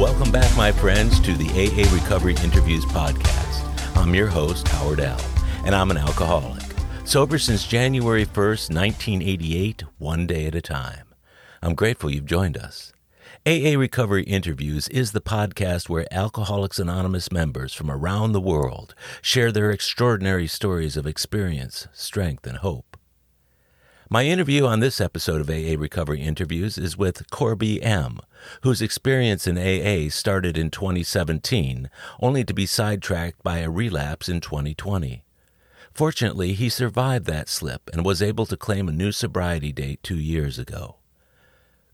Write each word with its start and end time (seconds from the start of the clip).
Welcome 0.00 0.32
back, 0.32 0.56
my 0.56 0.72
friends, 0.72 1.20
to 1.20 1.34
the 1.34 1.50
AA 1.50 1.94
Recovery 1.94 2.34
Interviews 2.42 2.86
podcast. 2.86 3.96
I'm 3.98 4.14
your 4.14 4.28
host, 4.28 4.66
Howard 4.68 4.98
L., 4.98 5.20
and 5.66 5.74
I'm 5.74 5.90
an 5.90 5.98
alcoholic. 5.98 6.62
Sober 7.04 7.36
since 7.36 7.66
January 7.66 8.24
1st, 8.24 8.74
1988, 8.74 9.84
one 9.98 10.26
day 10.26 10.46
at 10.46 10.54
a 10.54 10.62
time. 10.62 11.08
I'm 11.60 11.74
grateful 11.74 12.10
you've 12.10 12.24
joined 12.24 12.56
us. 12.56 12.94
AA 13.44 13.76
Recovery 13.76 14.22
Interviews 14.22 14.88
is 14.88 15.12
the 15.12 15.20
podcast 15.20 15.90
where 15.90 16.06
Alcoholics 16.10 16.78
Anonymous 16.78 17.30
members 17.30 17.74
from 17.74 17.90
around 17.90 18.32
the 18.32 18.40
world 18.40 18.94
share 19.20 19.52
their 19.52 19.70
extraordinary 19.70 20.46
stories 20.46 20.96
of 20.96 21.06
experience, 21.06 21.88
strength, 21.92 22.46
and 22.46 22.56
hope. 22.56 22.89
My 24.12 24.24
interview 24.24 24.66
on 24.66 24.80
this 24.80 25.00
episode 25.00 25.40
of 25.40 25.48
AA 25.48 25.80
Recovery 25.80 26.20
Interviews 26.20 26.76
is 26.76 26.96
with 26.96 27.30
Corby 27.30 27.80
M., 27.80 28.18
whose 28.62 28.82
experience 28.82 29.46
in 29.46 29.56
AA 29.56 30.10
started 30.10 30.58
in 30.58 30.68
2017, 30.68 31.88
only 32.18 32.42
to 32.42 32.52
be 32.52 32.66
sidetracked 32.66 33.40
by 33.44 33.58
a 33.58 33.70
relapse 33.70 34.28
in 34.28 34.40
2020. 34.40 35.22
Fortunately, 35.94 36.54
he 36.54 36.68
survived 36.68 37.26
that 37.26 37.48
slip 37.48 37.88
and 37.92 38.04
was 38.04 38.20
able 38.20 38.46
to 38.46 38.56
claim 38.56 38.88
a 38.88 38.92
new 38.92 39.12
sobriety 39.12 39.70
date 39.70 40.02
two 40.02 40.18
years 40.18 40.58
ago. 40.58 40.96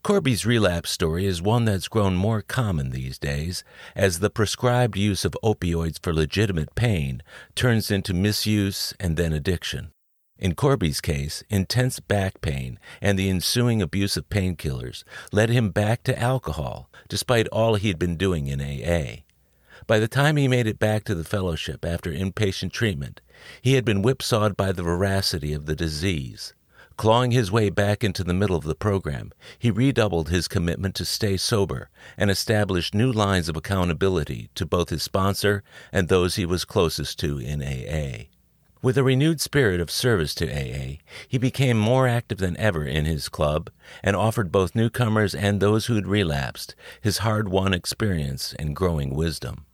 Corby's 0.03 0.47
relapse 0.47 0.89
story 0.91 1.27
is 1.27 1.43
one 1.43 1.67
that's 1.67 1.87
grown 1.87 2.17
more 2.17 2.41
common 2.41 2.93
these 2.93 3.19
days 3.19 3.63
as 3.95 4.21
the 4.21 4.31
prescribed 4.31 4.97
use 4.97 5.27
of 5.27 5.37
opioids 5.45 6.03
for 6.03 6.15
legitimate 6.15 6.75
pain 6.75 7.23
turns 7.55 7.91
into 7.91 8.15
misuse 8.15 8.95
and 8.99 9.19
then 9.19 9.35
addiction. 9.35 9.93
In 10.39 10.55
Corby's 10.55 11.01
case, 11.01 11.43
intense 11.49 11.99
back 11.99 12.43
pain 12.43 12.79
and 13.01 13.19
the 13.19 13.31
ensuing 13.31 13.81
abuse 13.81 14.19
of 14.19 14.29
painkillers 14.29 15.03
led 15.33 15.49
him 15.49 15.71
back 15.71 16.03
to 16.05 16.19
alcohol, 16.19 16.91
despite 17.09 17.49
all 17.49 17.77
he'd 17.77 17.99
been 17.99 18.17
doing 18.17 18.47
in 18.47 18.61
AA. 18.61 19.23
By 19.87 19.99
the 19.99 20.09
time 20.09 20.37
he 20.37 20.47
made 20.47 20.67
it 20.67 20.79
back 20.79 21.05
to 21.05 21.15
the 21.15 21.25
fellowship 21.25 21.85
after 21.85 22.11
inpatient 22.11 22.73
treatment, 22.73 23.23
he 23.63 23.75
had 23.75 23.85
been 23.85 24.03
whipsawed 24.03 24.57
by 24.57 24.73
the 24.73 24.83
veracity 24.83 25.55
of 25.55 25.65
the 25.65 25.77
disease. 25.77 26.53
Clawing 26.99 27.31
his 27.31 27.53
way 27.53 27.71
back 27.71 28.03
into 28.03 28.25
the 28.25 28.35
middle 28.35 28.57
of 28.57 28.65
the 28.65 28.75
program, 28.75 29.33
he 29.59 29.71
redoubled 29.71 30.29
his 30.29 30.49
commitment 30.49 30.95
to 30.97 31.05
stay 31.05 31.37
sober 31.37 31.89
and 32.17 32.31
established 32.31 32.95
new 32.95 33.13
lines 33.13 33.49
of 33.49 33.57
accountability 33.57 34.51
to 34.55 34.67
both 34.67 34.89
his 34.89 35.03
sponsor 35.03 35.63
and 35.93 36.09
those 36.09 36.37
he 36.37 36.47
was 36.47 36.65
closest 36.65 37.19
to 37.21 37.39
in 37.39 37.63
AA. 37.63 38.36
With 38.83 38.99
a 38.99 39.03
renewed 39.03 39.41
spirit 39.41 39.81
of 39.81 39.91
service 39.91 40.35
to 40.37 40.51
AA, 40.51 40.99
he 41.27 41.39
became 41.39 41.79
more 41.79 42.07
active 42.07 42.39
than 42.39 42.57
ever 42.59 42.85
in 42.85 43.07
his 43.07 43.29
club 43.31 43.71
and 44.03 44.15
offered 44.15 44.53
both 44.53 44.75
newcomers 44.75 45.35
and 45.35 45.61
those 45.61 45.87
who'd 45.87 46.07
relapsed 46.07 46.75
his 47.01 47.19
hard 47.19 47.49
won 47.49 47.73
experience 47.73 48.55
and 48.59 48.77
growing 48.77 49.15
wisdom. 49.15 49.65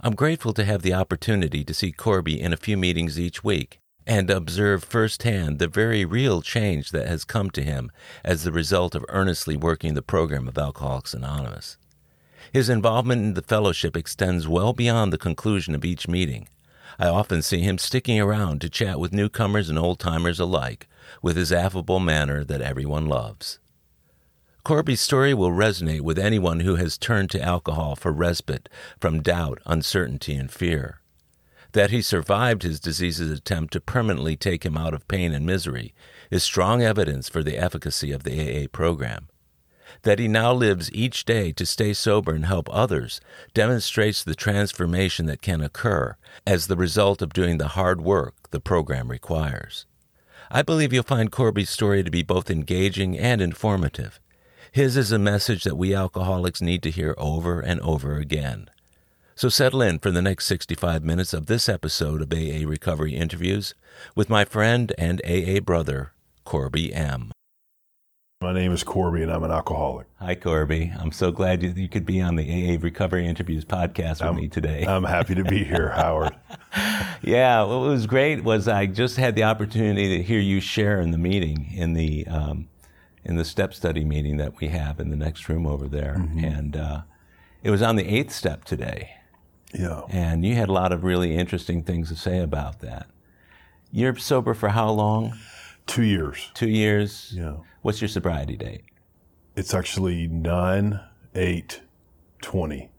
I'm 0.00 0.14
grateful 0.14 0.52
to 0.52 0.64
have 0.64 0.82
the 0.82 0.92
opportunity 0.92 1.64
to 1.64 1.74
see 1.74 1.92
Corby 1.92 2.40
in 2.40 2.52
a 2.52 2.58
few 2.58 2.76
meetings 2.76 3.18
each 3.18 3.42
week 3.42 3.78
and 4.06 4.30
observe 4.30 4.84
firsthand 4.84 5.58
the 5.58 5.66
very 5.66 6.04
real 6.04 6.42
change 6.42 6.90
that 6.90 7.08
has 7.08 7.24
come 7.24 7.50
to 7.50 7.62
him 7.62 7.90
as 8.22 8.44
the 8.44 8.52
result 8.52 8.94
of 8.94 9.04
earnestly 9.08 9.56
working 9.56 9.94
the 9.94 10.02
program 10.02 10.46
of 10.46 10.58
Alcoholics 10.58 11.14
Anonymous. 11.14 11.78
His 12.52 12.68
involvement 12.68 13.22
in 13.22 13.34
the 13.34 13.42
fellowship 13.42 13.96
extends 13.96 14.46
well 14.46 14.74
beyond 14.74 15.12
the 15.12 15.18
conclusion 15.18 15.74
of 15.74 15.84
each 15.84 16.06
meeting 16.06 16.48
I 16.98 17.08
often 17.08 17.42
see 17.42 17.60
him 17.60 17.78
sticking 17.78 18.20
around 18.20 18.60
to 18.60 18.70
chat 18.70 18.98
with 18.98 19.12
newcomers 19.12 19.68
and 19.68 19.78
old 19.78 19.98
timers 19.98 20.40
alike 20.40 20.88
with 21.22 21.36
his 21.36 21.52
affable 21.52 22.00
manner 22.00 22.44
that 22.44 22.60
everyone 22.60 23.06
loves. 23.06 23.58
Corby's 24.64 25.00
story 25.00 25.32
will 25.32 25.52
resonate 25.52 26.00
with 26.00 26.18
anyone 26.18 26.60
who 26.60 26.74
has 26.74 26.98
turned 26.98 27.30
to 27.30 27.42
alcohol 27.42 27.94
for 27.94 28.10
respite 28.10 28.68
from 28.98 29.22
doubt, 29.22 29.60
uncertainty, 29.64 30.34
and 30.34 30.50
fear. 30.50 31.00
That 31.72 31.90
he 31.90 32.02
survived 32.02 32.62
his 32.62 32.80
disease's 32.80 33.30
attempt 33.30 33.72
to 33.74 33.80
permanently 33.80 34.36
take 34.36 34.64
him 34.64 34.76
out 34.76 34.94
of 34.94 35.06
pain 35.06 35.32
and 35.32 35.46
misery 35.46 35.94
is 36.30 36.42
strong 36.42 36.82
evidence 36.82 37.28
for 37.28 37.44
the 37.44 37.58
efficacy 37.58 38.10
of 38.10 38.24
the 38.24 38.64
AA 38.64 38.66
program. 38.66 39.28
That 40.02 40.18
he 40.18 40.28
now 40.28 40.52
lives 40.52 40.92
each 40.92 41.24
day 41.24 41.52
to 41.52 41.66
stay 41.66 41.92
sober 41.92 42.32
and 42.32 42.46
help 42.46 42.68
others 42.72 43.20
demonstrates 43.54 44.22
the 44.22 44.34
transformation 44.34 45.26
that 45.26 45.42
can 45.42 45.60
occur 45.60 46.16
as 46.46 46.66
the 46.66 46.76
result 46.76 47.22
of 47.22 47.32
doing 47.32 47.58
the 47.58 47.68
hard 47.68 48.00
work 48.00 48.50
the 48.50 48.60
program 48.60 49.10
requires. 49.10 49.86
I 50.50 50.62
believe 50.62 50.92
you'll 50.92 51.02
find 51.02 51.32
Corby's 51.32 51.70
story 51.70 52.04
to 52.04 52.10
be 52.10 52.22
both 52.22 52.50
engaging 52.50 53.18
and 53.18 53.40
informative. 53.40 54.20
His 54.70 54.96
is 54.96 55.10
a 55.10 55.18
message 55.18 55.64
that 55.64 55.76
we 55.76 55.94
alcoholics 55.94 56.60
need 56.60 56.82
to 56.82 56.90
hear 56.90 57.14
over 57.18 57.60
and 57.60 57.80
over 57.80 58.16
again. 58.16 58.68
So 59.34 59.48
settle 59.48 59.82
in 59.82 59.98
for 59.98 60.10
the 60.10 60.22
next 60.22 60.46
65 60.46 61.02
minutes 61.04 61.34
of 61.34 61.46
this 61.46 61.68
episode 61.68 62.22
of 62.22 62.32
AA 62.32 62.66
Recovery 62.66 63.14
Interviews 63.14 63.74
with 64.14 64.30
my 64.30 64.44
friend 64.44 64.92
and 64.96 65.20
AA 65.26 65.60
brother, 65.60 66.12
Corby 66.44 66.94
M. 66.94 67.32
My 68.42 68.52
name 68.52 68.72
is 68.72 68.84
Corby, 68.84 69.22
and 69.22 69.32
I'm 69.32 69.44
an 69.44 69.50
alcoholic. 69.50 70.08
Hi, 70.16 70.34
Corby. 70.34 70.92
I'm 71.00 71.10
so 71.10 71.32
glad 71.32 71.62
you, 71.62 71.70
you 71.70 71.88
could 71.88 72.04
be 72.04 72.20
on 72.20 72.36
the 72.36 72.44
AA 72.44 72.76
Recovery 72.78 73.26
Interviews 73.26 73.64
podcast 73.64 74.20
with 74.20 74.22
I'm, 74.24 74.36
me 74.36 74.46
today. 74.46 74.84
I'm 74.86 75.04
happy 75.04 75.34
to 75.36 75.42
be 75.42 75.64
here, 75.64 75.88
Howard. 75.96 76.36
yeah, 77.22 77.62
what 77.62 77.80
was 77.80 78.06
great 78.06 78.44
was 78.44 78.68
I 78.68 78.84
just 78.84 79.16
had 79.16 79.36
the 79.36 79.44
opportunity 79.44 80.18
to 80.18 80.22
hear 80.22 80.38
you 80.38 80.60
share 80.60 81.00
in 81.00 81.12
the 81.12 81.18
meeting 81.18 81.72
in 81.74 81.94
the 81.94 82.26
um, 82.26 82.68
in 83.24 83.36
the 83.36 83.44
step 83.44 83.72
study 83.72 84.04
meeting 84.04 84.36
that 84.36 84.60
we 84.60 84.68
have 84.68 85.00
in 85.00 85.08
the 85.08 85.16
next 85.16 85.48
room 85.48 85.66
over 85.66 85.88
there, 85.88 86.16
mm-hmm. 86.18 86.44
and 86.44 86.76
uh, 86.76 87.00
it 87.62 87.70
was 87.70 87.80
on 87.80 87.96
the 87.96 88.04
eighth 88.04 88.32
step 88.32 88.64
today. 88.64 89.12
Yeah, 89.72 90.02
and 90.10 90.44
you 90.44 90.56
had 90.56 90.68
a 90.68 90.74
lot 90.74 90.92
of 90.92 91.04
really 91.04 91.34
interesting 91.34 91.82
things 91.82 92.10
to 92.10 92.16
say 92.16 92.40
about 92.40 92.80
that. 92.80 93.06
You're 93.90 94.14
sober 94.16 94.52
for 94.52 94.68
how 94.68 94.90
long? 94.90 95.32
Two 95.86 96.02
years. 96.02 96.50
Two 96.52 96.68
years. 96.68 97.32
Yeah. 97.34 97.54
What's 97.86 98.00
your 98.00 98.08
sobriety 98.08 98.56
date? 98.56 98.82
It's 99.54 99.72
actually 99.72 100.26
9 100.26 101.00
8 101.36 101.80
20. 102.42 102.90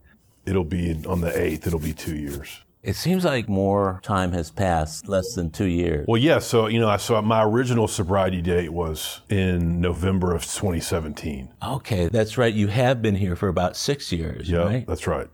It'll 0.46 0.64
be 0.64 1.04
on 1.06 1.20
the 1.20 1.28
8th, 1.28 1.66
it'll 1.66 1.78
be 1.78 1.92
two 1.92 2.16
years. 2.16 2.62
It 2.82 2.96
seems 2.96 3.22
like 3.22 3.50
more 3.50 4.00
time 4.02 4.32
has 4.32 4.50
passed, 4.50 5.06
less 5.06 5.34
than 5.34 5.50
two 5.50 5.66
years. 5.66 6.06
Well, 6.08 6.16
yeah. 6.16 6.38
So, 6.38 6.68
you 6.68 6.80
know, 6.80 6.88
I 6.88 6.96
saw 6.96 7.20
my 7.20 7.44
original 7.44 7.86
sobriety 7.86 8.40
date 8.40 8.72
was 8.72 9.20
in 9.28 9.82
November 9.82 10.34
of 10.34 10.44
2017. 10.44 11.52
Okay, 11.62 12.08
that's 12.08 12.38
right. 12.38 12.54
You 12.54 12.68
have 12.68 13.02
been 13.02 13.16
here 13.16 13.36
for 13.36 13.48
about 13.48 13.76
six 13.76 14.10
years, 14.10 14.48
yeah, 14.48 14.60
right? 14.60 14.86
that's 14.86 15.06
right. 15.06 15.28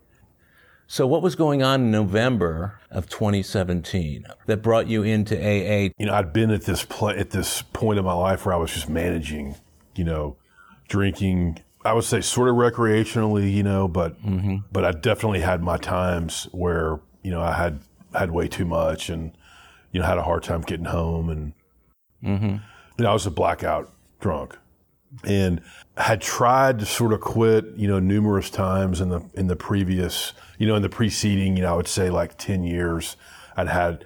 So, 0.87 1.07
what 1.07 1.21
was 1.21 1.35
going 1.35 1.63
on 1.63 1.81
in 1.81 1.91
November 1.91 2.79
of 2.91 3.09
2017 3.09 4.25
that 4.45 4.57
brought 4.61 4.87
you 4.87 5.01
into 5.03 5.35
AA? 5.35 5.89
You 5.97 6.05
know, 6.05 6.13
I'd 6.13 6.31
been 6.31 6.51
at 6.51 6.63
this 6.63 6.85
pl- 6.85 7.09
at 7.09 7.31
this 7.31 7.61
point 7.61 7.97
in 7.97 8.05
my 8.05 8.13
life 8.13 8.45
where 8.45 8.53
I 8.53 8.57
was 8.57 8.71
just 8.71 8.87
managing, 8.87 9.55
you 9.95 10.03
know, 10.03 10.37
drinking. 10.87 11.59
I 11.83 11.93
would 11.93 12.03
say 12.03 12.21
sort 12.21 12.49
of 12.49 12.55
recreationally, 12.55 13.51
you 13.51 13.63
know, 13.63 13.87
but 13.87 14.21
mm-hmm. 14.23 14.57
but 14.71 14.85
I 14.85 14.91
definitely 14.91 15.41
had 15.41 15.63
my 15.63 15.77
times 15.77 16.47
where 16.51 16.99
you 17.23 17.31
know 17.31 17.41
I 17.41 17.53
had 17.53 17.79
had 18.13 18.31
way 18.31 18.47
too 18.47 18.65
much 18.65 19.09
and 19.09 19.31
you 19.91 19.99
know 19.99 20.05
had 20.05 20.17
a 20.17 20.23
hard 20.23 20.43
time 20.43 20.61
getting 20.61 20.85
home 20.85 21.29
and 21.29 21.53
mm-hmm. 22.23 22.57
you 22.97 23.03
know 23.03 23.09
I 23.09 23.13
was 23.13 23.25
a 23.25 23.31
blackout 23.31 23.91
drunk 24.19 24.57
and 25.23 25.61
had 25.97 26.21
tried 26.21 26.79
to 26.79 26.85
sort 26.85 27.13
of 27.13 27.21
quit, 27.21 27.65
you 27.75 27.87
know, 27.87 27.99
numerous 27.99 28.49
times 28.49 29.01
in 29.01 29.09
the 29.09 29.21
in 29.33 29.47
the 29.47 29.55
previous, 29.55 30.33
you 30.57 30.67
know, 30.67 30.75
in 30.75 30.81
the 30.81 30.89
preceding, 30.89 31.55
you 31.55 31.63
know, 31.63 31.73
I 31.73 31.75
would 31.77 31.87
say 31.87 32.09
like 32.09 32.37
ten 32.37 32.63
years, 32.63 33.15
I'd 33.55 33.67
had 33.67 34.05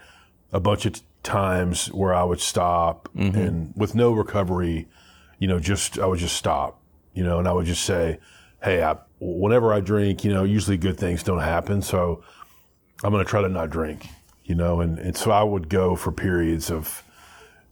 a 0.52 0.60
bunch 0.60 0.86
of 0.86 1.02
times 1.24 1.88
where 1.92 2.14
I 2.14 2.24
would 2.24 2.40
stop 2.40 3.10
mm-hmm. 3.16 3.38
and 3.38 3.74
with 3.76 3.96
no 3.96 4.12
recovery, 4.12 4.88
you 5.40 5.48
know, 5.48 5.60
just 5.60 6.00
I 6.00 6.06
would 6.06 6.20
just 6.20 6.36
stop, 6.36 6.80
you 7.14 7.24
know, 7.24 7.40
and 7.40 7.48
I 7.48 7.54
would 7.54 7.66
just 7.66 7.84
say, 7.84 8.20
hey, 8.64 8.84
I, 8.84 8.98
whenever 9.20 9.74
I 9.74 9.80
drink, 9.80 10.24
you 10.24 10.32
know, 10.32 10.44
usually 10.44 10.78
good 10.78 10.98
things 10.98 11.24
don't 11.24 11.40
happen, 11.40 11.82
so 11.82 12.24
I'm 13.04 13.12
going 13.12 13.24
to 13.24 13.30
try 13.30 13.42
to 13.42 13.50
not 13.50 13.70
drink, 13.70 14.08
you 14.46 14.56
know, 14.56 14.82
and 14.82 15.00
and 15.00 15.18
so 15.18 15.32
I 15.32 15.44
would 15.44 15.70
go 15.70 15.96
for 15.96 16.12
periods 16.12 16.70
of, 16.70 17.04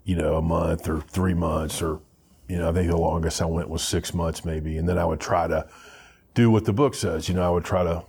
you 0.05 0.15
know, 0.15 0.37
a 0.37 0.41
month 0.41 0.89
or 0.89 1.01
three 1.01 1.33
months 1.33 1.81
or 1.81 1.99
you 2.47 2.57
know, 2.57 2.69
I 2.69 2.73
think 2.73 2.89
the 2.89 2.97
longest 2.97 3.41
I 3.41 3.45
went 3.45 3.69
was 3.69 3.83
six 3.83 4.13
months 4.13 4.45
maybe. 4.45 4.77
And 4.77 4.87
then 4.87 4.97
I 4.97 5.05
would 5.05 5.19
try 5.19 5.47
to 5.47 5.67
do 6.33 6.49
what 6.49 6.65
the 6.65 6.73
book 6.73 6.95
says. 6.95 7.27
You 7.27 7.35
know, 7.35 7.45
I 7.45 7.49
would 7.49 7.65
try 7.65 7.83
to 7.83 8.03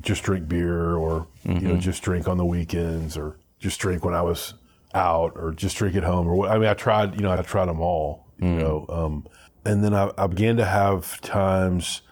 just 0.00 0.22
drink 0.22 0.48
beer 0.48 0.94
or, 0.96 1.26
mm-hmm. 1.44 1.52
you 1.56 1.60
know, 1.60 1.70
mm-hmm. 1.72 1.80
just 1.80 2.02
drink 2.02 2.28
on 2.28 2.36
the 2.36 2.44
weekends 2.44 3.16
or 3.16 3.38
just 3.58 3.80
drink 3.80 4.04
when 4.04 4.14
I 4.14 4.22
was 4.22 4.54
out 4.94 5.32
or 5.36 5.52
just 5.52 5.76
drink 5.76 5.96
at 5.96 6.04
home. 6.04 6.26
Or 6.28 6.48
I 6.48 6.58
mean, 6.58 6.68
I 6.68 6.74
tried, 6.74 7.16
you 7.16 7.22
know, 7.22 7.32
I 7.32 7.42
tried 7.42 7.66
them 7.66 7.80
all, 7.80 8.26
you 8.38 8.46
mm. 8.46 8.58
know. 8.58 8.86
Um, 8.88 9.26
and 9.64 9.84
then 9.84 9.94
I, 9.94 10.10
I 10.16 10.26
began 10.26 10.56
to 10.56 10.64
have 10.64 11.20
times 11.20 12.02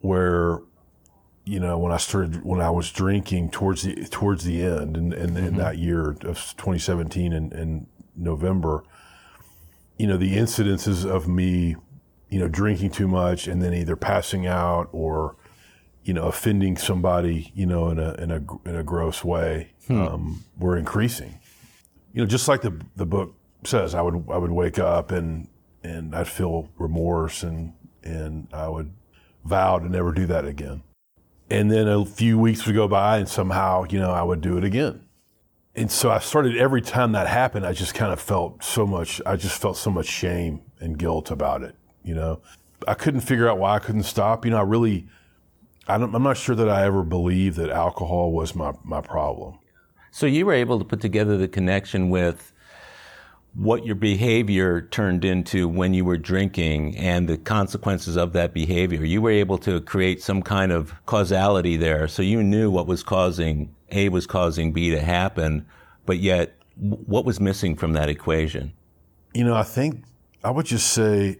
where, 0.00 0.60
you 1.44 1.60
know, 1.60 1.78
when 1.78 1.92
I 1.92 1.96
started, 1.96 2.44
when 2.44 2.60
I 2.60 2.70
was 2.70 2.90
drinking 2.90 3.50
towards 3.50 3.82
the, 3.82 4.06
towards 4.06 4.44
the 4.44 4.62
end 4.62 4.96
and, 4.96 5.12
and, 5.12 5.36
mm-hmm. 5.36 5.46
in 5.46 5.56
that 5.56 5.78
year 5.78 6.10
of 6.10 6.54
2017 6.56 7.32
and, 7.32 7.52
and 7.52 7.86
November, 8.16 8.84
you 10.00 10.06
know, 10.06 10.16
the 10.16 10.34
incidences 10.34 11.04
of 11.04 11.28
me, 11.28 11.76
you 12.30 12.38
know, 12.38 12.48
drinking 12.48 12.88
too 12.88 13.06
much 13.06 13.46
and 13.46 13.60
then 13.60 13.74
either 13.74 13.96
passing 13.96 14.46
out 14.46 14.88
or, 14.92 15.36
you 16.04 16.14
know, 16.14 16.22
offending 16.22 16.78
somebody, 16.78 17.52
you 17.54 17.66
know, 17.66 17.90
in 17.90 17.98
a 17.98 18.14
in 18.14 18.30
a 18.30 18.42
in 18.66 18.76
a 18.76 18.82
gross 18.82 19.22
way, 19.22 19.74
um, 19.90 20.42
were 20.58 20.78
increasing. 20.78 21.38
You 22.14 22.22
know, 22.22 22.26
just 22.26 22.48
like 22.48 22.62
the 22.62 22.80
the 22.96 23.04
book 23.04 23.34
says, 23.64 23.94
I 23.94 24.00
would 24.00 24.24
I 24.30 24.38
would 24.38 24.52
wake 24.52 24.78
up 24.78 25.10
and 25.10 25.48
and 25.84 26.14
I'd 26.16 26.28
feel 26.28 26.70
remorse 26.78 27.42
and 27.42 27.74
and 28.02 28.48
I 28.54 28.70
would 28.70 28.94
vow 29.44 29.80
to 29.80 29.86
never 29.86 30.12
do 30.12 30.24
that 30.28 30.46
again. 30.46 30.82
And 31.50 31.70
then 31.70 31.86
a 31.86 32.06
few 32.06 32.38
weeks 32.38 32.64
would 32.64 32.74
go 32.74 32.88
by 32.88 33.18
and 33.18 33.28
somehow, 33.28 33.84
you 33.90 33.98
know, 33.98 34.12
I 34.12 34.22
would 34.22 34.40
do 34.40 34.56
it 34.56 34.64
again. 34.64 35.04
And 35.74 35.90
so 35.90 36.10
I 36.10 36.18
started 36.18 36.56
every 36.56 36.82
time 36.82 37.12
that 37.12 37.26
happened, 37.26 37.64
I 37.64 37.72
just 37.72 37.94
kind 37.94 38.12
of 38.12 38.20
felt 38.20 38.64
so 38.64 38.86
much 38.86 39.20
I 39.24 39.36
just 39.36 39.60
felt 39.60 39.76
so 39.76 39.90
much 39.90 40.06
shame 40.06 40.62
and 40.80 40.98
guilt 40.98 41.30
about 41.30 41.62
it, 41.62 41.74
you 42.02 42.14
know. 42.14 42.40
I 42.88 42.94
couldn't 42.94 43.20
figure 43.20 43.48
out 43.48 43.58
why 43.58 43.76
I 43.76 43.78
couldn't 43.78 44.04
stop. 44.04 44.44
You 44.44 44.52
know, 44.52 44.58
I 44.58 44.62
really 44.62 45.06
I 45.90 45.98
don't, 45.98 46.14
I'm 46.14 46.22
not 46.22 46.36
sure 46.36 46.54
that 46.54 46.68
I 46.68 46.84
ever 46.84 47.02
believed 47.02 47.56
that 47.56 47.70
alcohol 47.70 48.32
was 48.32 48.54
my, 48.54 48.72
my 48.84 49.00
problem. 49.00 49.58
So 50.12 50.26
you 50.26 50.46
were 50.46 50.52
able 50.52 50.78
to 50.78 50.84
put 50.84 51.00
together 51.00 51.36
the 51.36 51.48
connection 51.48 52.10
with 52.10 52.52
what 53.54 53.84
your 53.84 53.96
behavior 53.96 54.82
turned 54.82 55.24
into 55.24 55.68
when 55.68 55.92
you 55.92 56.04
were 56.04 56.16
drinking 56.16 56.96
and 56.96 57.28
the 57.28 57.36
consequences 57.36 58.16
of 58.16 58.32
that 58.34 58.54
behavior. 58.54 59.04
You 59.04 59.20
were 59.20 59.30
able 59.30 59.58
to 59.58 59.80
create 59.80 60.22
some 60.22 60.42
kind 60.42 60.70
of 60.70 60.94
causality 61.06 61.76
there. 61.76 62.06
So 62.06 62.22
you 62.22 62.42
knew 62.42 62.70
what 62.70 62.86
was 62.86 63.02
causing, 63.02 63.74
A 63.90 64.08
was 64.08 64.26
causing 64.26 64.72
B 64.72 64.90
to 64.90 65.00
happen, 65.00 65.66
but 66.06 66.18
yet 66.18 66.56
what 66.76 67.24
was 67.24 67.40
missing 67.40 67.76
from 67.76 67.92
that 67.92 68.08
equation? 68.08 68.72
You 69.34 69.44
know, 69.44 69.54
I 69.54 69.62
think 69.62 70.04
I 70.42 70.50
would 70.50 70.66
just 70.66 70.92
say, 70.92 71.38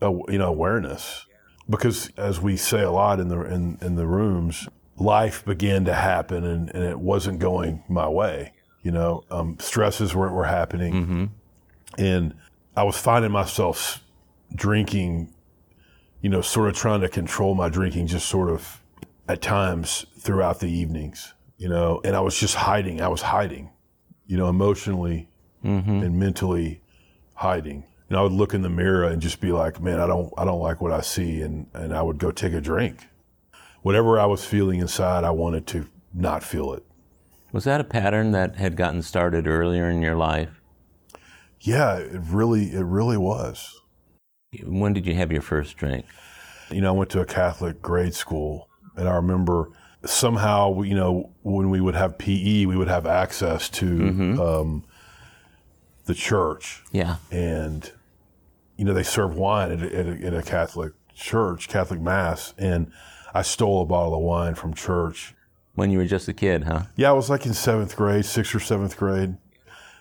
uh, 0.00 0.12
you 0.28 0.38
know, 0.38 0.48
awareness. 0.48 1.26
Because 1.68 2.10
as 2.16 2.40
we 2.40 2.56
say 2.56 2.82
a 2.82 2.90
lot 2.90 3.20
in 3.20 3.28
the, 3.28 3.40
in, 3.42 3.78
in 3.80 3.94
the 3.94 4.06
rooms, 4.06 4.68
life 4.96 5.44
began 5.44 5.84
to 5.84 5.94
happen 5.94 6.44
and, 6.44 6.70
and 6.70 6.84
it 6.84 6.98
wasn't 6.98 7.38
going 7.38 7.84
my 7.88 8.08
way. 8.08 8.52
You 8.82 8.90
know, 8.90 9.24
um, 9.30 9.56
stresses 9.60 10.14
were, 10.14 10.30
were 10.32 10.44
happening. 10.44 10.94
Mm-hmm. 10.94 11.24
And 11.98 12.34
I 12.76 12.82
was 12.82 12.96
finding 12.96 13.30
myself 13.30 14.02
drinking, 14.54 15.32
you 16.20 16.30
know, 16.30 16.40
sort 16.40 16.68
of 16.68 16.74
trying 16.74 17.00
to 17.02 17.08
control 17.08 17.54
my 17.54 17.68
drinking 17.68 18.08
just 18.08 18.28
sort 18.28 18.50
of 18.50 18.82
at 19.28 19.40
times 19.40 20.04
throughout 20.18 20.60
the 20.60 20.68
evenings, 20.68 21.34
you 21.62 21.68
know, 21.68 22.00
and 22.02 22.16
I 22.16 22.20
was 22.20 22.36
just 22.36 22.56
hiding. 22.56 23.00
I 23.00 23.06
was 23.06 23.22
hiding, 23.22 23.70
you 24.26 24.36
know, 24.36 24.48
emotionally 24.48 25.28
mm-hmm. 25.64 26.02
and 26.02 26.18
mentally 26.18 26.82
hiding. 27.34 27.84
And 28.08 28.18
I 28.18 28.22
would 28.22 28.32
look 28.32 28.52
in 28.52 28.62
the 28.62 28.68
mirror 28.68 29.04
and 29.04 29.22
just 29.22 29.40
be 29.40 29.52
like, 29.52 29.80
man, 29.80 30.00
I 30.00 30.08
don't, 30.08 30.34
I 30.36 30.44
don't 30.44 30.58
like 30.58 30.80
what 30.80 30.90
I 30.90 31.02
see. 31.02 31.40
And, 31.40 31.68
and 31.72 31.94
I 31.94 32.02
would 32.02 32.18
go 32.18 32.32
take 32.32 32.52
a 32.52 32.60
drink. 32.60 33.06
Whatever 33.82 34.18
I 34.18 34.26
was 34.26 34.44
feeling 34.44 34.80
inside, 34.80 35.22
I 35.22 35.30
wanted 35.30 35.68
to 35.68 35.86
not 36.12 36.42
feel 36.42 36.72
it. 36.72 36.84
Was 37.52 37.62
that 37.62 37.80
a 37.80 37.84
pattern 37.84 38.32
that 38.32 38.56
had 38.56 38.76
gotten 38.76 39.00
started 39.00 39.46
earlier 39.46 39.88
in 39.88 40.02
your 40.02 40.16
life? 40.16 40.60
Yeah, 41.60 41.98
it 41.98 42.22
really, 42.26 42.72
it 42.72 42.82
really 42.82 43.16
was. 43.16 43.80
When 44.64 44.94
did 44.94 45.06
you 45.06 45.14
have 45.14 45.30
your 45.30 45.42
first 45.42 45.76
drink? 45.76 46.06
You 46.72 46.80
know, 46.80 46.88
I 46.88 46.98
went 46.98 47.10
to 47.10 47.20
a 47.20 47.24
Catholic 47.24 47.80
grade 47.80 48.14
school, 48.14 48.68
and 48.96 49.08
I 49.08 49.14
remember 49.14 49.70
somehow, 50.04 50.82
you 50.82 50.94
know, 50.94 51.30
when 51.42 51.70
we 51.70 51.80
would 51.80 51.94
have 51.94 52.18
PE, 52.18 52.66
we 52.66 52.76
would 52.76 52.88
have 52.88 53.06
access 53.06 53.68
to 53.70 54.40
um, 54.42 54.84
the 56.06 56.14
church, 56.14 56.82
Yeah. 56.92 57.16
and 57.30 57.90
you 58.76 58.84
know, 58.84 58.94
they 58.94 59.02
serve 59.04 59.36
wine 59.36 59.70
at 59.70 59.82
at, 59.92 60.06
a, 60.06 60.26
at 60.26 60.34
a 60.34 60.42
Catholic 60.42 60.92
church, 61.14 61.68
Catholic 61.68 62.00
mass, 62.00 62.52
and 62.58 62.90
I 63.34 63.42
stole 63.42 63.82
a 63.82 63.86
bottle 63.86 64.14
of 64.14 64.20
wine 64.20 64.54
from 64.54 64.74
church. 64.74 65.34
When 65.74 65.90
you 65.90 65.98
were 65.98 66.04
just 66.06 66.26
a 66.28 66.32
kid, 66.34 66.64
huh? 66.64 66.82
Yeah, 66.96 67.10
I 67.10 67.12
was 67.12 67.30
like 67.30 67.46
in 67.46 67.54
seventh 67.54 67.96
grade, 67.96 68.24
sixth 68.24 68.54
or 68.54 68.60
seventh 68.60 68.96
grade. 68.96 69.36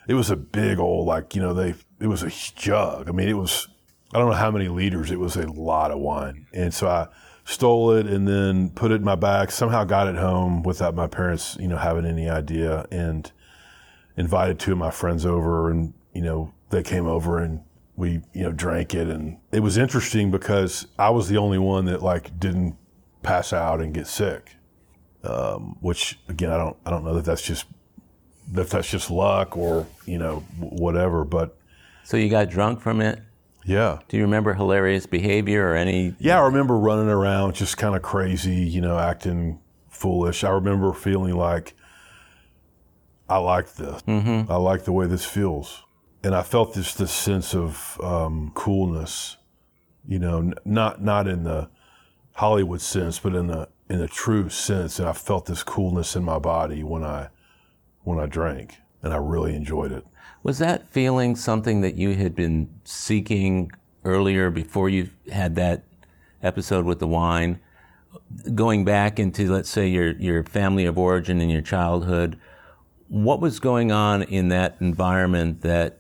It 0.07 0.15
was 0.15 0.30
a 0.31 0.36
big 0.36 0.80
old, 0.80 1.06
like, 1.07 1.36
you 1.36 1.42
know, 1.42 1.53
they, 1.53 1.75
it 2.00 2.07
was 2.07 2.24
a 2.24 2.30
jug. 2.30 3.07
I 3.07 3.12
mean, 3.12 3.30
it 3.30 3.38
was, 3.38 3.68
I 4.13 4.18
don't 4.18 4.30
know 4.30 4.36
how 4.36 4.51
many 4.51 4.68
liters. 4.68 5.12
It 5.12 5.19
was 5.19 5.36
a 5.38 5.50
lot 5.50 5.92
of 5.92 6.00
wine. 6.00 6.48
And 6.53 6.74
so 6.74 6.88
I 6.89 7.07
stole 7.51 7.92
it 7.92 8.07
and 8.07 8.27
then 8.27 8.69
put 8.69 8.92
it 8.92 8.95
in 8.95 9.03
my 9.03 9.15
bag, 9.15 9.51
somehow 9.51 9.83
got 9.83 10.07
it 10.07 10.15
home 10.15 10.63
without 10.63 10.95
my 10.95 11.07
parents, 11.07 11.57
you 11.59 11.68
know, 11.68 11.77
having 11.77 12.06
any 12.06 12.30
idea 12.30 12.86
and 12.92 13.31
invited 14.18 14.59
two 14.59 14.71
of 14.71 14.77
my 14.77 14.92
friends 14.92 15.25
over 15.25 15.69
and, 15.69 15.94
you 16.13 16.21
know, 16.21 16.53
they 16.69 16.81
came 16.81 17.07
over 17.07 17.39
and 17.39 17.62
we, 17.95 18.21
you 18.33 18.44
know, 18.44 18.51
drank 18.51 18.95
it. 18.95 19.07
And 19.07 19.38
it 19.51 19.59
was 19.59 19.77
interesting 19.77 20.31
because 20.31 20.88
I 20.98 21.09
was 21.09 21.27
the 21.27 21.38
only 21.38 21.57
one 21.57 21.86
that 21.86 22.01
like 22.01 22.39
didn't 22.39 22.77
pass 23.21 23.53
out 23.53 23.81
and 23.81 23.94
get 23.94 24.07
sick. 24.07 24.56
Um, 25.24 25.77
which 25.81 26.18
again, 26.30 26.50
I 26.50 26.57
don't, 26.57 26.77
I 26.86 26.89
don't 26.89 27.03
know 27.03 27.13
that 27.13 27.25
that's 27.25 27.44
just, 27.44 27.65
that 28.53 28.69
that's 28.69 28.89
just 28.89 29.12
luck 29.12 29.56
or, 29.56 29.86
you 30.06 30.18
know, 30.18 30.38
whatever, 30.57 31.24
but 31.24 31.57
So 32.03 32.18
you 32.18 32.30
got 32.30 32.50
drunk 32.50 32.81
from 32.81 33.01
it? 33.01 33.21
Yeah. 33.66 34.00
Do 34.08 34.18
you 34.18 34.24
remember 34.24 34.54
hilarious 34.54 35.06
behavior 35.06 35.69
or 35.69 35.75
any? 35.75 36.16
Yeah, 36.19 36.40
I 36.40 36.46
remember 36.46 36.78
running 36.78 37.10
around 37.10 37.56
just 37.56 37.78
kind 37.78 37.96
of 37.96 38.02
crazy, 38.02 38.56
you 38.56 38.81
know, 38.81 38.98
acting 38.98 39.60
foolish. 39.90 40.44
I 40.44 40.50
remember 40.50 40.94
feeling 40.94 41.36
like 41.36 41.75
I 43.30 43.38
like 43.38 43.75
this. 43.75 44.02
Mm-hmm. 44.04 44.52
I 44.52 44.56
like 44.58 44.84
the 44.84 44.92
way 44.92 45.08
this 45.08 45.25
feels, 45.25 45.84
and 46.24 46.36
I 46.36 46.42
felt 46.42 46.74
this 46.74 46.94
this 46.96 47.12
sense 47.12 47.56
of 47.56 48.00
um, 48.04 48.52
coolness. 48.56 49.38
You 50.08 50.19
know, 50.19 50.40
n- 50.40 50.56
not 50.66 51.02
not 51.02 51.28
in 51.28 51.44
the 51.44 51.69
Hollywood 52.34 52.81
sense, 52.81 53.19
but 53.19 53.36
in 53.36 53.48
the 53.48 53.69
in 53.90 54.00
the 54.00 54.08
true 54.08 54.50
sense. 54.50 55.00
And 55.00 55.08
I 55.08 55.13
felt 55.13 55.46
this 55.46 55.63
coolness 55.63 56.16
in 56.16 56.24
my 56.24 56.40
body 56.40 56.84
when 56.84 57.04
I 57.04 57.30
when 58.04 58.19
I 58.19 58.25
drank, 58.25 58.78
and 59.02 59.13
I 59.13 59.18
really 59.18 59.56
enjoyed 59.56 59.92
it. 59.92 60.06
Was 60.43 60.59
that 60.59 60.88
feeling 60.88 61.35
something 61.35 61.81
that 61.81 61.95
you 61.95 62.15
had 62.15 62.35
been 62.35 62.69
seeking 62.83 63.71
earlier 64.03 64.49
before 64.49 64.89
you 64.89 65.09
had 65.31 65.55
that 65.55 65.83
episode 66.41 66.85
with 66.85 66.99
the 66.99 67.07
wine? 67.07 67.59
Going 68.55 68.83
back 68.83 69.19
into, 69.19 69.51
let's 69.51 69.69
say, 69.69 69.88
your, 69.88 70.11
your 70.13 70.43
family 70.43 70.85
of 70.85 70.97
origin 70.97 71.41
and 71.41 71.51
your 71.51 71.61
childhood, 71.61 72.39
what 73.07 73.39
was 73.39 73.59
going 73.59 73.91
on 73.91 74.23
in 74.23 74.49
that 74.49 74.77
environment 74.79 75.61
that 75.61 75.99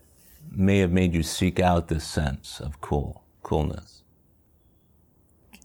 may 0.49 0.79
have 0.79 0.91
made 0.91 1.13
you 1.13 1.23
seek 1.23 1.59
out 1.59 1.87
this 1.87 2.05
sense 2.05 2.59
of 2.59 2.81
cool, 2.81 3.23
coolness? 3.43 4.01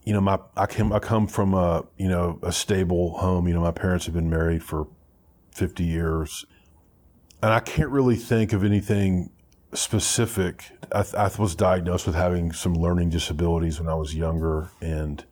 you 0.07 0.13
know, 0.13 0.21
my 0.21 0.39
I 0.55 0.67
came 0.67 0.93
I 0.93 0.99
come 0.99 1.27
from 1.27 1.53
a 1.53 1.83
you 1.97 2.07
know 2.07 2.39
a 2.41 2.53
stable 2.53 3.17
home. 3.17 3.45
You 3.45 3.53
know, 3.53 3.59
my 3.59 3.71
parents 3.71 4.05
have 4.05 4.15
been 4.15 4.29
married 4.29 4.63
for 4.63 4.87
fifty 5.51 5.83
years, 5.83 6.45
and 7.41 7.53
I 7.53 7.59
can't 7.59 7.89
really 7.89 8.15
think 8.15 8.53
of 8.53 8.63
anything 8.63 9.31
specific. 9.73 10.71
I, 10.91 11.05
I 11.17 11.31
was 11.37 11.55
diagnosed 11.55 12.05
with 12.05 12.15
having 12.15 12.51
some 12.51 12.73
learning 12.73 13.09
disabilities 13.09 13.79
when 13.79 13.89
I 13.89 13.95
was 13.95 14.15
younger, 14.15 14.71
and 14.81 15.23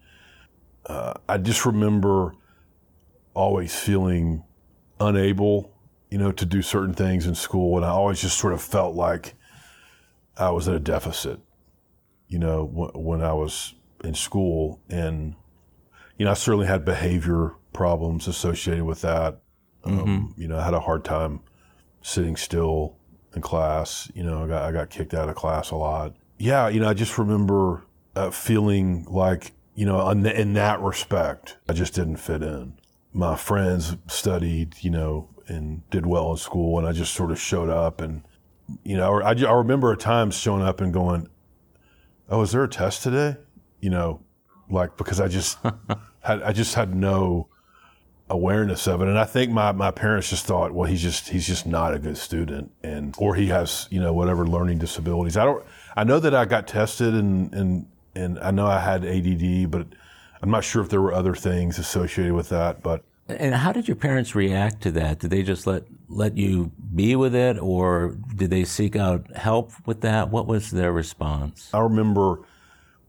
uh, 0.85 1.13
I 1.27 1.38
just 1.38 1.65
remember 1.65 2.33
always 3.33 3.77
feeling 3.77 4.43
unable, 5.00 5.74
you 6.09 6.17
know, 6.17 6.31
to 6.31 6.45
do 6.45 6.62
certain 6.62 6.93
things 6.93 7.25
in 7.27 7.35
school, 7.35 7.77
and 7.77 7.85
I 7.85 7.89
always 7.89 8.21
just 8.21 8.38
sort 8.38 8.53
of 8.53 8.62
felt 8.62 8.95
like 8.95 9.35
I 10.38 10.51
was 10.51 10.67
at 10.67 10.75
a 10.75 10.79
deficit. 10.79 11.39
You 12.27 12.39
know, 12.39 12.67
w- 12.67 12.91
when 12.93 13.21
I 13.21 13.33
was 13.33 13.75
in 14.05 14.13
school 14.13 14.79
and 14.89 15.35
you 16.17 16.25
know 16.25 16.31
i 16.31 16.33
certainly 16.33 16.67
had 16.67 16.85
behavior 16.85 17.53
problems 17.74 18.27
associated 18.27 18.83
with 18.83 19.01
that 19.01 19.41
um, 19.83 20.33
you 20.38 20.47
know 20.47 20.57
i 20.57 20.63
had 20.63 20.74
a 20.74 20.79
hard 20.79 21.03
time 21.03 21.41
sitting 22.05 22.35
still 22.35 22.95
in 23.35 23.41
class 23.41 24.12
you 24.13 24.24
know 24.24 24.43
i 24.43 24.47
got, 24.47 24.63
I 24.63 24.71
got 24.71 24.89
kicked 24.89 25.13
out 25.13 25.29
of 25.29 25.35
class 25.35 25.71
a 25.71 25.75
lot. 25.75 26.15
Yeah 26.38 26.67
you 26.69 26.79
know 26.79 26.89
i 26.89 26.93
just 26.93 27.17
remember 27.17 27.83
uh, 28.15 28.29
feeling 28.29 29.05
like 29.09 29.53
you 29.75 29.85
know 29.85 30.09
in, 30.09 30.53
that 30.53 30.79
respect 30.81 31.57
i 31.67 31.74
just 31.74 31.93
didn't 31.93 32.17
fit 32.17 32.41
in. 32.41 32.77
My 33.13 33.35
friends 33.35 33.95
studied 34.07 34.75
you 34.81 34.91
know 34.91 35.29
and 35.47 35.88
did 35.89 36.05
well 36.05 36.31
in 36.31 36.38
school 36.38 36.77
and 36.79 36.88
i 36.88 36.91
just 36.91 37.13
sort 37.13 37.31
of 37.31 37.39
showed 37.39 37.69
up 37.69 38.01
and 38.01 38.24
you 38.83 38.97
know 38.97 39.21
i, 39.21 39.31
I 39.31 39.53
remember 39.53 39.91
at 39.91 40.00
times 40.00 40.35
showing 40.35 40.63
up 40.63 40.81
and 40.81 40.93
going 40.93 41.29
oh 42.29 42.41
is 42.41 42.51
there 42.51 42.63
a 42.63 42.69
test 42.69 43.03
today? 43.03 43.38
You 43.79 43.89
know, 43.89 44.21
like 44.69 44.97
because 44.97 45.19
I 45.19 45.27
just 45.27 45.57
had 46.21 46.41
I 46.41 46.51
just 46.51 46.75
had 46.75 46.95
no 46.95 47.50
awareness 48.29 48.88
of 48.88 49.01
it, 49.01 49.08
and 49.08 49.20
I 49.20 49.25
think 49.25 49.51
my 49.51 49.72
my 49.72 49.91
parents 49.91 50.29
just 50.29 50.46
thought, 50.46 50.74
well, 50.74 50.89
he's 50.89 51.01
just 51.01 51.29
he's 51.29 51.46
just 51.46 51.65
not 51.65 51.94
a 51.94 52.00
good 52.00 52.17
student, 52.17 52.72
and 52.84 53.15
or 53.17 53.36
he 53.36 53.48
has 53.48 53.88
you 53.91 54.00
know 54.00 54.13
whatever 54.13 54.48
learning 54.48 54.79
disabilities. 54.79 55.38
I 55.38 55.46
don't. 55.46 55.63
I 55.96 56.03
know 56.03 56.20
that 56.20 56.34
I 56.34 56.46
got 56.46 56.67
tested, 56.67 57.13
and 57.13 57.53
and 57.53 57.88
and 58.15 58.39
I 58.39 58.51
know 58.51 58.65
I 58.65 58.79
had 58.79 59.05
ADD, 59.05 59.70
but 59.70 59.88
I'm 60.41 60.50
not 60.50 60.63
sure 60.63 60.82
if 60.82 60.89
there 60.89 61.01
were 61.01 61.13
other 61.13 61.36
things 61.36 61.77
associated 61.77 62.34
with 62.34 62.50
that. 62.50 62.82
But 62.82 63.03
And 63.27 63.53
how 63.53 63.72
did 63.72 63.88
your 63.88 63.96
parents 63.96 64.36
react 64.36 64.82
to 64.84 64.91
that? 64.91 65.20
Did 65.20 65.29
they 65.29 65.44
just 65.44 65.67
let 65.67 65.84
let 66.10 66.38
you 66.38 66.72
be 66.94 67.15
with 67.15 67.36
it, 67.36 67.58
or 67.60 68.17
did 68.36 68.50
they 68.50 68.63
seek 68.63 68.96
out 68.96 69.36
help 69.36 69.72
with 69.86 70.01
that? 70.01 70.29
What 70.29 70.48
was 70.48 70.72
their 70.72 70.91
response? 70.91 71.70
I 71.74 71.79
remember 71.79 72.39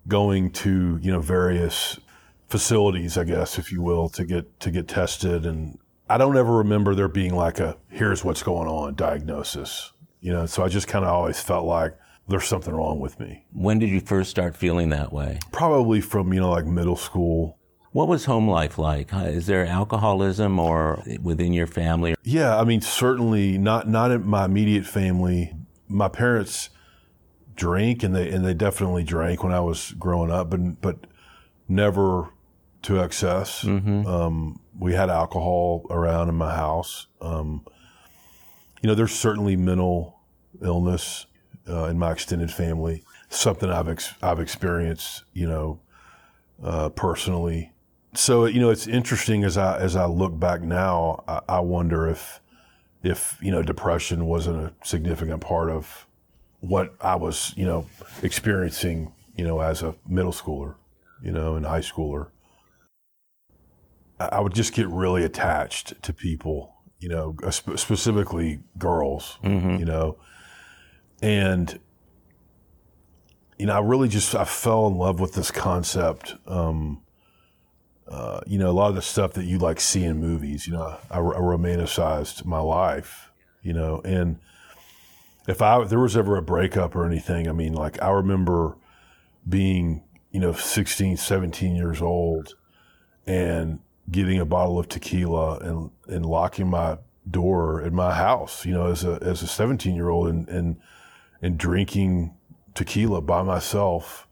going 0.09 0.51
to 0.51 0.99
you 1.03 1.11
know 1.11 1.21
various 1.21 1.99
facilities, 2.49 3.19
I 3.19 3.25
guess, 3.25 3.59
if 3.59 3.73
you 3.73 3.83
will, 3.83 4.09
to 4.11 4.25
get 4.25 4.61
to 4.61 4.71
get 4.71 4.89
tested. 4.89 5.47
And 5.47 5.79
I 6.09 6.19
don't 6.19 6.37
ever 6.37 6.59
remember 6.59 6.95
there 6.95 7.09
being 7.09 7.35
like 7.35 7.59
a 7.59 7.77
here's 7.91 8.25
what's 8.25 8.43
going 8.43 8.69
on 8.69 8.95
diagnosis. 8.95 9.93
You 10.21 10.33
know, 10.33 10.47
so 10.47 10.65
I 10.65 10.69
just 10.69 10.89
kind 10.89 11.05
of 11.05 11.11
always 11.11 11.41
felt 11.41 11.67
like 11.67 11.97
there's 12.29 12.47
something 12.47 12.75
wrong 12.75 12.99
with 12.99 13.21
me. 13.21 13.45
When 13.53 13.79
did 13.79 13.91
you 13.91 14.01
first 14.01 14.31
start 14.31 14.57
feeling 14.57 14.89
that 14.91 15.13
way? 15.13 15.39
Probably 15.53 16.01
from 16.01 16.33
you 16.33 16.41
know 16.41 16.51
like 16.51 16.67
middle 16.67 16.97
school. 16.97 17.59
What 17.93 18.09
was 18.09 18.27
home 18.27 18.49
life 18.49 18.77
like? 18.79 19.11
Is 19.13 19.47
there 19.47 19.65
alcoholism 19.65 20.59
or 20.59 21.03
within 21.23 21.55
your 21.55 21.67
family? 21.67 22.15
Yeah, 22.23 22.59
I 22.59 22.65
mean 22.65 22.81
certainly 22.81 23.59
not 23.59 23.89
not 23.89 24.11
in 24.11 24.27
my 24.27 24.45
immediate 24.45 24.87
family. 24.87 25.55
My 25.89 26.09
parents 26.09 26.71
drink 27.55 28.03
and 28.03 28.15
they 28.15 28.31
and 28.31 28.45
they 28.45 28.55
definitely 28.55 29.03
drank 29.03 29.43
when 29.43 29.53
I 29.53 29.61
was 29.61 29.93
growing 29.93 30.31
up, 30.31 30.51
but 30.51 30.81
but 30.81 31.07
never 31.69 32.29
to 32.83 33.01
excess. 33.01 33.63
Mm-hmm. 33.63 34.07
Um, 34.07 34.61
we 34.79 34.95
had 34.95 35.11
alcohol 35.11 35.87
around 35.91 36.29
in 36.29 36.35
my 36.35 36.55
house. 36.55 37.07
Um, 37.21 37.67
you 38.83 38.89
know, 38.89 38.95
there's 38.95 39.15
certainly 39.15 39.57
mental 39.57 40.21
illness 40.63 41.27
uh, 41.69 41.85
in 41.85 41.99
my 41.99 42.13
extended 42.13 42.51
family. 42.51 43.03
Something 43.29 43.71
I've 43.71 43.89
ex- 43.89 44.15
I've 44.23 44.41
experienced, 44.41 45.25
you 45.33 45.49
know, 45.49 45.81
uh, 46.63 46.91
personally. 46.91 47.73
So 48.15 48.47
you 48.47 48.61
know, 48.61 48.71
it's 48.71 48.87
interesting 48.87 49.45
as 49.45 49.59
I 49.59 49.79
as 49.79 49.97
I 49.97 50.07
look 50.07 50.39
back 50.39 50.63
now. 50.63 51.25
I, 51.27 51.41
I 51.49 51.61
wonder 51.61 52.07
if 52.09 52.41
if 53.03 53.39
you 53.43 53.51
know 53.51 53.63
depression 53.63 54.27
wasn't 54.27 54.59
a 54.59 54.73
significant 54.85 55.41
part 55.41 55.71
of 55.71 56.07
what 56.61 56.95
I 57.01 57.17
was, 57.17 57.53
you 57.57 57.67
know, 57.67 57.87
experiencing, 58.23 59.13
you 59.37 59.45
know, 59.45 59.61
as 59.61 59.83
a 59.83 59.95
middle 60.09 60.33
schooler, 60.33 60.75
you 61.23 61.31
know, 61.31 61.55
and 61.55 61.67
high 61.67 61.81
schooler. 61.81 62.29
I 64.19 64.41
would 64.41 64.55
just 64.55 64.73
get 64.73 64.89
really 64.89 65.25
attached 65.25 66.03
to 66.03 66.13
people, 66.13 66.75
you 66.99 67.09
know, 67.09 67.37
specifically 67.51 68.61
girls, 68.79 69.39
mm-hmm. 69.45 69.77
you 69.77 69.85
know, 69.85 70.19
and 71.21 71.79
you 73.59 73.67
know, 73.67 73.75
I 73.75 73.81
really 73.81 74.09
just 74.09 74.35
I 74.35 74.45
fell 74.45 74.87
in 74.87 74.97
love 74.97 75.21
with 75.21 75.35
this 75.35 75.51
concept. 75.51 76.35
Um, 76.47 77.03
uh, 78.09 78.41
you 78.47 78.59
know, 78.59 78.71
a 78.71 78.73
lot 78.73 78.89
of 78.89 78.95
the 78.95 79.03
stuff 79.03 79.33
that 79.33 79.45
you 79.45 79.59
like 79.59 79.81
see 79.81 80.05
in 80.05 80.21
movies. 80.21 80.67
You 80.67 80.75
know, 80.75 80.99
I, 81.11 81.19
I 81.19 81.21
romanticized 81.21 82.45
my 82.45 82.61
life. 82.61 83.31
You 83.63 83.73
know, 83.73 84.01
and 84.05 84.39
if 85.49 85.61
I 85.61 85.83
if 85.83 85.89
there 85.89 86.01
was 86.01 86.17
ever 86.17 86.37
a 86.37 86.43
breakup 86.43 86.95
or 86.95 87.05
anything, 87.05 87.49
I 87.49 87.53
mean, 87.53 87.73
like 87.73 88.01
I 88.03 88.11
remember 88.11 88.77
being, 89.49 90.05
you 90.31 90.41
know, 90.41 90.53
16, 90.53 91.17
17 91.17 91.77
years 91.77 92.03
old 92.03 92.55
and 93.27 93.81
getting 94.11 94.39
a 94.39 94.45
bottle 94.45 94.79
of 94.79 94.89
tequila 94.89 95.59
and, 95.59 95.91
and 96.07 96.27
locking 96.27 96.69
my 96.69 96.99
door 97.29 97.83
in 97.83 97.95
my 97.95 98.15
house, 98.15 98.65
you 98.65 98.73
know, 98.73 98.87
as 98.87 99.05
a, 99.05 99.19
as 99.23 99.43
a 99.43 99.47
17 99.47 99.95
year 99.95 100.09
old 100.09 100.29
and, 100.29 100.49
and, 100.49 100.77
and 101.43 101.59
drinking 101.59 102.35
tequila 102.75 103.21
by 103.21 103.43
myself, 103.43 104.29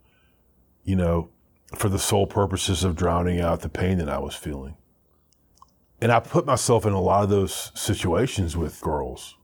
you 0.85 0.95
know, 0.95 1.31
for 1.75 1.89
the 1.89 1.99
sole 1.99 2.27
purposes 2.27 2.85
of 2.85 2.95
drowning 2.95 3.41
out 3.41 3.63
the 3.63 3.69
pain 3.69 3.99
that 3.99 4.09
I 4.09 4.19
was 4.19 4.35
feeling. 4.35 4.77
And 6.01 6.13
I 6.13 6.21
put 6.21 6.47
myself 6.47 6.85
in 6.87 6.93
a 6.93 7.01
lot 7.01 7.25
of 7.25 7.31
those 7.31 7.73
situations 7.75 8.57
with 8.57 8.81
girls 8.81 9.37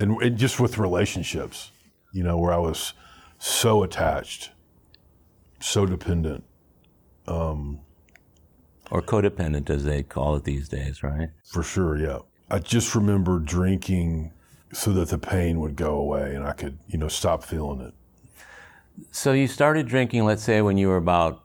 and, 0.00 0.20
and 0.20 0.36
just 0.36 0.60
with 0.60 0.78
relationships, 0.78 1.70
you 2.12 2.22
know, 2.22 2.38
where 2.38 2.52
I 2.52 2.58
was 2.58 2.92
so 3.38 3.82
attached, 3.82 4.50
so 5.60 5.86
dependent. 5.86 6.44
Um, 7.26 7.80
or 8.90 9.02
codependent, 9.02 9.70
as 9.70 9.84
they 9.84 10.02
call 10.02 10.36
it 10.36 10.44
these 10.44 10.68
days, 10.68 11.02
right? 11.02 11.30
For 11.44 11.62
sure, 11.62 11.96
yeah. 11.96 12.18
I 12.50 12.58
just 12.58 12.94
remember 12.94 13.38
drinking 13.38 14.32
so 14.72 14.92
that 14.92 15.08
the 15.08 15.18
pain 15.18 15.60
would 15.60 15.76
go 15.76 15.94
away 15.94 16.34
and 16.34 16.44
I 16.46 16.52
could, 16.52 16.78
you 16.88 16.98
know, 16.98 17.08
stop 17.08 17.44
feeling 17.44 17.80
it. 17.80 17.94
So 19.10 19.32
you 19.32 19.46
started 19.46 19.86
drinking, 19.86 20.24
let's 20.24 20.42
say, 20.42 20.60
when 20.60 20.76
you 20.76 20.88
were 20.88 20.96
about 20.96 21.42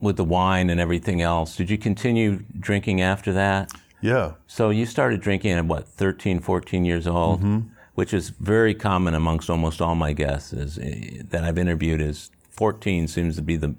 with 0.00 0.16
the 0.16 0.24
wine 0.24 0.70
and 0.70 0.80
everything 0.80 1.20
else. 1.22 1.56
Did 1.56 1.70
you 1.70 1.78
continue 1.78 2.44
drinking 2.58 3.00
after 3.00 3.32
that? 3.32 3.70
Yeah. 4.00 4.34
So 4.46 4.70
you 4.70 4.86
started 4.86 5.20
drinking 5.20 5.52
at 5.52 5.64
what, 5.64 5.88
13, 5.88 6.40
14 6.40 6.84
years 6.84 7.06
old, 7.06 7.40
mm-hmm. 7.40 7.68
which 7.94 8.14
is 8.14 8.30
very 8.30 8.74
common 8.74 9.14
amongst 9.14 9.50
almost 9.50 9.80
all 9.80 9.96
my 9.96 10.12
guests 10.12 10.52
is, 10.52 10.78
eh, 10.78 11.22
that 11.30 11.42
I've 11.42 11.58
interviewed 11.58 12.00
is 12.00 12.30
14 12.50 13.08
seems 13.08 13.36
to 13.36 13.42
be 13.42 13.56
the 13.56 13.74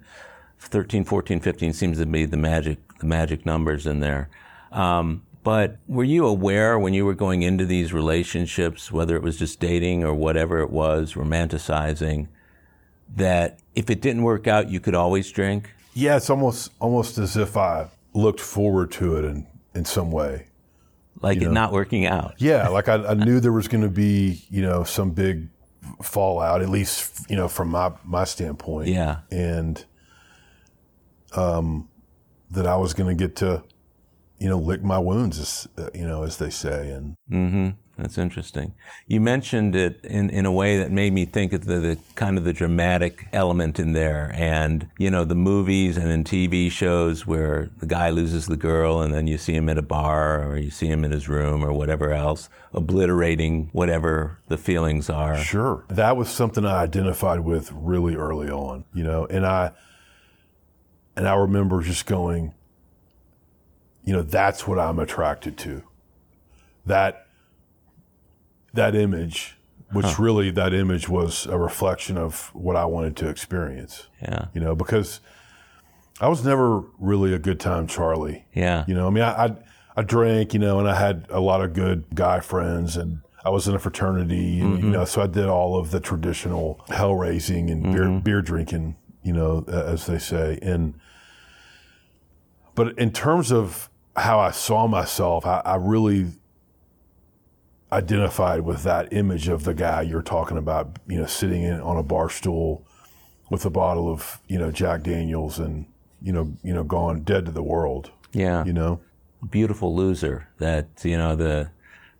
13, 0.59 1.03
14, 1.05 1.39
15 1.39 1.73
seems 1.73 1.97
to 1.99 2.05
be 2.05 2.25
the 2.25 2.37
magic 2.37 2.79
the 2.99 3.05
magic 3.05 3.45
numbers 3.45 3.87
in 3.87 4.01
there. 4.01 4.29
Um, 4.71 5.23
but 5.43 5.77
were 5.87 6.03
you 6.03 6.25
aware 6.27 6.77
when 6.77 6.93
you 6.93 7.05
were 7.05 7.13
going 7.13 7.43
into 7.43 7.65
these 7.65 7.93
relationships, 7.93 8.91
whether 8.91 9.15
it 9.15 9.23
was 9.23 9.37
just 9.37 9.59
dating 9.59 10.03
or 10.03 10.13
whatever 10.13 10.59
it 10.59 10.69
was, 10.69 11.13
romanticizing, 11.13 12.27
that 13.15 13.59
if 13.73 13.89
it 13.89 14.01
didn't 14.01 14.23
work 14.23 14.47
out, 14.47 14.69
you 14.69 14.79
could 14.79 14.95
always 14.95 15.31
drink? 15.31 15.71
Yeah, 15.93 16.17
it's 16.17 16.29
almost 16.29 16.71
almost 16.79 17.17
as 17.17 17.37
if 17.37 17.57
I 17.57 17.87
looked 18.13 18.41
forward 18.41 18.91
to 18.93 19.15
it 19.15 19.25
in, 19.25 19.47
in 19.73 19.85
some 19.85 20.11
way. 20.11 20.47
Like 21.21 21.37
it 21.37 21.45
know? 21.45 21.51
not 21.51 21.71
working 21.71 22.05
out. 22.05 22.35
Yeah, 22.37 22.67
like 22.67 22.89
I, 22.89 22.95
I 22.95 23.13
knew 23.25 23.39
there 23.39 23.51
was 23.51 23.67
going 23.67 23.83
to 23.83 23.89
be, 23.89 24.43
you 24.49 24.61
know, 24.61 24.83
some 24.83 25.11
big 25.11 25.47
fallout, 26.01 26.61
at 26.61 26.69
least, 26.69 27.29
you 27.29 27.35
know, 27.35 27.47
from 27.47 27.69
my, 27.69 27.91
my 28.03 28.23
standpoint. 28.25 28.89
Yeah. 28.89 29.19
And 29.31 29.83
um, 31.35 31.89
that 32.51 32.65
I 32.65 32.77
was 32.77 32.93
going 32.93 33.15
to 33.15 33.21
get 33.21 33.35
to, 33.37 33.63
you 34.39 34.49
know, 34.49 34.57
lick 34.57 34.83
my 34.83 34.97
wounds, 34.97 35.39
as, 35.39 35.67
uh, 35.77 35.89
you 35.93 36.07
know, 36.07 36.23
as 36.23 36.37
they 36.37 36.49
say. 36.49 36.89
And 36.89 37.15
mm-hmm. 37.29 37.69
that's 37.97 38.17
interesting. 38.17 38.73
You 39.05 39.21
mentioned 39.21 39.75
it 39.75 40.03
in, 40.03 40.29
in 40.29 40.45
a 40.45 40.51
way 40.51 40.77
that 40.77 40.91
made 40.91 41.13
me 41.13 41.25
think 41.25 41.53
of 41.53 41.65
the, 41.65 41.79
the 41.79 41.99
kind 42.15 42.37
of 42.37 42.45
the 42.45 42.53
dramatic 42.53 43.27
element 43.33 43.79
in 43.79 43.93
there, 43.93 44.31
and 44.35 44.87
you 44.97 45.11
know, 45.11 45.25
the 45.25 45.35
movies 45.35 45.97
and 45.97 46.09
in 46.09 46.23
TV 46.23 46.71
shows 46.71 47.27
where 47.27 47.69
the 47.77 47.85
guy 47.85 48.09
loses 48.09 48.47
the 48.47 48.57
girl, 48.57 49.01
and 49.01 49.13
then 49.13 49.27
you 49.27 49.37
see 49.37 49.53
him 49.53 49.69
at 49.69 49.77
a 49.77 49.83
bar 49.83 50.49
or 50.49 50.57
you 50.57 50.71
see 50.71 50.87
him 50.87 51.03
in 51.03 51.11
his 51.11 51.27
room 51.29 51.63
or 51.63 51.73
whatever 51.73 52.11
else, 52.11 52.49
obliterating 52.73 53.69
whatever 53.73 54.39
the 54.47 54.57
feelings 54.57 55.09
are. 55.09 55.37
Sure, 55.37 55.85
that 55.89 56.17
was 56.17 56.29
something 56.29 56.65
I 56.65 56.81
identified 56.81 57.41
with 57.41 57.71
really 57.73 58.15
early 58.15 58.49
on. 58.49 58.85
You 58.93 59.03
know, 59.03 59.25
and 59.25 59.45
I 59.45 59.73
and 61.19 61.27
I 61.27 61.35
remember 61.35 61.81
just 61.81 62.05
going, 62.05 62.53
you 64.05 64.13
know, 64.13 64.21
that's 64.21 64.65
what 64.65 64.79
I'm 64.79 64.99
attracted 64.99 65.57
to. 65.57 65.83
That 66.85 67.27
that 68.73 68.95
image, 68.95 69.57
which 69.91 70.05
huh. 70.05 70.23
really 70.23 70.49
that 70.51 70.73
image 70.73 71.09
was 71.09 71.45
a 71.45 71.57
reflection 71.57 72.17
of 72.17 72.51
what 72.53 72.77
I 72.77 72.85
wanted 72.85 73.17
to 73.17 73.27
experience. 73.27 74.07
Yeah. 74.21 74.45
You 74.53 74.61
know, 74.61 74.75
because 74.75 75.19
I 76.21 76.29
was 76.29 76.45
never 76.45 76.85
really 76.99 77.33
a 77.33 77.39
good 77.39 77.59
time 77.59 77.85
Charlie. 77.85 78.45
Yeah. 78.53 78.85
You 78.87 78.93
know, 78.93 79.05
I 79.05 79.09
mean 79.09 79.23
I, 79.23 79.45
I 79.45 79.55
I 79.97 80.03
drank, 80.03 80.53
you 80.53 80.59
know, 80.59 80.79
and 80.79 80.89
I 80.89 80.95
had 80.95 81.27
a 81.29 81.41
lot 81.41 81.61
of 81.61 81.73
good 81.73 82.05
guy 82.15 82.39
friends 82.39 82.95
and 82.95 83.19
I 83.43 83.49
was 83.49 83.67
in 83.67 83.75
a 83.75 83.79
fraternity, 83.79 84.61
and, 84.61 84.77
mm-hmm. 84.77 84.85
you 84.85 84.91
know, 84.91 85.05
so 85.05 85.21
I 85.21 85.27
did 85.27 85.47
all 85.47 85.77
of 85.77 85.91
the 85.91 85.99
traditional 85.99 86.79
hell 86.89 87.15
raising 87.15 87.69
and 87.69 87.83
mm-hmm. 87.83 87.93
beer, 87.93 88.19
beer 88.19 88.41
drinking, 88.41 88.95
you 89.23 89.33
know, 89.33 89.65
as 89.67 90.05
they 90.07 90.19
say. 90.19 90.59
And 90.61 90.95
but 92.79 92.97
in 92.97 93.11
terms 93.11 93.51
of 93.51 93.89
how 94.15 94.39
I 94.39 94.51
saw 94.51 94.87
myself, 94.87 95.45
I, 95.45 95.61
I 95.65 95.75
really 95.75 96.27
identified 97.91 98.61
with 98.61 98.83
that 98.83 99.11
image 99.11 99.49
of 99.49 99.65
the 99.65 99.73
guy 99.73 100.03
you're 100.03 100.21
talking 100.21 100.57
about, 100.57 100.97
you 101.05 101.19
know, 101.19 101.25
sitting 101.25 101.63
in, 101.63 101.81
on 101.81 101.97
a 101.97 102.03
bar 102.03 102.29
stool 102.29 102.87
with 103.49 103.65
a 103.65 103.69
bottle 103.69 104.09
of, 104.09 104.39
you 104.47 104.57
know, 104.57 104.71
Jack 104.71 105.03
Daniels 105.03 105.59
and, 105.59 105.87
you 106.21 106.31
know, 106.31 106.53
you 106.63 106.73
know, 106.73 106.85
gone 106.85 107.23
dead 107.23 107.47
to 107.47 107.51
the 107.51 107.61
world. 107.61 108.11
Yeah. 108.31 108.63
You 108.63 108.71
know? 108.71 109.01
Beautiful 109.49 109.93
loser. 109.93 110.47
That, 110.59 110.87
you 111.03 111.17
know, 111.17 111.35
the 111.35 111.71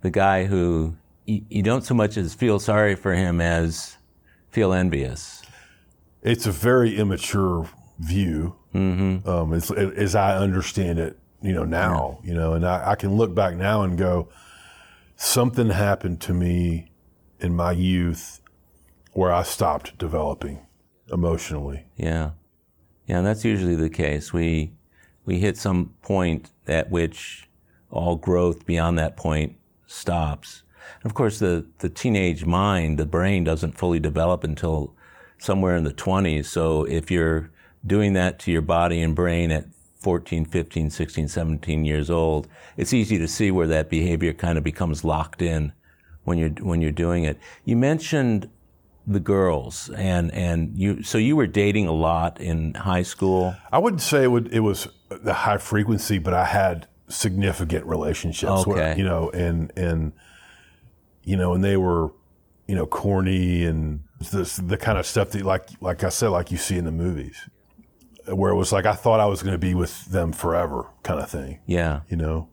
the 0.01 0.11
guy 0.11 0.43
who 0.43 0.97
you, 1.23 1.45
you 1.49 1.63
don't 1.63 1.85
so 1.85 1.93
much 1.93 2.17
as 2.17 2.33
feel 2.33 2.59
sorry 2.59 2.95
for 2.95 3.13
him 3.13 3.39
as 3.39 3.95
feel 4.49 4.73
envious. 4.73 5.41
It's 6.21 6.45
a 6.45 6.51
very 6.51 6.97
immature 6.97 7.69
view, 7.97 8.57
mm-hmm. 8.73 9.27
um, 9.27 9.53
as, 9.53 9.71
as, 9.71 10.15
I 10.15 10.37
understand 10.37 10.99
it, 10.99 11.17
you 11.41 11.53
know, 11.53 11.65
now, 11.65 12.19
yeah. 12.21 12.29
you 12.29 12.35
know, 12.35 12.53
and 12.53 12.65
I, 12.65 12.91
I, 12.91 12.95
can 12.95 13.15
look 13.15 13.33
back 13.33 13.55
now 13.55 13.81
and 13.83 13.97
go, 13.97 14.29
something 15.15 15.69
happened 15.69 16.21
to 16.21 16.33
me 16.33 16.91
in 17.39 17.55
my 17.55 17.71
youth 17.71 18.41
where 19.13 19.31
I 19.31 19.43
stopped 19.43 19.97
developing 19.97 20.65
emotionally. 21.11 21.85
Yeah. 21.95 22.31
Yeah, 23.07 23.21
that's 23.21 23.43
usually 23.43 23.75
the 23.75 23.89
case. 23.89 24.31
We, 24.31 24.73
we 25.25 25.39
hit 25.39 25.57
some 25.57 25.95
point 26.01 26.51
at 26.67 26.91
which 26.91 27.49
all 27.89 28.15
growth 28.15 28.65
beyond 28.65 28.99
that 28.99 29.17
point 29.17 29.55
stops. 29.87 30.63
And 31.01 31.09
of 31.09 31.15
course, 31.15 31.39
the, 31.39 31.65
the 31.79 31.89
teenage 31.89 32.45
mind, 32.45 32.99
the 32.99 33.05
brain 33.05 33.43
doesn't 33.43 33.77
fully 33.77 33.99
develop 33.99 34.43
until 34.43 34.93
somewhere 35.39 35.75
in 35.75 35.83
the 35.83 35.93
20s. 35.93 36.45
So 36.45 36.83
if 36.83 37.09
you're 37.09 37.51
doing 37.85 38.13
that 38.13 38.39
to 38.39 38.51
your 38.51 38.61
body 38.61 39.01
and 39.01 39.15
brain 39.15 39.51
at 39.51 39.65
14, 39.99 40.45
15, 40.45 40.89
16, 40.89 41.27
17 41.27 41.85
years 41.85 42.09
old, 42.09 42.47
it's 42.77 42.93
easy 42.93 43.17
to 43.17 43.27
see 43.27 43.51
where 43.51 43.67
that 43.67 43.89
behavior 43.89 44.33
kind 44.33 44.57
of 44.57 44.63
becomes 44.63 45.03
locked 45.03 45.41
in 45.41 45.73
when 46.23 46.37
you're 46.37 46.49
when 46.49 46.81
you're 46.81 46.91
doing 46.91 47.23
it. 47.23 47.37
You 47.65 47.75
mentioned 47.75 48.49
the 49.07 49.19
girls 49.19 49.89
and 49.97 50.31
and 50.33 50.77
you 50.77 51.01
so 51.01 51.17
you 51.17 51.35
were 51.35 51.47
dating 51.47 51.87
a 51.87 51.91
lot 51.91 52.39
in 52.39 52.73
high 52.75 53.01
school. 53.01 53.55
I 53.71 53.79
wouldn't 53.79 54.01
say 54.01 54.23
it, 54.23 54.27
would, 54.27 54.53
it 54.53 54.59
was 54.59 54.87
the 55.09 55.33
high 55.33 55.57
frequency, 55.57 56.19
but 56.19 56.33
I 56.33 56.45
had 56.45 56.87
significant 57.09 57.85
relationships. 57.85 58.67
Where, 58.67 58.97
you 58.97 59.03
know, 59.03 59.29
and 59.31 59.71
and 59.75 60.13
you 61.23 61.35
know, 61.35 61.53
and 61.53 61.63
they 61.63 61.75
were 61.75 62.11
you 62.67 62.75
know 62.75 62.85
corny 62.85 63.65
and 63.65 64.03
this 64.31 64.57
the 64.57 64.77
kind 64.77 64.97
of 64.97 65.05
stuff 65.05 65.31
that 65.31 65.43
like 65.43 65.69
like 65.81 66.03
I 66.03 66.09
said, 66.09 66.29
like 66.29 66.51
you 66.51 66.57
see 66.57 66.77
in 66.77 66.85
the 66.85 66.91
movies, 66.91 67.49
where 68.35 68.51
it 68.51 68.55
was 68.55 68.71
like 68.71 68.85
I 68.85 68.93
thought 68.93 69.19
I 69.19 69.25
was 69.25 69.41
going 69.43 69.53
to 69.53 69.57
be 69.59 69.73
with 69.73 70.05
them 70.05 70.31
forever, 70.31 70.87
kind 71.03 71.19
of 71.19 71.29
thing. 71.29 71.59
Yeah. 71.65 72.01
You 72.09 72.17
know, 72.17 72.49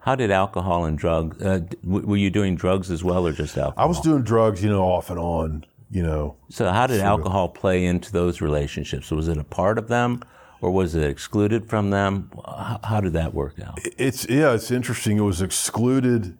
How 0.00 0.14
did 0.14 0.30
alcohol 0.30 0.84
and 0.84 0.98
drugs? 0.98 1.40
Uh, 1.42 1.60
w- 1.84 2.06
were 2.06 2.16
you 2.16 2.30
doing 2.30 2.56
drugs 2.56 2.90
as 2.90 3.02
well, 3.02 3.26
or 3.26 3.32
just 3.32 3.56
alcohol? 3.56 3.84
I 3.84 3.86
was 3.88 4.00
doing 4.00 4.22
drugs, 4.22 4.62
you 4.62 4.68
know, 4.70 4.82
off 4.84 5.10
and 5.10 5.18
on. 5.18 5.64
You 5.92 6.04
know, 6.04 6.36
So 6.50 6.70
how 6.70 6.86
did 6.86 7.00
alcohol 7.00 7.48
play 7.48 7.84
into 7.84 8.12
those 8.12 8.40
relationships? 8.40 9.10
Was 9.10 9.26
it 9.26 9.38
a 9.38 9.42
part 9.42 9.76
of 9.76 9.88
them, 9.88 10.22
or 10.60 10.70
was 10.70 10.94
it 10.94 11.02
excluded 11.02 11.68
from 11.68 11.90
them? 11.90 12.30
How, 12.46 12.78
how 12.84 13.00
did 13.00 13.12
that 13.14 13.34
work 13.34 13.58
out? 13.58 13.80
It's 13.98 14.24
yeah, 14.28 14.52
it's 14.54 14.70
interesting. 14.70 15.16
It 15.18 15.22
was 15.22 15.42
excluded 15.42 16.38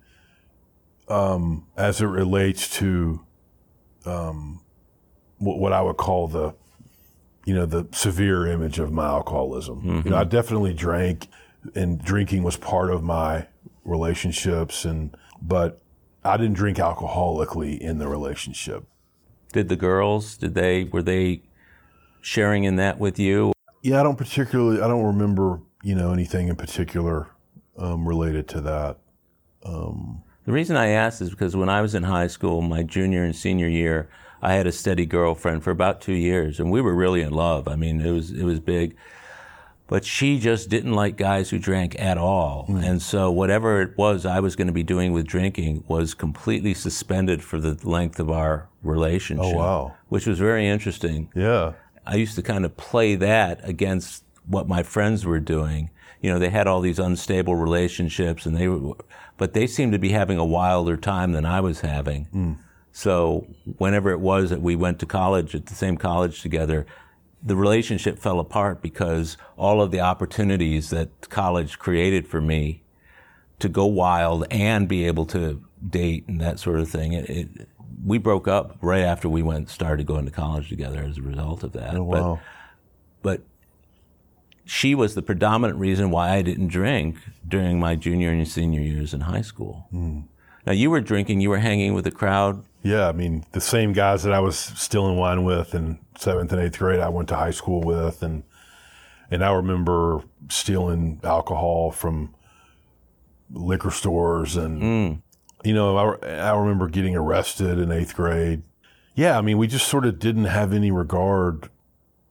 um, 1.09 1.67
as 1.77 2.01
it 2.01 2.07
relates 2.07 2.71
to 2.79 3.25
um, 4.07 4.61
what, 5.39 5.59
what 5.59 5.73
I 5.73 5.83
would 5.83 5.97
call 5.97 6.29
the, 6.29 6.55
you 7.45 7.55
know, 7.55 7.67
the 7.67 7.87
severe 7.93 8.47
image 8.47 8.79
of 8.79 8.93
my 8.93 9.07
alcoholism. 9.07 10.03
You 10.05 10.11
know, 10.11 10.17
I 10.17 10.25
definitely 10.25 10.75
drank, 10.75 11.29
and 11.75 12.03
drinking 12.03 12.43
was 12.43 12.57
part 12.57 12.91
of 12.91 13.03
my 13.03 13.47
relationships, 13.85 14.85
and 14.85 15.17
but 15.41 15.81
I 16.25 16.37
didn't 16.37 16.55
drink 16.55 16.79
alcoholically 16.79 17.79
in 17.79 17.99
the 17.99 18.09
relationship. 18.09 18.85
Did 19.53 19.69
the 19.69 19.77
girls? 19.77 20.37
Did 20.37 20.55
they? 20.55 20.85
Were 20.85 21.03
they 21.03 21.43
sharing 22.21 22.65
in 22.65 22.77
that 22.77 22.99
with 22.99 23.19
you? 23.19 23.53
Yeah, 23.83 24.01
I 24.01 24.03
don't 24.03 24.19
particularly. 24.19 24.81
I 24.81 24.89
don't 24.89 25.05
remember, 25.05 25.61
you 25.83 25.95
know, 25.95 26.13
anything 26.13 26.49
in 26.49 26.57
particular 26.57 27.29
um, 27.79 28.07
related 28.07 28.49
to 28.49 28.61
that. 28.63 28.99
The 30.45 30.53
reason 30.53 30.77
I 30.77 30.89
asked 30.89 31.21
is 31.21 31.31
because 31.31 31.55
when 31.55 31.69
I 31.69 31.81
was 31.81 31.95
in 31.95 32.03
high 32.03 32.27
school, 32.27 32.61
my 32.61 32.83
junior 32.83 33.23
and 33.23 33.37
senior 33.37 33.69
year, 33.69 34.11
I 34.43 34.55
had 34.55 34.67
a 34.67 34.73
steady 34.73 35.07
girlfriend 35.07 35.63
for 35.63 35.71
about 35.71 36.01
two 36.01 36.15
years, 36.15 36.61
and 36.61 36.71
we 36.71 36.81
were 36.81 36.95
really 36.95 37.21
in 37.21 37.33
love. 37.33 37.69
I 37.69 37.77
mean, 37.77 38.01
it 38.01 38.11
was 38.11 38.31
it 38.31 38.45
was 38.45 38.61
big, 38.61 38.97
but 39.87 40.05
she 40.05 40.39
just 40.39 40.69
didn't 40.69 40.93
like 40.93 41.17
guys 41.17 41.51
who 41.51 41.59
drank 41.59 41.99
at 42.01 42.17
all, 42.19 42.67
mm. 42.69 42.83
and 42.83 43.03
so 43.03 43.31
whatever 43.31 43.83
it 43.83 43.97
was 43.99 44.25
I 44.25 44.41
was 44.41 44.57
going 44.57 44.69
to 44.69 44.73
be 44.73 44.83
doing 44.83 45.13
with 45.13 45.27
drinking 45.27 45.85
was 45.89 46.15
completely 46.15 46.75
suspended 46.75 47.43
for 47.43 47.61
the 47.61 47.79
length 47.87 48.19
of 48.19 48.31
our 48.31 48.69
relationship. 48.83 49.45
Oh, 49.45 49.57
wow. 49.57 49.95
Which 50.09 50.27
was 50.27 50.39
very 50.39 50.67
interesting. 50.67 51.31
Yeah. 51.35 51.73
I 52.07 52.17
used 52.17 52.35
to 52.37 52.43
kind 52.43 52.65
of 52.65 52.77
play 52.77 53.15
that 53.17 53.61
against 53.63 54.25
what 54.47 54.67
my 54.67 54.83
friends 54.83 55.25
were 55.25 55.41
doing. 55.41 55.91
You 56.21 56.31
know, 56.31 56.39
they 56.39 56.51
had 56.51 56.67
all 56.67 56.81
these 56.81 56.99
unstable 56.99 57.57
relationships 57.57 58.47
and 58.47 58.57
they 58.57 58.69
were, 58.69 58.97
but 59.37 59.55
they 59.55 59.67
seemed 59.67 59.93
to 59.93 59.99
be 59.99 60.11
having 60.11 60.39
a 60.39 60.45
wilder 60.45 60.97
time 60.97 61.33
than 61.33 61.47
I 61.47 61.61
was 61.61 61.81
having. 61.81 62.27
Mm. 62.35 62.57
So 62.93 63.47
whenever 63.79 64.11
it 64.11 64.21
was 64.21 64.51
that 64.51 64.61
we 64.61 64.77
went 64.77 64.99
to 65.01 65.07
college 65.07 65.55
at 65.55 65.67
the 65.67 65.75
same 65.75 65.97
college 65.97 66.43
together, 66.43 66.87
the 67.43 67.57
relationship 67.57 68.19
fell 68.19 68.41
apart 68.41 68.83
because 68.83 69.37
all 69.57 69.81
of 69.81 69.91
the 69.91 70.01
opportunities 70.01 70.91
that 70.91 71.31
college 71.31 71.79
created 71.79 72.27
for 72.27 72.41
me 72.41 72.83
to 73.61 73.69
go 73.69 73.87
wild 73.87 74.47
and 74.51 74.89
be 74.89 75.07
able 75.07 75.27
to 75.27 75.63
date 75.89 76.25
and 76.29 76.41
that 76.41 76.59
sort 76.59 76.81
of 76.81 76.89
thing. 76.89 77.13
It, 77.13 77.31
it, 77.31 77.69
we 78.05 78.19
broke 78.19 78.49
up 78.49 78.77
right 78.81 79.03
after 79.03 79.29
we 79.29 79.43
went 79.43 79.69
started 79.69 80.07
going 80.07 80.25
to 80.25 80.31
college 80.31 80.69
together 80.69 81.01
as 81.01 81.19
a 81.19 81.23
result 81.23 81.63
of 81.63 81.73
that. 81.73 81.95
Oh, 81.95 82.05
wow. 82.05 82.41
But 82.41 82.43
but 83.23 83.43
she 84.65 84.95
was 84.95 85.15
the 85.15 85.23
predominant 85.23 85.79
reason 85.79 86.11
why 86.11 86.31
I 86.31 86.43
didn't 86.43 86.69
drink 86.69 87.17
during 87.47 87.79
my 87.79 87.97
junior 87.97 88.31
and 88.31 88.47
senior 88.47 88.81
years 88.81 89.13
in 89.13 89.23
high 89.23 89.43
school. 89.43 89.87
Hmm. 89.91 90.21
Now 90.67 90.73
you 90.73 90.91
were 90.91 91.01
drinking, 91.01 91.41
you 91.41 91.51
were 91.51 91.59
hanging 91.59 91.95
with 91.95 92.05
the 92.05 92.11
crowd. 92.11 92.65
Yeah, 92.83 93.09
I 93.09 93.13
mean, 93.13 93.45
the 93.53 93.61
same 93.61 93.93
guys 93.93 94.23
that 94.23 94.33
I 94.33 94.41
was 94.41 94.59
still 94.59 95.09
in 95.09 95.17
wine 95.17 95.45
with 95.45 95.75
in 95.75 95.99
seventh 96.19 96.53
and 96.53 96.63
eighth 96.63 96.79
grade, 96.79 97.01
I 97.01 97.11
went 97.11 97.29
to 97.29 97.37
high 97.37 97.51
school 97.51 97.83
with, 97.83 98.23
and 98.23 98.43
and 99.31 99.45
I 99.45 99.53
remember 99.53 100.23
stealing 100.49 101.21
alcohol 101.23 101.91
from 101.91 102.35
liquor 103.51 103.91
stores, 103.91 104.57
and 104.57 104.83
mm. 104.83 105.23
you 105.63 105.75
know, 105.75 105.97
I, 105.97 106.29
I 106.29 106.59
remember 106.59 106.89
getting 106.89 107.15
arrested 107.17 107.79
in 107.79 107.93
eighth 107.93 108.15
grade. 108.15 108.63
Yeah, 109.15 109.37
I 109.37 109.43
mean, 109.43 109.59
we 109.59 109.67
just 109.67 109.89
sort 109.89 110.07
of 110.07 110.19
didn't 110.19 110.47
have 110.47 110.73
any 110.73 110.91
regard 110.91 111.69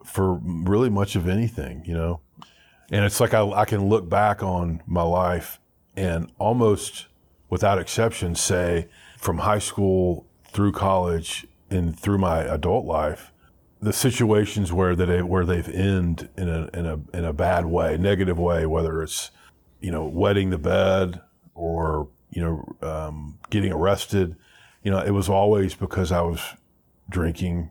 for 0.03 0.33
really 0.33 0.89
much 0.89 1.15
of 1.15 1.27
anything, 1.27 1.83
you 1.85 1.93
know. 1.93 2.21
And 2.91 3.05
it's 3.05 3.19
like 3.19 3.35
I, 3.35 3.47
I 3.51 3.65
can 3.65 3.87
look 3.87 4.09
back 4.09 4.41
on 4.41 4.81
my 4.87 5.03
life 5.03 5.59
and 5.95 6.31
almost 6.39 7.07
without 7.49 7.77
exception 7.77 8.33
say 8.33 8.87
from 9.17 9.39
high 9.39 9.59
school 9.59 10.25
through 10.51 10.71
college 10.71 11.47
and 11.69 11.97
through 11.97 12.17
my 12.17 12.41
adult 12.41 12.85
life, 12.85 13.31
the 13.81 13.93
situations 13.93 14.73
where 14.73 14.95
that 14.95 15.05
they, 15.05 15.21
where 15.21 15.45
they've 15.45 15.69
ended 15.69 16.29
in 16.37 16.49
a 16.49 16.69
in 16.73 16.85
a 16.85 17.17
in 17.17 17.25
a 17.25 17.33
bad 17.33 17.65
way, 17.65 17.97
negative 17.97 18.37
way, 18.37 18.65
whether 18.65 19.01
it's 19.01 19.31
you 19.79 19.91
know 19.91 20.05
wetting 20.05 20.49
the 20.49 20.57
bed 20.57 21.21
or 21.55 22.09
you 22.31 22.41
know 22.41 22.87
um, 22.87 23.39
getting 23.49 23.71
arrested, 23.71 24.35
you 24.83 24.91
know 24.91 24.99
it 24.99 25.11
was 25.11 25.29
always 25.29 25.75
because 25.75 26.11
I 26.11 26.21
was 26.21 26.41
drinking 27.09 27.69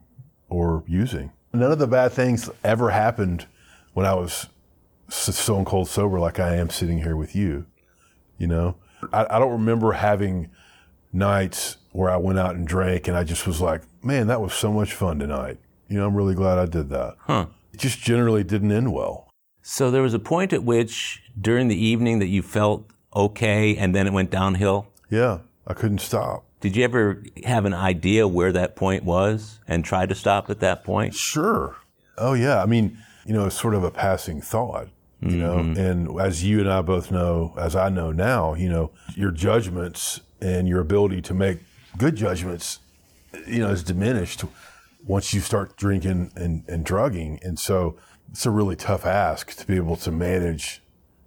or 0.49 0.83
using. 0.87 1.31
None 1.53 1.71
of 1.71 1.79
the 1.79 1.87
bad 1.87 2.11
things 2.11 2.49
ever 2.63 2.91
happened 2.91 3.47
when 3.93 4.05
I 4.05 4.13
was 4.13 4.47
stone 5.09 5.65
cold 5.65 5.87
sober, 5.87 6.19
like 6.19 6.39
I 6.39 6.55
am 6.55 6.69
sitting 6.69 6.99
here 6.99 7.15
with 7.15 7.35
you. 7.35 7.65
You 8.37 8.47
know, 8.47 8.75
I, 9.11 9.25
I 9.29 9.39
don't 9.39 9.51
remember 9.51 9.93
having 9.93 10.49
nights 11.11 11.77
where 11.91 12.09
I 12.09 12.17
went 12.17 12.39
out 12.39 12.55
and 12.55 12.67
drank 12.67 13.07
and 13.07 13.17
I 13.17 13.23
just 13.23 13.47
was 13.47 13.61
like, 13.61 13.81
man, 14.03 14.27
that 14.27 14.41
was 14.41 14.53
so 14.53 14.71
much 14.71 14.93
fun 14.93 15.19
tonight. 15.19 15.57
You 15.87 15.97
know, 15.97 16.07
I'm 16.07 16.15
really 16.15 16.35
glad 16.35 16.59
I 16.59 16.65
did 16.65 16.89
that. 16.89 17.15
Huh. 17.19 17.47
It 17.73 17.79
just 17.79 17.99
generally 17.99 18.43
didn't 18.43 18.71
end 18.71 18.93
well. 18.93 19.29
So 19.61 19.91
there 19.91 20.01
was 20.01 20.13
a 20.13 20.19
point 20.19 20.53
at 20.53 20.63
which 20.63 21.23
during 21.39 21.67
the 21.67 21.83
evening 21.83 22.19
that 22.19 22.27
you 22.27 22.41
felt 22.41 22.89
okay 23.15 23.75
and 23.75 23.95
then 23.95 24.07
it 24.07 24.13
went 24.13 24.29
downhill. 24.29 24.87
Yeah, 25.09 25.39
I 25.65 25.73
couldn't 25.73 26.01
stop. 26.01 26.45
Did 26.61 26.75
you 26.75 26.83
ever 26.83 27.23
have 27.45 27.65
an 27.65 27.73
idea 27.73 28.27
where 28.27 28.51
that 28.51 28.75
point 28.75 29.03
was 29.03 29.59
and 29.67 29.83
try 29.83 30.05
to 30.05 30.13
stop 30.13 30.49
at 30.49 30.59
that 30.59 30.83
point? 30.83 31.15
Sure. 31.15 31.77
Oh 32.17 32.33
yeah. 32.33 32.61
I 32.61 32.65
mean, 32.65 32.97
you 33.25 33.33
know, 33.33 33.45
it's 33.45 33.59
sort 33.59 33.75
of 33.75 33.83
a 33.83 33.91
passing 33.91 34.41
thought. 34.41 34.89
You 35.21 35.35
know, 35.35 35.55
mm-hmm. 35.55 35.77
and 35.77 36.21
as 36.21 36.45
you 36.45 36.61
and 36.61 36.71
I 36.71 36.81
both 36.81 37.11
know, 37.11 37.53
as 37.57 37.75
I 37.75 37.89
know 37.89 38.13
now, 38.13 38.53
you 38.53 38.69
know, 38.69 38.91
your 39.15 39.31
judgments 39.31 40.21
and 40.41 40.67
your 40.67 40.79
ability 40.79 41.21
to 41.23 41.33
make 41.33 41.59
good 41.97 42.15
judgments, 42.15 42.79
you 43.47 43.59
know, 43.59 43.69
is 43.69 43.83
diminished 43.83 44.43
once 45.05 45.33
you 45.33 45.39
start 45.39 45.75
drinking 45.77 46.31
and, 46.35 46.63
and 46.67 46.85
drugging. 46.85 47.39
And 47.41 47.59
so 47.59 47.97
it's 48.31 48.45
a 48.45 48.51
really 48.51 48.75
tough 48.75 49.05
ask 49.05 49.55
to 49.55 49.65
be 49.65 49.75
able 49.75 49.95
to 49.97 50.11
manage 50.11 50.81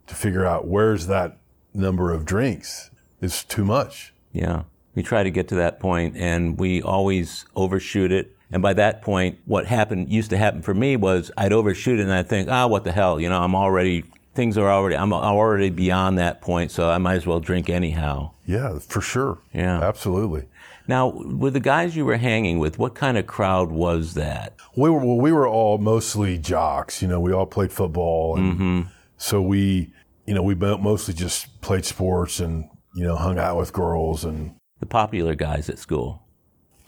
to 0.07 0.15
figure 0.15 0.47
out 0.47 0.67
where's 0.67 1.07
that 1.07 1.39
number 1.75 2.13
of 2.13 2.25
drinks 2.25 2.91
is 3.21 3.45
too 3.45 3.65
much. 3.65 4.13
Yeah. 4.33 4.65
We 4.95 5.03
try 5.03 5.23
to 5.23 5.31
get 5.31 5.49
to 5.49 5.55
that 5.57 5.81
point 5.81 6.17
and 6.17 6.59
we 6.59 6.83
always 6.83 7.47
overshoot 7.57 8.13
it. 8.13 8.37
And 8.51 8.61
by 8.61 8.75
that 8.75 9.01
point, 9.01 9.39
what 9.47 9.67
happened, 9.67 10.11
used 10.11 10.31
to 10.31 10.37
happen 10.37 10.61
for 10.61 10.75
me 10.75 10.97
was 10.97 11.31
I'd 11.37 11.53
overshoot 11.53 11.99
it 11.99 12.03
and 12.03 12.13
I'd 12.13 12.29
think, 12.29 12.51
ah, 12.51 12.67
what 12.67 12.85
the 12.85 12.93
hell? 12.93 13.19
You 13.19 13.31
know, 13.31 13.41
I'm 13.41 13.55
already, 13.55 14.05
things 14.35 14.59
are 14.59 14.71
already, 14.71 14.97
I'm 14.97 15.13
already 15.15 15.71
beyond 15.71 16.19
that 16.19 16.43
point, 16.43 16.71
so 16.71 16.91
I 16.91 16.99
might 16.99 17.15
as 17.15 17.27
well 17.27 17.41
drink 17.41 17.71
anyhow. 17.71 18.33
Yeah, 18.45 18.79
for 18.79 19.01
sure. 19.01 19.39
Yeah. 19.53 19.81
Absolutely. 19.81 20.45
Now, 20.89 21.09
with 21.09 21.53
the 21.53 21.61
guys 21.61 21.95
you 21.97 22.05
were 22.05 22.17
hanging 22.17 22.59
with, 22.59 22.79
what 22.79 22.95
kind 22.95 23.17
of 23.17 23.27
crowd 23.27 23.71
was 23.71 24.15
that? 24.15 24.55
We 24.77 24.91
were 24.91 24.99
well, 24.99 25.19
we 25.19 25.33
were 25.33 25.47
all 25.47 25.79
mostly 25.79 26.39
jocks. 26.39 27.03
You 27.03 27.09
know, 27.09 27.21
we 27.21 27.33
all 27.33 27.47
played 27.47 27.73
football, 27.73 28.37
and 28.37 28.53
mm-hmm. 28.53 28.81
so 29.17 29.41
we, 29.41 29.93
you 30.27 30.35
know, 30.35 30.43
we 30.43 30.55
mostly 30.55 31.15
just 31.15 31.61
played 31.61 31.85
sports 31.85 32.41
and 32.41 32.69
you 32.95 33.05
know 33.05 33.17
hung 33.17 33.39
out 33.39 33.59
with 33.59 33.73
girls. 33.73 34.25
And 34.25 34.57
The 34.81 34.87
popular 34.87 35.35
guys 35.35 35.69
at 35.69 35.79
school. 35.79 36.23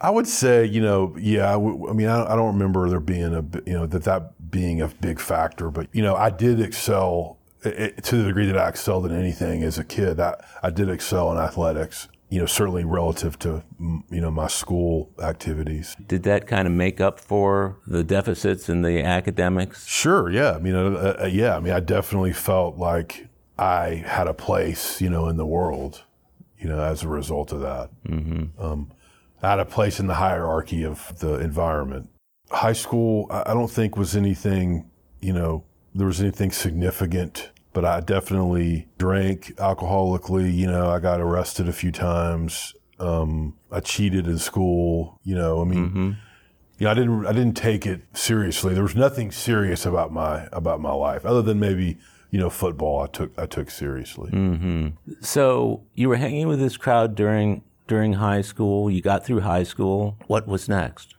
I 0.01 0.11
would 0.11 0.27
say, 0.27 0.67
you 0.67 0.83
know, 0.83 1.17
yeah, 1.19 1.49
I, 1.49 1.53
w- 1.53 1.89
I 1.89 1.93
mean, 1.93 2.09
I, 2.09 2.33
I 2.33 2.37
don't 2.37 2.53
remember 2.53 2.89
there 2.91 3.01
being 3.01 3.33
a, 3.33 3.45
you 3.65 3.75
know, 3.75 3.87
that 3.87 4.03
that 4.03 4.51
being 4.51 4.83
a 4.83 4.89
big 4.89 5.21
factor, 5.21 5.71
but 5.71 5.87
you 5.93 6.03
know, 6.03 6.17
I 6.17 6.31
did 6.31 6.61
excel 6.61 7.39
i- 7.65 7.85
i- 7.97 8.01
to 8.01 8.17
the 8.17 8.25
degree 8.25 8.47
that 8.47 8.57
I 8.59 8.69
excelled 8.69 9.07
in 9.07 9.13
anything 9.15 9.63
as 9.63 9.79
a 9.79 9.85
kid. 9.85 10.21
I, 10.21 10.35
I 10.63 10.71
did 10.71 10.89
excel 10.89 11.31
in 11.33 11.39
athletics. 11.39 12.09
you 12.31 12.41
know, 12.41 12.47
certainly 12.47 12.85
relative 12.85 13.39
to, 13.39 13.63
you 14.11 14.21
know, 14.21 14.31
my 14.31 14.49
school 14.49 15.11
activities. 15.23 15.95
Did 16.05 16.25
that 16.25 16.49
kind 16.49 16.67
of 16.67 16.73
make 16.75 17.01
up 17.01 17.21
for 17.21 17.77
the 17.87 18.03
deficits 18.03 18.69
in 18.69 18.83
the 18.83 19.03
academics? 19.05 19.87
Sure. 19.87 20.29
Yeah. 20.31 20.53
I 20.57 20.59
mean, 20.59 20.75
uh, 20.75 21.17
uh, 21.23 21.27
yeah. 21.31 21.55
I 21.57 21.61
mean, 21.61 21.73
I 21.73 21.79
definitely 21.81 22.33
felt 22.33 22.77
like 22.77 23.29
I 23.57 24.03
had 24.07 24.27
a 24.27 24.35
place, 24.35 25.01
you 25.01 25.11
know, 25.11 25.29
in 25.29 25.37
the 25.37 25.47
world, 25.47 26.03
you 26.59 26.69
know, 26.69 26.81
as 26.81 27.05
a 27.05 27.09
result 27.09 27.53
of 27.53 27.61
that. 27.61 27.91
Mm-hmm. 28.09 28.61
Um, 28.61 28.91
I 29.41 29.51
had 29.51 29.61
a 29.61 29.65
place 29.67 30.01
in 30.01 30.09
the 30.09 30.15
hierarchy 30.15 30.83
of 30.83 31.17
the 31.21 31.35
environment. 31.35 32.09
High 32.51 32.73
school, 32.73 33.27
I 33.31 33.55
don't 33.55 33.71
think 33.71 33.97
was 33.97 34.17
anything, 34.17 34.91
you 35.21 35.35
know, 35.35 35.63
there 35.95 36.07
was 36.09 36.21
anything 36.21 36.51
significant 36.51 37.51
but 37.75 37.85
I 37.85 38.01
definitely 38.01 38.89
drank 38.97 39.57
alcoholically. 39.57 40.55
You 40.55 40.69
know, 40.69 40.89
I 40.89 41.01
got 41.01 41.21
arrested 41.21 41.69
a 41.69 41.73
few 41.73 41.93
times. 41.93 42.73
Um, 42.99 43.59
I 43.71 43.81
cheated 43.81 44.27
in 44.27 44.39
school. 44.39 45.21
You 45.25 45.35
know, 45.35 45.61
I 45.61 45.65
mean, 45.65 45.91
mm-hmm. 45.91 46.11
you 46.79 46.85
know, 46.85 46.91
I 46.91 46.95
didn't 46.95 47.27
I 47.27 47.33
didn't 47.33 47.57
take 47.57 47.85
it 47.85 48.03
seriously. 48.15 48.73
There 48.73 48.85
was 48.85 48.97
nothing 48.97 49.31
serious 49.31 49.85
about 49.85 50.13
my 50.13 50.49
about 50.53 50.81
my 50.81 50.93
life 50.93 51.27
other 51.27 51.43
than 51.43 51.61
maybe 51.61 51.99
you 52.31 52.39
know 52.39 52.49
football. 52.49 53.03
I 53.03 53.09
took 53.09 53.37
I 53.39 53.45
took 53.45 53.71
seriously. 53.71 54.31
Mm-hmm. 54.31 55.13
So 55.21 55.83
you 55.95 56.09
were 56.09 56.17
hanging 56.17 56.47
with 56.47 56.61
this 56.61 56.77
crowd 56.77 57.17
during 57.17 57.65
during 57.89 58.15
high 58.15 58.43
school. 58.43 58.89
You 58.89 59.03
got 59.03 59.27
through 59.27 59.41
high 59.41 59.65
school. 59.65 60.17
What 60.29 60.47
was 60.47 60.69
next? 60.69 61.17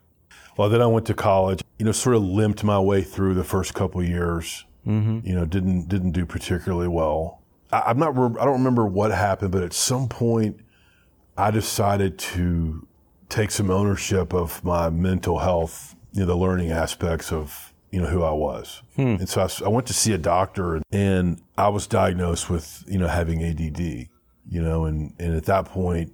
Well, 0.57 0.69
then 0.69 0.81
I 0.81 0.87
went 0.87 1.05
to 1.07 1.13
college. 1.13 1.61
You 1.77 1.85
know, 1.85 1.91
sort 1.91 2.15
of 2.15 2.23
limped 2.23 2.63
my 2.63 2.79
way 2.79 3.01
through 3.01 3.33
the 3.33 3.43
first 3.43 3.73
couple 3.73 4.01
years 4.01 4.63
Mm-hmm. 4.87 5.27
You 5.27 5.35
know, 5.35 5.45
didn't 5.45 5.89
didn't 5.89 6.11
do 6.11 6.25
particularly 6.25 6.87
well. 6.87 7.41
I, 7.71 7.91
am 7.91 7.97
not. 7.97 8.11
I 8.11 8.45
don't 8.45 8.59
remember 8.59 8.85
what 8.85 9.11
happened, 9.11 9.51
but 9.51 9.63
at 9.63 9.73
some 9.73 10.07
point, 10.07 10.59
I 11.37 11.51
decided 11.51 12.19
to 12.19 12.87
take 13.29 13.51
some 13.51 13.71
ownership 13.71 14.33
of 14.33 14.63
my 14.63 14.89
mental 14.89 15.39
health. 15.39 15.95
You 16.13 16.21
know, 16.21 16.27
the 16.27 16.37
learning 16.37 16.71
aspects 16.71 17.31
of 17.31 17.73
you 17.91 18.01
know 18.01 18.07
who 18.07 18.23
I 18.23 18.31
was, 18.31 18.83
hmm. 18.95 19.01
and 19.01 19.27
so 19.27 19.41
I, 19.41 19.65
I, 19.65 19.69
went 19.69 19.87
to 19.87 19.93
see 19.93 20.13
a 20.13 20.17
doctor, 20.17 20.81
and 20.91 21.41
I 21.57 21.69
was 21.69 21.87
diagnosed 21.87 22.49
with 22.49 22.83
you 22.87 22.99
know 22.99 23.07
having 23.07 23.43
ADD. 23.43 24.09
You 24.47 24.61
know, 24.61 24.85
and 24.85 25.13
and 25.17 25.35
at 25.35 25.45
that 25.45 25.65
point, 25.65 26.13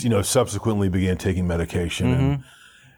you 0.00 0.08
know, 0.08 0.22
subsequently 0.22 0.88
began 0.88 1.16
taking 1.16 1.46
medication, 1.46 2.06
mm-hmm. 2.08 2.22
and 2.22 2.44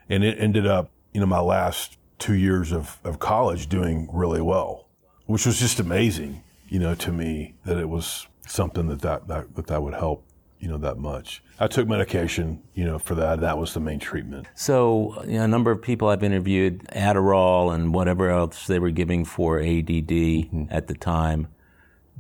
and 0.08 0.24
it 0.24 0.38
ended 0.38 0.66
up 0.66 0.90
you 1.12 1.20
know 1.20 1.26
my 1.26 1.40
last 1.40 1.98
two 2.18 2.34
years 2.34 2.72
of, 2.72 2.98
of 3.04 3.18
college 3.18 3.68
doing 3.68 4.08
really 4.12 4.40
well 4.40 4.86
which 5.26 5.46
was 5.46 5.58
just 5.58 5.80
amazing, 5.80 6.42
you 6.68 6.78
know, 6.78 6.94
to 6.94 7.12
me 7.12 7.54
that 7.64 7.78
it 7.78 7.88
was 7.88 8.26
something 8.46 8.88
that 8.88 9.00
that, 9.02 9.28
that, 9.28 9.54
that, 9.54 9.66
that 9.66 9.82
would 9.82 9.94
help 9.94 10.24
you 10.62 10.68
know 10.68 10.78
that 10.78 10.96
much. 10.96 11.42
I 11.58 11.66
took 11.66 11.88
medication, 11.88 12.62
you 12.74 12.84
know, 12.84 12.98
for 12.98 13.16
that. 13.16 13.40
That 13.40 13.58
was 13.58 13.74
the 13.74 13.80
main 13.80 13.98
treatment. 13.98 14.46
So, 14.54 15.20
you 15.26 15.38
know, 15.38 15.44
a 15.44 15.48
number 15.48 15.72
of 15.72 15.82
people 15.82 16.08
I've 16.08 16.22
interviewed, 16.22 16.84
Adderall 16.92 17.74
and 17.74 17.92
whatever 17.92 18.30
else 18.30 18.68
they 18.68 18.78
were 18.78 18.92
giving 18.92 19.24
for 19.24 19.58
ADD 19.58 19.66
mm-hmm. 19.66 20.64
at 20.70 20.86
the 20.86 20.94
time, 20.94 21.48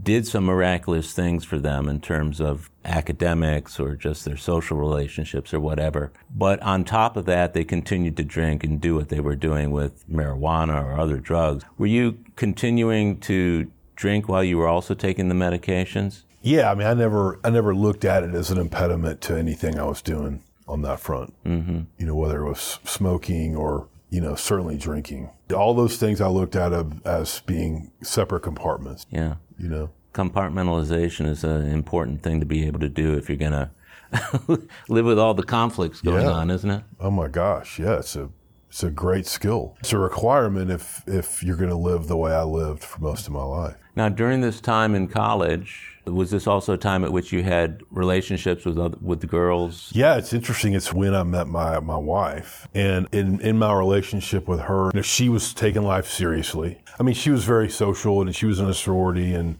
did 0.00 0.26
some 0.26 0.44
miraculous 0.44 1.12
things 1.12 1.44
for 1.44 1.58
them 1.58 1.88
in 1.88 2.00
terms 2.00 2.40
of 2.40 2.70
academics 2.84 3.78
or 3.78 3.94
just 3.94 4.24
their 4.24 4.36
social 4.36 4.76
relationships 4.76 5.52
or 5.52 5.60
whatever. 5.60 6.12
But 6.34 6.60
on 6.62 6.84
top 6.84 7.16
of 7.16 7.24
that, 7.26 7.52
they 7.52 7.64
continued 7.64 8.16
to 8.16 8.24
drink 8.24 8.64
and 8.64 8.80
do 8.80 8.94
what 8.94 9.08
they 9.08 9.20
were 9.20 9.36
doing 9.36 9.70
with 9.70 10.08
marijuana 10.08 10.82
or 10.82 10.98
other 10.98 11.18
drugs. 11.18 11.64
Were 11.78 11.86
you 11.86 12.18
continuing 12.36 13.20
to 13.20 13.70
drink 13.94 14.28
while 14.28 14.42
you 14.42 14.58
were 14.58 14.68
also 14.68 14.94
taking 14.94 15.28
the 15.28 15.34
medications? 15.34 16.22
Yeah, 16.40 16.70
I 16.70 16.74
mean, 16.74 16.88
I 16.88 16.94
never, 16.94 17.38
I 17.44 17.50
never 17.50 17.74
looked 17.74 18.04
at 18.04 18.24
it 18.24 18.34
as 18.34 18.50
an 18.50 18.58
impediment 18.58 19.20
to 19.22 19.36
anything 19.36 19.78
I 19.78 19.84
was 19.84 20.02
doing 20.02 20.42
on 20.66 20.82
that 20.82 20.98
front. 20.98 21.34
Mm-hmm. 21.44 21.82
You 21.98 22.06
know, 22.06 22.16
whether 22.16 22.44
it 22.44 22.48
was 22.48 22.80
smoking 22.84 23.54
or 23.54 23.88
you 24.12 24.20
know, 24.20 24.36
certainly 24.36 24.76
drinking. 24.76 25.30
All 25.56 25.74
those 25.74 25.96
things 25.96 26.20
I 26.20 26.28
looked 26.28 26.54
at 26.54 26.72
as 27.04 27.40
being 27.40 27.90
separate 28.02 28.42
compartments. 28.42 29.06
Yeah 29.10 29.34
you 29.62 29.68
know. 29.68 29.90
Compartmentalization 30.12 31.26
is 31.26 31.44
an 31.44 31.68
important 31.68 32.22
thing 32.22 32.40
to 32.40 32.46
be 32.46 32.66
able 32.66 32.80
to 32.80 32.88
do 32.88 33.16
if 33.16 33.30
you're 33.30 33.38
going 33.38 33.52
to 33.52 34.68
live 34.88 35.06
with 35.06 35.18
all 35.18 35.32
the 35.32 35.42
conflicts 35.42 36.02
going 36.02 36.24
yeah. 36.24 36.32
on, 36.32 36.50
isn't 36.50 36.70
it? 36.70 36.82
Oh 37.00 37.10
my 37.10 37.28
gosh, 37.28 37.78
yeah, 37.78 37.98
it's 37.98 38.14
a 38.16 38.28
it's 38.68 38.82
a 38.82 38.90
great 38.90 39.26
skill. 39.26 39.76
It's 39.80 39.92
a 39.92 39.98
requirement 39.98 40.70
if 40.70 41.02
if 41.06 41.42
you're 41.42 41.56
going 41.56 41.70
to 41.70 41.76
live 41.76 42.08
the 42.08 42.16
way 42.16 42.32
I 42.32 42.42
lived 42.42 42.82
for 42.84 43.00
most 43.00 43.26
of 43.26 43.32
my 43.32 43.42
life. 43.42 43.76
Now, 43.96 44.08
during 44.10 44.42
this 44.42 44.60
time 44.60 44.94
in 44.94 45.08
college, 45.08 45.91
was 46.04 46.30
this 46.30 46.46
also 46.46 46.74
a 46.74 46.78
time 46.78 47.04
at 47.04 47.12
which 47.12 47.32
you 47.32 47.42
had 47.42 47.82
relationships 47.90 48.64
with 48.64 48.78
other, 48.78 48.96
with 49.00 49.20
the 49.20 49.26
girls? 49.26 49.90
Yeah, 49.94 50.16
it's 50.16 50.32
interesting. 50.32 50.74
It's 50.74 50.92
when 50.92 51.14
I 51.14 51.22
met 51.22 51.46
my 51.46 51.78
my 51.80 51.96
wife, 51.96 52.68
and 52.74 53.08
in 53.12 53.40
in 53.40 53.58
my 53.58 53.72
relationship 53.72 54.48
with 54.48 54.60
her, 54.60 54.86
you 54.86 54.92
know, 54.94 55.02
she 55.02 55.28
was 55.28 55.54
taking 55.54 55.82
life 55.82 56.08
seriously. 56.08 56.80
I 56.98 57.02
mean, 57.04 57.14
she 57.14 57.30
was 57.30 57.44
very 57.44 57.70
social, 57.70 58.20
and 58.20 58.34
she 58.34 58.46
was 58.46 58.58
in 58.58 58.68
a 58.68 58.74
sorority, 58.74 59.32
and 59.32 59.58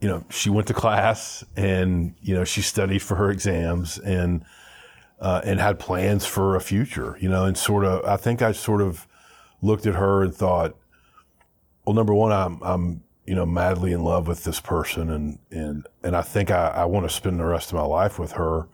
you 0.00 0.08
know, 0.08 0.24
she 0.30 0.48
went 0.48 0.66
to 0.68 0.74
class, 0.74 1.44
and 1.56 2.14
you 2.22 2.34
know, 2.34 2.44
she 2.44 2.62
studied 2.62 3.00
for 3.00 3.16
her 3.16 3.30
exams, 3.30 3.98
and 3.98 4.44
uh, 5.20 5.42
and 5.44 5.60
had 5.60 5.78
plans 5.78 6.24
for 6.24 6.56
a 6.56 6.60
future. 6.60 7.18
You 7.20 7.28
know, 7.28 7.44
and 7.44 7.58
sort 7.58 7.84
of, 7.84 8.04
I 8.06 8.16
think 8.16 8.40
I 8.40 8.52
sort 8.52 8.80
of 8.80 9.06
looked 9.60 9.86
at 9.86 9.94
her 9.94 10.22
and 10.22 10.34
thought, 10.34 10.76
well, 11.84 11.94
number 11.94 12.14
one, 12.14 12.32
I'm 12.32 12.62
I'm 12.62 13.02
you 13.26 13.34
know 13.34 13.46
madly 13.46 13.92
in 13.92 14.02
love 14.02 14.26
with 14.26 14.44
this 14.44 14.60
person, 14.60 15.10
and 15.10 15.38
and 15.50 15.86
and 16.02 16.16
I 16.16 16.22
think 16.22 16.50
I, 16.50 16.68
I 16.68 16.84
want 16.84 17.08
to 17.08 17.14
spend 17.14 17.40
the 17.40 17.44
rest 17.44 17.70
of 17.70 17.74
my 17.74 17.84
life 17.84 18.18
with 18.18 18.32
her 18.32 18.68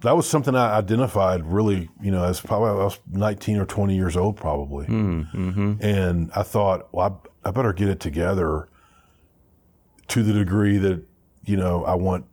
that 0.00 0.16
was 0.16 0.28
something 0.28 0.54
I 0.54 0.76
identified 0.76 1.44
really, 1.46 1.88
you 2.00 2.10
know, 2.10 2.24
as 2.24 2.40
probably 2.40 2.70
I 2.70 2.84
was 2.84 2.98
19 3.10 3.58
or 3.58 3.66
20 3.66 3.94
years 3.94 4.16
old, 4.16 4.36
probably. 4.36 4.86
Hmm, 4.86 5.22
mm-hmm. 5.32 5.74
And 5.80 6.30
I 6.34 6.42
thought, 6.42 6.88
well, 6.92 7.22
I, 7.44 7.48
I, 7.48 7.50
better 7.52 7.72
get 7.72 7.88
it 7.88 8.00
together 8.00 8.68
to 10.08 10.22
the 10.22 10.32
degree 10.32 10.78
that, 10.78 11.02
you 11.44 11.56
know, 11.56 11.84
I 11.84 11.94
want 11.94 12.24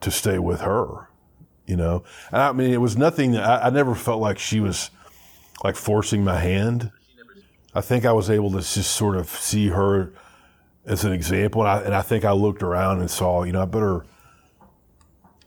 to 0.00 0.10
stay 0.10 0.38
with 0.38 0.60
her, 0.60 1.08
you 1.66 1.76
know. 1.76 2.04
And 2.30 2.42
I 2.42 2.52
mean, 2.52 2.72
it 2.72 2.80
was 2.80 2.96
nothing, 2.96 3.36
I, 3.36 3.66
I 3.66 3.70
never 3.70 3.94
felt 3.94 4.20
like 4.20 4.38
she 4.38 4.60
was 4.60 4.90
like 5.64 5.76
forcing 5.76 6.24
my 6.24 6.38
hand. 6.38 6.92
I 7.74 7.80
think 7.80 8.04
I 8.04 8.12
was 8.12 8.28
able 8.28 8.50
to 8.52 8.58
just 8.58 8.92
sort 8.92 9.16
of 9.16 9.28
see 9.28 9.68
her 9.68 10.12
as 10.86 11.04
an 11.04 11.12
example. 11.12 11.62
And 11.62 11.70
I, 11.70 11.80
and 11.82 11.94
I 11.94 12.02
think 12.02 12.24
I 12.24 12.32
looked 12.32 12.62
around 12.62 13.00
and 13.00 13.10
saw, 13.10 13.44
you 13.44 13.52
know, 13.52 13.62
I 13.62 13.66
better 13.66 14.04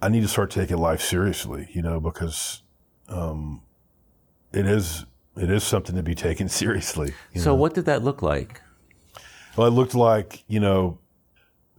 I 0.04 0.10
need 0.10 0.22
to 0.22 0.28
start 0.28 0.52
taking 0.52 0.78
life 0.78 1.02
seriously, 1.02 1.70
you 1.72 1.82
know, 1.82 2.02
because 2.02 2.62
um, 3.08 3.62
it 4.52 4.66
is 4.66 5.06
it 5.38 5.50
is 5.50 5.64
something 5.64 5.96
to 5.96 6.04
be 6.04 6.14
taken 6.14 6.50
seriously. 6.62 7.14
So, 7.36 7.52
know? 7.52 7.56
what 7.56 7.74
did 7.74 7.86
that 7.86 8.04
look 8.04 8.22
like? 8.22 8.62
Well, 9.56 9.68
it 9.68 9.72
looked 9.72 9.96
like 9.96 10.44
you 10.48 10.60
know 10.60 11.00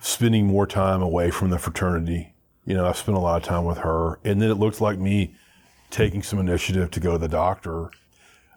spending 0.01 0.47
more 0.47 0.67
time 0.67 1.03
away 1.03 1.31
from 1.31 1.51
the 1.51 1.59
fraternity. 1.59 2.35
You 2.65 2.73
know, 2.73 2.87
I 2.87 2.93
spent 2.93 3.19
a 3.19 3.21
lot 3.21 3.43
of 3.43 3.47
time 3.47 3.67
with 3.67 3.79
her, 3.79 4.19
and 4.25 4.41
then 4.41 4.51
it 4.51 4.55
looked 4.55 4.81
like 4.81 4.99
me 4.99 5.35
taking 5.91 6.23
some 6.23 6.39
initiative 6.39 6.91
to 6.93 7.01
go 7.01 7.13
to 7.13 7.19
the 7.19 7.29
doctor. 7.29 7.91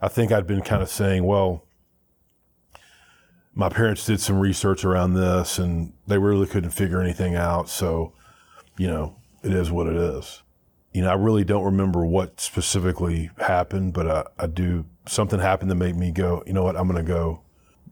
I 0.01 0.07
think 0.07 0.31
I'd 0.31 0.47
been 0.47 0.61
kind 0.61 0.81
of 0.81 0.87
saying, 0.87 1.25
well, 1.25 1.66
my 3.57 3.69
parents 3.69 4.05
did 4.05 4.21
some 4.21 4.37
research 4.37 4.85
around 4.85 5.15
this, 5.15 5.57
and 5.57 5.91
they 6.05 6.19
really 6.19 6.45
couldn't 6.45 6.69
figure 6.69 7.01
anything 7.01 7.35
out. 7.35 7.69
So, 7.69 8.13
you 8.77 8.85
know, 8.85 9.15
it 9.41 9.51
is 9.51 9.71
what 9.71 9.87
it 9.87 9.95
is. 9.95 10.43
You 10.93 11.01
know, 11.01 11.09
I 11.09 11.15
really 11.15 11.43
don't 11.43 11.63
remember 11.63 12.05
what 12.05 12.39
specifically 12.39 13.31
happened, 13.39 13.93
but 13.93 14.07
I, 14.07 14.25
I 14.37 14.45
do. 14.45 14.85
Something 15.07 15.39
happened 15.39 15.71
that 15.71 15.75
made 15.75 15.95
me 15.95 16.11
go, 16.11 16.43
you 16.45 16.53
know 16.53 16.63
what, 16.63 16.77
I'm 16.77 16.87
going 16.87 17.03
to 17.03 17.11
go 17.11 17.41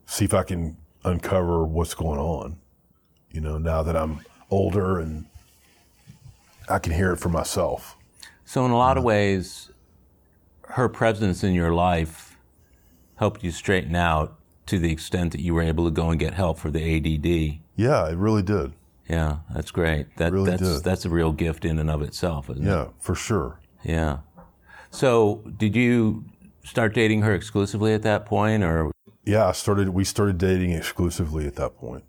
see 0.06 0.26
if 0.26 0.36
I 0.36 0.44
can 0.44 0.78
uncover 1.04 1.66
what's 1.66 1.96
going 1.96 2.20
on. 2.20 2.60
You 3.32 3.42
know, 3.42 3.58
now 3.58 3.82
that 3.82 3.98
I'm 3.98 4.22
older 4.52 5.00
and 5.00 5.26
I 6.70 6.78
can 6.78 6.94
hear 6.94 7.12
it 7.12 7.18
for 7.18 7.30
myself. 7.30 7.98
So, 8.46 8.64
in 8.66 8.72
a 8.72 8.78
lot 8.78 9.00
of 9.00 9.04
ways, 9.04 9.72
her 10.70 10.88
presence 10.90 11.44
in 11.44 11.54
your 11.54 11.74
life 11.74 12.38
helped 13.16 13.44
you 13.44 13.50
straighten 13.50 13.96
out 13.96 14.38
to 14.68 14.80
the 14.80 14.92
extent 14.92 15.32
that 15.32 15.42
you 15.42 15.54
were 15.54 15.62
able 15.62 15.86
to 15.86 15.92
go 15.92 16.10
and 16.10 16.20
get 16.20 16.34
help 16.34 16.58
for 16.58 16.72
the 16.72 16.80
ADD. 16.80 17.60
Yeah, 17.76 18.08
it 18.08 18.18
really 18.18 18.42
did. 18.42 18.74
Yeah, 19.10 19.38
that's 19.54 19.72
great. 19.72 20.16
That, 20.18 20.32
really 20.34 20.52
that's 20.52 20.78
did. 20.78 20.84
that's 20.84 21.06
a 21.06 21.10
real 21.10 21.32
gift 21.32 21.64
in 21.66 21.78
and 21.78 21.92
of 21.92 22.02
itself, 22.02 22.50
isn't 22.50 22.66
yeah, 22.66 22.72
it? 22.72 22.86
Yeah, 22.86 22.88
for 23.00 23.16
sure. 23.16 23.60
Yeah. 23.84 24.20
So, 24.90 25.44
did 25.58 25.76
you 25.76 26.26
start 26.64 26.94
dating 26.94 27.22
her 27.22 27.36
exclusively 27.36 27.94
at 27.94 28.02
that 28.04 28.26
point, 28.26 28.64
or? 28.64 28.92
Yeah, 29.24 29.48
I 29.48 29.52
started. 29.52 29.90
We 29.90 30.04
started 30.06 30.38
dating 30.38 30.72
exclusively 30.72 31.46
at 31.46 31.56
that 31.56 31.78
point. 31.78 32.04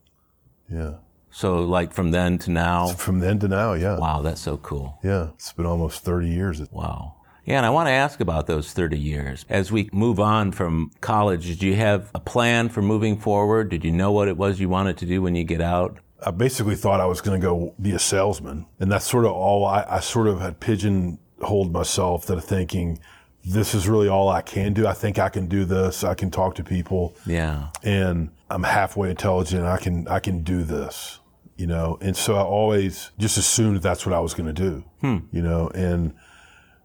Yeah. 0.70 0.94
So, 1.30 1.58
like 1.64 1.92
from 1.92 2.12
then 2.12 2.38
to 2.38 2.50
now. 2.50 2.88
From 2.88 3.18
then 3.18 3.38
to 3.40 3.48
now, 3.48 3.74
yeah. 3.74 3.98
Wow, 3.98 4.22
that's 4.22 4.40
so 4.40 4.56
cool. 4.56 4.98
Yeah, 5.02 5.30
it's 5.34 5.52
been 5.52 5.66
almost 5.66 6.02
thirty 6.02 6.28
years. 6.28 6.62
Wow. 6.70 7.15
Yeah, 7.46 7.58
and 7.58 7.66
I 7.66 7.70
want 7.70 7.86
to 7.86 7.92
ask 7.92 8.20
about 8.20 8.46
those 8.48 8.72
30 8.72 8.98
years. 8.98 9.46
As 9.48 9.70
we 9.70 9.88
move 9.92 10.18
on 10.18 10.50
from 10.52 10.90
college, 11.00 11.46
did 11.46 11.62
you 11.62 11.76
have 11.76 12.10
a 12.14 12.20
plan 12.20 12.68
for 12.68 12.82
moving 12.82 13.16
forward? 13.16 13.68
Did 13.70 13.84
you 13.84 13.92
know 13.92 14.10
what 14.10 14.26
it 14.28 14.36
was 14.36 14.58
you 14.60 14.68
wanted 14.68 14.96
to 14.98 15.06
do 15.06 15.22
when 15.22 15.34
you 15.36 15.44
get 15.44 15.60
out? 15.60 15.98
I 16.24 16.32
basically 16.32 16.74
thought 16.74 17.00
I 17.00 17.06
was 17.06 17.20
going 17.20 17.40
to 17.40 17.46
go 17.46 17.74
be 17.80 17.92
a 17.92 17.98
salesman. 18.00 18.66
And 18.80 18.90
that's 18.90 19.08
sort 19.08 19.24
of 19.26 19.32
all 19.32 19.64
I, 19.64 19.84
I 19.88 20.00
sort 20.00 20.26
of 20.26 20.40
had 20.40 20.58
pigeonholed 20.60 21.72
myself 21.72 22.26
to 22.26 22.40
thinking, 22.40 22.98
this 23.44 23.74
is 23.74 23.88
really 23.88 24.08
all 24.08 24.28
I 24.28 24.42
can 24.42 24.72
do. 24.72 24.86
I 24.88 24.92
think 24.92 25.18
I 25.20 25.28
can 25.28 25.46
do 25.46 25.64
this. 25.64 26.02
I 26.02 26.14
can 26.14 26.32
talk 26.32 26.56
to 26.56 26.64
people. 26.64 27.14
Yeah. 27.26 27.68
And 27.84 28.30
I'm 28.50 28.64
halfway 28.64 29.08
intelligent. 29.10 29.64
I 29.64 29.76
can, 29.76 30.08
I 30.08 30.18
can 30.18 30.42
do 30.42 30.64
this, 30.64 31.20
you 31.56 31.68
know? 31.68 31.96
And 32.00 32.16
so 32.16 32.34
I 32.34 32.40
always 32.42 33.12
just 33.18 33.38
assumed 33.38 33.82
that's 33.82 34.04
what 34.04 34.14
I 34.14 34.18
was 34.20 34.34
going 34.34 34.52
to 34.52 34.60
do, 34.70 34.84
Hmm. 35.00 35.18
you 35.30 35.42
know? 35.42 35.68
And 35.76 36.14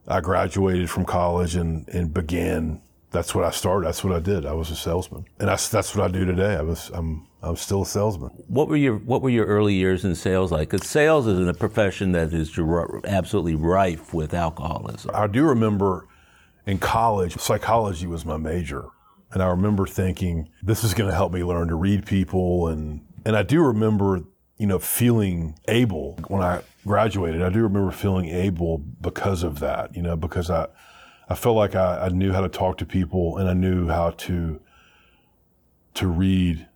I 0.08 0.20
graduated 0.22 0.90
from 0.90 1.06
college 1.06 1.56
and, 1.56 1.88
and 1.90 2.14
began, 2.14 2.82
that's 3.12 3.36
what 3.36 3.44
I 3.44 3.52
started. 3.52 3.88
That's 3.88 4.04
what 4.04 4.14
I 4.14 4.20
did. 4.20 4.46
I 4.46 4.54
was 4.54 4.72
a 4.72 4.76
salesman. 4.76 5.26
And 5.40 5.50
that's, 5.50 5.70
that's 5.70 5.96
what 5.96 6.04
I 6.04 6.12
do 6.12 6.26
today. 6.26 6.56
I 6.56 6.62
was, 6.62 6.90
I'm, 6.94 7.28
I'm 7.44 7.56
still 7.56 7.82
a 7.82 7.86
salesman. 7.86 8.30
What 8.48 8.68
were 8.68 8.78
your 8.78 8.98
What 8.98 9.22
were 9.22 9.30
your 9.30 9.46
early 9.46 9.74
years 9.74 10.06
in 10.06 10.16
sales 10.16 10.52
like? 10.52 10.70
Because 10.70 10.88
sales 10.88 11.28
is 11.28 11.48
a 11.48 11.54
profession 11.54 12.12
that 12.14 12.34
is 12.34 12.58
absolutely 13.06 13.56
rife 13.56 14.14
with 14.14 14.34
alcoholism. 14.34 15.12
I 15.14 15.28
do 15.28 15.44
remember 15.44 16.08
in 16.66 16.78
college, 16.78 17.38
psychology 17.38 18.08
was 18.08 18.26
my 18.26 18.38
major. 18.38 18.86
And 19.34 19.42
I 19.42 19.48
remember 19.48 19.88
thinking, 19.88 20.50
this 20.62 20.84
is 20.84 20.94
going 20.94 21.10
to 21.10 21.16
help 21.16 21.32
me 21.32 21.44
learn 21.44 21.70
to 21.70 21.76
read 21.76 22.06
people. 22.06 22.68
And, 22.68 23.02
and 23.26 23.36
I 23.36 23.44
do 23.44 23.62
remember, 23.62 24.22
you 24.62 24.68
know, 24.68 24.78
feeling 24.78 25.58
able 25.68 26.20
when 26.28 26.44
I 26.44 26.62
graduated. 26.86 27.42
I 27.42 27.50
do 27.50 27.62
remember 27.64 27.92
feeling 27.92 28.30
able 28.30 28.78
because 28.78 29.42
of 29.42 29.60
that, 29.60 29.96
you 29.96 30.04
know, 30.04 30.16
because 30.16 30.52
I, 30.52 30.68
I 31.28 31.34
felt 31.34 31.56
like 31.56 31.74
I, 31.74 32.06
I 32.06 32.10
knew 32.10 32.32
how 32.32 32.42
to 32.42 32.48
talk 32.50 32.78
to 32.78 32.86
people 32.86 33.38
and 33.38 33.50
I 33.50 33.54
knew 33.54 33.88
how 33.88 34.12
to, 34.12 34.62
to 35.96 36.08
read 36.08 36.68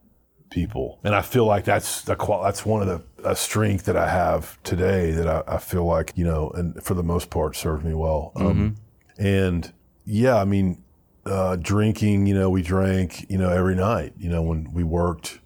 people. 0.50 1.00
And 1.04 1.14
I 1.14 1.22
feel 1.22 1.46
like 1.46 1.64
that's 1.64 2.02
the 2.02 2.16
qual- 2.16 2.42
that's 2.44 2.66
one 2.66 2.82
of 2.82 2.88
the 2.88 3.30
a 3.30 3.36
strength 3.36 3.86
that 3.86 3.98
I 3.98 4.10
have 4.10 4.62
today 4.64 5.12
that 5.12 5.28
I, 5.28 5.44
I 5.48 5.58
feel 5.60 5.86
like 5.86 6.14
you 6.16 6.26
know, 6.26 6.50
and 6.52 6.82
for 6.84 6.96
the 6.96 7.04
most 7.04 7.30
part, 7.30 7.56
served 7.56 7.86
me 7.86 7.94
well. 7.94 8.32
Um, 8.36 8.78
and 9.18 9.72
yeah, 10.06 10.38
I 10.38 10.46
mean, 10.46 10.84
uh, 11.26 11.56
drinking. 11.58 12.28
You 12.28 12.36
know, 12.36 12.50
we 12.50 12.62
drank. 12.62 13.30
You 13.30 13.38
know, 13.38 13.50
every 13.50 13.76
night. 13.76 14.14
You 14.18 14.30
know, 14.30 14.42
when 14.42 14.72
we 14.74 14.84
worked, 14.84 15.40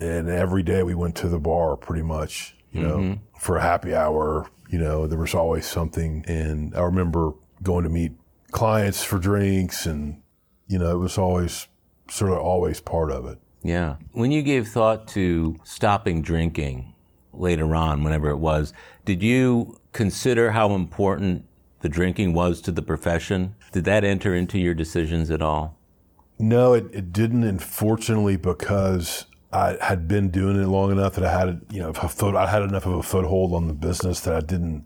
and 0.00 0.28
every 0.28 0.62
day 0.62 0.82
we 0.82 0.94
went 0.94 1.16
to 1.16 1.28
the 1.28 1.38
bar, 1.38 1.76
pretty 1.76 2.02
much. 2.02 2.54
You 2.70 2.82
know, 2.82 2.96
mm-hmm. 2.98 3.38
for 3.38 3.56
a 3.56 3.62
happy 3.62 3.94
hour. 3.94 4.50
You 4.68 4.78
know, 4.78 5.06
there 5.06 5.18
was 5.18 5.34
always 5.34 5.64
something. 5.64 6.22
And 6.28 6.74
I 6.76 6.82
remember 6.82 7.32
going 7.62 7.84
to 7.84 7.90
meet 7.90 8.12
clients 8.50 9.02
for 9.02 9.18
drinks, 9.18 9.86
and 9.86 10.22
you 10.66 10.78
know, 10.78 10.90
it 10.92 10.98
was 10.98 11.16
always 11.16 11.66
sort 12.10 12.32
of 12.32 12.38
always 12.38 12.80
part 12.80 13.10
of 13.10 13.26
it. 13.26 13.38
Yeah. 13.62 13.96
When 14.12 14.30
you 14.30 14.42
gave 14.42 14.68
thought 14.68 15.08
to 15.08 15.56
stopping 15.64 16.22
drinking 16.22 16.94
later 17.32 17.74
on, 17.74 18.04
whenever 18.04 18.30
it 18.30 18.38
was, 18.38 18.72
did 19.04 19.22
you 19.22 19.80
consider 19.92 20.52
how 20.52 20.74
important 20.74 21.44
the 21.80 21.88
drinking 21.88 22.32
was 22.34 22.60
to 22.62 22.72
the 22.72 22.82
profession? 22.82 23.54
Did 23.72 23.84
that 23.84 24.04
enter 24.04 24.34
into 24.34 24.58
your 24.58 24.74
decisions 24.74 25.30
at 25.30 25.42
all? 25.42 25.76
No, 26.38 26.72
it, 26.72 26.86
it 26.92 27.12
didn't. 27.12 27.44
Unfortunately, 27.44 28.36
because 28.36 29.26
I 29.52 29.76
had 29.80 30.06
been 30.08 30.30
doing 30.30 30.60
it 30.60 30.66
long 30.66 30.92
enough 30.92 31.14
that 31.14 31.24
I 31.24 31.38
had, 31.38 31.62
you 31.70 31.80
know, 31.80 31.92
foot, 31.92 32.34
I 32.34 32.46
had 32.46 32.62
enough 32.62 32.86
of 32.86 32.94
a 32.94 33.02
foothold 33.02 33.54
on 33.54 33.66
the 33.66 33.72
business 33.74 34.20
that 34.20 34.34
I 34.34 34.40
didn't. 34.40 34.84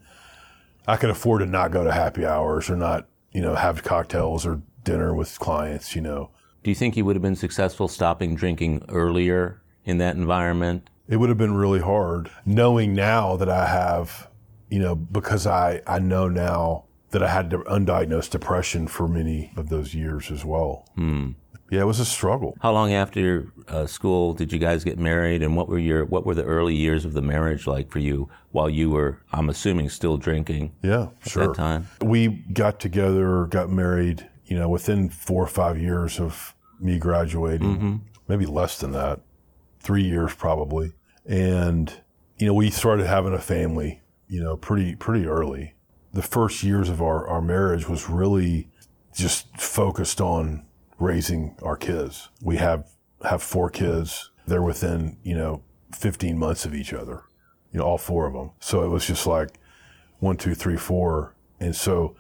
I 0.87 0.97
could 0.97 1.11
afford 1.11 1.41
to 1.41 1.47
not 1.47 1.71
go 1.73 1.85
to 1.85 1.93
happy 1.93 2.25
hours 2.25 2.71
or 2.71 2.77
not, 2.77 3.09
you 3.33 3.41
know, 3.41 3.55
have 3.55 3.83
cocktails 3.83 4.47
or 4.47 4.63
dinner 4.85 5.15
with 5.15 5.39
clients. 5.39 5.95
You 5.97 6.03
know, 6.03 6.31
Do 6.63 6.71
you 6.71 6.75
think 6.75 6.97
you 6.97 7.05
would 7.05 7.17
have 7.17 7.23
been 7.23 7.37
successful 7.37 7.89
stopping 7.89 8.35
drinking 8.35 8.85
earlier 8.89 9.61
in 9.85 9.99
that 9.99 10.17
environment? 10.17 10.89
it 11.09 11.17
would 11.17 11.29
have 11.29 11.39
been 11.39 11.55
really 11.55 11.81
hard 11.81 12.31
knowing 12.47 12.95
now 12.95 13.37
that 13.37 13.49
I 13.49 13.67
have, 13.67 14.29
you 14.71 14.79
know, 14.79 14.95
because 14.95 15.47
I 15.47 15.83
I 15.87 15.99
know 15.99 16.29
now 16.29 16.85
that 17.11 17.23
I 17.23 17.29
had 17.29 17.51
undiagnosed 17.51 18.31
depression 18.31 18.87
for 18.87 19.07
many 19.07 19.53
of 19.57 19.69
those 19.69 19.95
years 19.95 20.31
as 20.31 20.45
well. 20.45 20.89
Hmm. 20.95 21.33
Yeah, 21.73 21.81
it 21.81 21.87
was 21.87 22.01
a 22.01 22.05
struggle. 22.05 22.55
How 22.61 22.71
long 22.71 22.93
after 22.93 23.51
uh, 23.67 23.87
school 23.87 24.35
did 24.35 24.53
you 24.53 24.59
guys 24.59 24.85
get 24.85 24.99
married, 24.99 25.43
and 25.43 25.57
what 25.57 25.71
were 25.71 25.79
your 25.79 26.05
what 26.05 26.27
were 26.27 26.35
the 26.35 26.45
early 26.45 26.75
years 26.75 27.07
of 27.07 27.15
the 27.15 27.23
marriage 27.23 27.67
like 27.67 27.91
for 27.91 27.99
you 27.99 28.29
while 28.51 28.69
you 28.69 28.91
were, 28.91 29.21
I'm 29.33 29.49
assuming, 29.49 29.89
still 29.89 30.19
drinking 30.19 30.75
Yeah, 30.83 31.09
sure. 31.27 31.47
that 31.47 31.55
time? 31.55 31.89
We 32.03 32.29
got 32.53 32.79
together, 32.79 33.47
got 33.47 33.71
married, 33.71 34.29
you 34.45 34.59
know, 34.59 34.69
within 34.69 35.09
four 35.09 35.43
or 35.43 35.47
five 35.47 35.81
years 35.81 36.21
of 36.21 36.55
me 36.79 36.99
graduating, 36.99 38.05
maybe 38.29 38.45
less 38.45 38.79
than 38.79 38.93
that, 38.93 39.21
three 39.81 40.05
years 40.05 40.35
probably. 40.35 40.93
And, 41.25 41.91
you 42.37 42.49
know, 42.49 42.55
we 42.55 42.69
started 42.69 43.07
having 43.07 43.33
a 43.33 43.39
family, 43.39 44.03
you 44.29 44.43
know, 44.43 44.59
pretty, 44.59 44.95
pretty 44.95 45.25
early. 45.25 45.73
The 46.13 46.21
first 46.21 46.63
years 46.63 46.91
of 46.91 47.01
our, 47.01 47.27
our 47.27 47.41
marriage 47.41 47.89
was 47.89 48.11
really 48.11 48.69
just 49.15 49.57
focused 49.57 50.21
on 50.21 50.67
raising 51.03 51.57
our 51.63 51.77
kids. 51.77 52.29
We 52.41 52.57
have, 52.57 52.89
have 53.25 53.43
four 53.43 53.69
kids. 53.69 54.31
They're 54.47 54.63
within, 54.63 55.19
you 55.23 55.35
know, 55.35 55.63
15 55.95 56.39
months 56.39 56.65
of 56.65 56.75
each 56.75 56.93
other, 56.93 57.25
you 57.73 57.79
know, 57.79 57.85
all 57.85 57.99
four 57.99 58.27
of 58.27 58.33
them. 58.33 58.53
So 58.61 58.83
it 58.83 58.89
was 58.89 59.07
just 59.07 59.27
like 59.27 59.51
one, 60.21 60.37
two, 60.37 60.55
three, 60.55 60.77
four. 60.77 61.35
And 61.61 61.75
so 61.75 62.17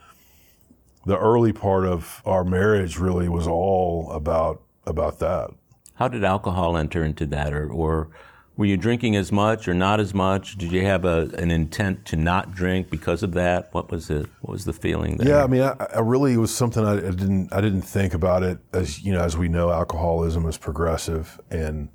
the 1.06 1.18
early 1.18 1.52
part 1.52 1.86
of 1.86 2.22
our 2.24 2.44
marriage 2.44 2.98
really 2.98 3.28
was 3.28 3.46
all 3.46 4.10
about, 4.12 4.62
about 4.86 5.18
that. 5.20 5.50
How 5.94 6.08
did 6.08 6.24
alcohol 6.24 6.76
enter 6.76 7.04
into 7.04 7.26
that, 7.26 7.52
or, 7.52 7.70
or 7.70 8.10
were 8.56 8.66
you 8.66 8.76
drinking 8.76 9.16
as 9.16 9.32
much 9.32 9.66
or 9.66 9.74
not 9.74 9.98
as 9.98 10.12
much? 10.12 10.58
Did 10.58 10.72
you 10.72 10.84
have 10.84 11.04
a, 11.04 11.30
an 11.38 11.50
intent 11.50 12.04
to 12.06 12.16
not 12.16 12.54
drink 12.54 12.90
because 12.90 13.22
of 13.22 13.32
that? 13.32 13.72
What 13.72 13.90
was 13.90 14.10
it? 14.10 14.26
What 14.40 14.52
was 14.52 14.64
the 14.64 14.72
feeling 14.72 15.16
there? 15.16 15.28
Yeah, 15.28 15.44
I 15.44 15.46
mean, 15.46 15.62
I, 15.62 15.74
I 15.94 16.00
really 16.00 16.34
it 16.34 16.38
was 16.38 16.54
something 16.54 16.84
I, 16.84 16.96
I 16.96 17.10
didn't 17.10 17.52
I 17.52 17.60
didn't 17.60 17.82
think 17.82 18.12
about 18.12 18.42
it 18.42 18.58
as 18.72 19.02
you 19.02 19.12
know 19.12 19.22
as 19.22 19.36
we 19.36 19.48
know 19.48 19.70
alcoholism 19.70 20.46
is 20.46 20.58
progressive, 20.58 21.40
and 21.50 21.88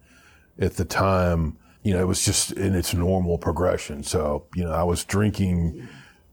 at 0.58 0.76
the 0.76 0.86
time, 0.86 1.58
you 1.84 1.93
know, 1.93 2.00
it 2.00 2.08
was 2.08 2.26
just 2.26 2.52
in 2.54 2.74
its 2.74 2.93
normal 2.93 3.38
progression. 3.38 4.02
So 4.02 4.48
you 4.56 4.63
know, 4.63 4.72
I 4.72 4.84
was 4.84 5.06
drinking, 5.06 5.88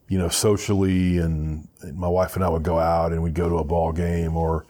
you 0.09 0.19
know, 0.19 0.29
socially, 0.29 1.19
and, 1.19 1.69
my 1.93 2.09
wife 2.09 2.35
and 2.35 2.43
I 2.43 2.49
would 2.49 2.63
go 2.63 2.79
out 2.79 3.13
and 3.13 3.23
we'd 3.23 3.35
go 3.35 3.51
to 3.51 3.57
a 3.59 3.65
ball 3.65 3.93
game, 3.93 4.39
or 4.39 4.65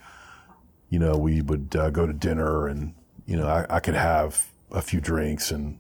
you 0.91 0.99
know, 0.99 1.17
we 1.17 1.43
would 1.43 1.77
uh, 1.77 1.91
go 1.91 2.07
to 2.07 2.13
dinner, 2.13 2.67
and 2.67 2.93
you 3.25 3.37
know, 3.37 3.47
I, 3.47 3.77
I 3.77 3.79
could 3.79 3.95
have 3.95 4.49
a 4.75 4.83
few 4.83 5.01
drinks, 5.01 5.51
and 5.51 5.79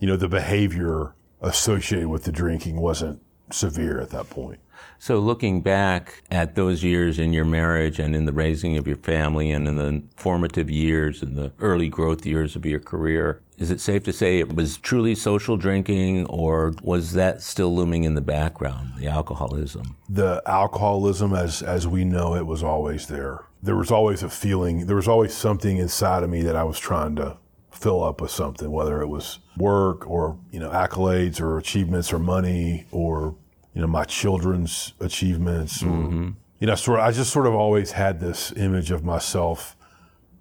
you 0.00 0.06
know, 0.06 0.16
the 0.16 0.28
behavior 0.28 1.14
associated 1.40 2.08
with 2.08 2.24
the 2.24 2.32
drinking 2.32 2.80
wasn't 2.80 3.22
severe 3.50 4.00
at 4.00 4.10
that 4.10 4.28
point. 4.28 4.60
So, 4.98 5.18
looking 5.18 5.60
back 5.60 6.22
at 6.30 6.54
those 6.54 6.82
years 6.82 7.18
in 7.18 7.32
your 7.32 7.44
marriage 7.44 7.98
and 7.98 8.14
in 8.14 8.26
the 8.26 8.32
raising 8.32 8.76
of 8.76 8.86
your 8.86 8.96
family 8.96 9.50
and 9.50 9.68
in 9.68 9.76
the 9.76 10.02
formative 10.16 10.70
years 10.70 11.22
and 11.22 11.36
the 11.36 11.52
early 11.60 11.88
growth 11.88 12.26
years 12.26 12.56
of 12.56 12.66
your 12.66 12.80
career, 12.80 13.40
is 13.58 13.70
it 13.70 13.80
safe 13.80 14.04
to 14.04 14.12
say 14.12 14.38
it 14.38 14.54
was 14.54 14.76
truly 14.78 15.14
social 15.14 15.56
drinking 15.56 16.26
or 16.26 16.74
was 16.82 17.12
that 17.12 17.42
still 17.42 17.74
looming 17.74 18.04
in 18.04 18.14
the 18.14 18.20
background, 18.20 18.92
the 18.98 19.06
alcoholism? 19.06 19.96
the 20.08 20.42
alcoholism 20.46 21.34
as 21.34 21.62
as 21.62 21.86
we 21.86 22.04
know 22.04 22.34
it 22.34 22.46
was 22.46 22.62
always 22.62 23.06
there. 23.06 23.44
There 23.62 23.76
was 23.76 23.90
always 23.90 24.22
a 24.22 24.28
feeling, 24.28 24.86
there 24.86 24.96
was 24.96 25.08
always 25.08 25.34
something 25.34 25.78
inside 25.78 26.22
of 26.22 26.30
me 26.30 26.42
that 26.42 26.56
I 26.56 26.64
was 26.64 26.78
trying 26.78 27.16
to 27.16 27.36
fill 27.76 28.02
up 28.02 28.20
with 28.20 28.30
something, 28.30 28.70
whether 28.70 29.00
it 29.02 29.08
was 29.08 29.38
work 29.56 30.08
or, 30.08 30.38
you 30.50 30.58
know, 30.58 30.70
accolades 30.70 31.40
or 31.40 31.58
achievements 31.58 32.12
or 32.12 32.18
money 32.18 32.86
or, 32.90 33.36
you 33.74 33.80
know, 33.80 33.86
my 33.86 34.04
children's 34.04 34.94
achievements 35.00 35.82
or 35.82 35.86
mm-hmm. 35.86 36.30
you 36.58 36.66
know, 36.66 36.74
sort 36.74 37.00
of 37.00 37.06
I 37.06 37.12
just 37.12 37.32
sort 37.32 37.46
of 37.46 37.54
always 37.54 37.92
had 37.92 38.20
this 38.20 38.52
image 38.52 38.90
of 38.90 39.04
myself 39.04 39.76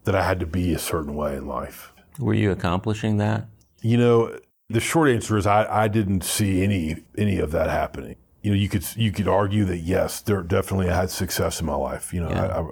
that 0.06 0.15
I 0.15 0.24
had 0.24 0.39
to 0.39 0.45
be 0.45 0.74
a 0.74 0.80
certain 0.80 1.15
way 1.15 1.36
in 1.36 1.48
life. 1.48 1.91
Were 2.19 2.34
you 2.34 2.52
accomplishing 2.52 3.17
that? 3.17 3.48
You 3.82 3.98
know, 3.98 4.39
the 4.69 4.80
short 4.80 5.10
answer 5.10 5.38
is 5.38 5.45
I, 5.45 5.65
I 5.69 5.88
didn't 5.88 6.24
see 6.24 6.63
any 6.63 7.04
any 7.17 7.38
of 7.38 7.52
that 7.52 7.69
happening. 7.69 8.15
You 8.41 8.52
know, 8.52 8.58
you 8.58 8.69
could 8.69 8.86
you 8.95 9.12
could 9.12 9.28
argue 9.28 9.65
that 9.65 9.80
yes, 9.80 10.21
there 10.21 10.41
definitely 10.41 10.89
I 10.89 10.95
had 10.95 11.10
success 11.10 11.60
in 11.60 11.65
my 11.65 11.76
life. 11.76 12.13
You 12.13 12.21
know, 12.21 12.30
Yeah. 12.30 12.45
I, 12.45 12.62
I, 12.62 12.69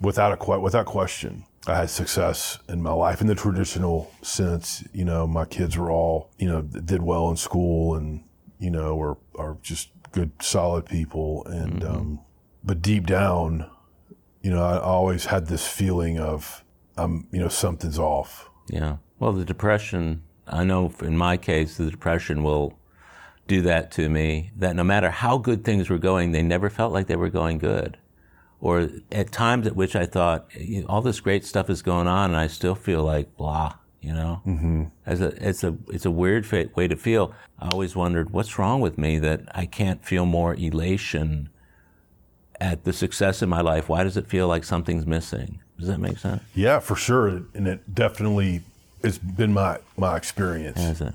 without 0.00 0.32
a 0.32 0.60
without 0.60 0.86
question, 0.86 1.44
I 1.68 1.78
had 1.78 1.90
success 1.90 2.58
in 2.68 2.82
my 2.82 2.92
life 2.92 3.20
in 3.20 3.26
the 3.26 3.34
traditional 3.34 4.12
sense. 4.22 4.84
You 4.92 5.04
know, 5.04 5.26
my 5.26 5.44
kids 5.44 5.76
were 5.76 5.90
all 5.90 6.30
you 6.38 6.48
know 6.48 6.62
did 6.62 7.02
well 7.02 7.30
in 7.30 7.36
school 7.36 7.94
and 7.94 8.24
you 8.58 8.70
know 8.70 9.00
are 9.00 9.18
are 9.34 9.58
just 9.62 9.90
good 10.12 10.32
solid 10.40 10.86
people. 10.86 11.44
And 11.46 11.84
um, 11.84 12.20
but 12.64 12.82
deep 12.82 13.06
down, 13.06 13.70
you 14.42 14.50
know, 14.50 14.62
I 14.62 14.78
always 14.78 15.26
had 15.26 15.46
this 15.46 15.66
feeling 15.66 16.18
of 16.18 16.64
um, 16.96 17.28
you 17.30 17.38
know 17.38 17.48
something's 17.48 17.98
off. 17.98 18.48
Yeah. 18.68 18.96
Well, 19.18 19.32
the 19.32 19.44
depression, 19.44 20.22
I 20.46 20.64
know 20.64 20.92
in 21.00 21.16
my 21.16 21.36
case, 21.36 21.76
the 21.76 21.90
depression 21.90 22.42
will 22.42 22.78
do 23.46 23.62
that 23.62 23.90
to 23.92 24.08
me. 24.08 24.50
That 24.56 24.74
no 24.74 24.84
matter 24.84 25.10
how 25.10 25.38
good 25.38 25.64
things 25.64 25.88
were 25.88 25.98
going, 25.98 26.32
they 26.32 26.42
never 26.42 26.68
felt 26.70 26.92
like 26.92 27.06
they 27.06 27.16
were 27.16 27.30
going 27.30 27.58
good. 27.58 27.98
Or 28.60 28.88
at 29.12 29.32
times 29.32 29.66
at 29.66 29.76
which 29.76 29.94
I 29.94 30.06
thought, 30.06 30.48
"You 30.58 30.80
know, 30.80 30.86
all 30.88 31.02
this 31.02 31.20
great 31.20 31.44
stuff 31.44 31.68
is 31.68 31.82
going 31.82 32.06
on, 32.06 32.30
and 32.30 32.38
I 32.38 32.46
still 32.46 32.74
feel 32.74 33.04
like 33.04 33.36
blah. 33.36 33.74
You 34.00 34.12
know, 34.12 34.40
mm-hmm. 34.46 34.84
as 35.04 35.20
a 35.20 35.48
it's 35.48 35.64
a 35.64 35.76
it's 35.88 36.04
a 36.04 36.10
weird 36.10 36.46
fa- 36.46 36.70
way 36.74 36.86
to 36.86 36.96
feel. 36.96 37.34
I 37.58 37.68
always 37.68 37.96
wondered 37.96 38.30
what's 38.30 38.58
wrong 38.58 38.80
with 38.80 38.98
me 38.98 39.18
that 39.18 39.42
I 39.54 39.66
can't 39.66 40.04
feel 40.04 40.26
more 40.26 40.54
elation 40.54 41.48
at 42.60 42.84
the 42.84 42.92
success 42.92 43.42
in 43.42 43.48
my 43.48 43.60
life. 43.60 43.88
Why 43.88 44.04
does 44.04 44.16
it 44.16 44.28
feel 44.28 44.48
like 44.48 44.64
something's 44.64 45.06
missing? 45.06 45.60
Does 45.78 45.88
that 45.88 45.98
make 45.98 46.18
sense? 46.18 46.42
Yeah, 46.54 46.78
for 46.78 46.96
sure, 46.96 47.28
and 47.52 47.66
it 47.66 47.94
definitely 47.94 48.62
it's 49.02 49.18
been 49.18 49.52
my 49.52 49.78
my 49.96 50.16
experience. 50.16 50.78
Has 50.78 51.00
it? 51.00 51.14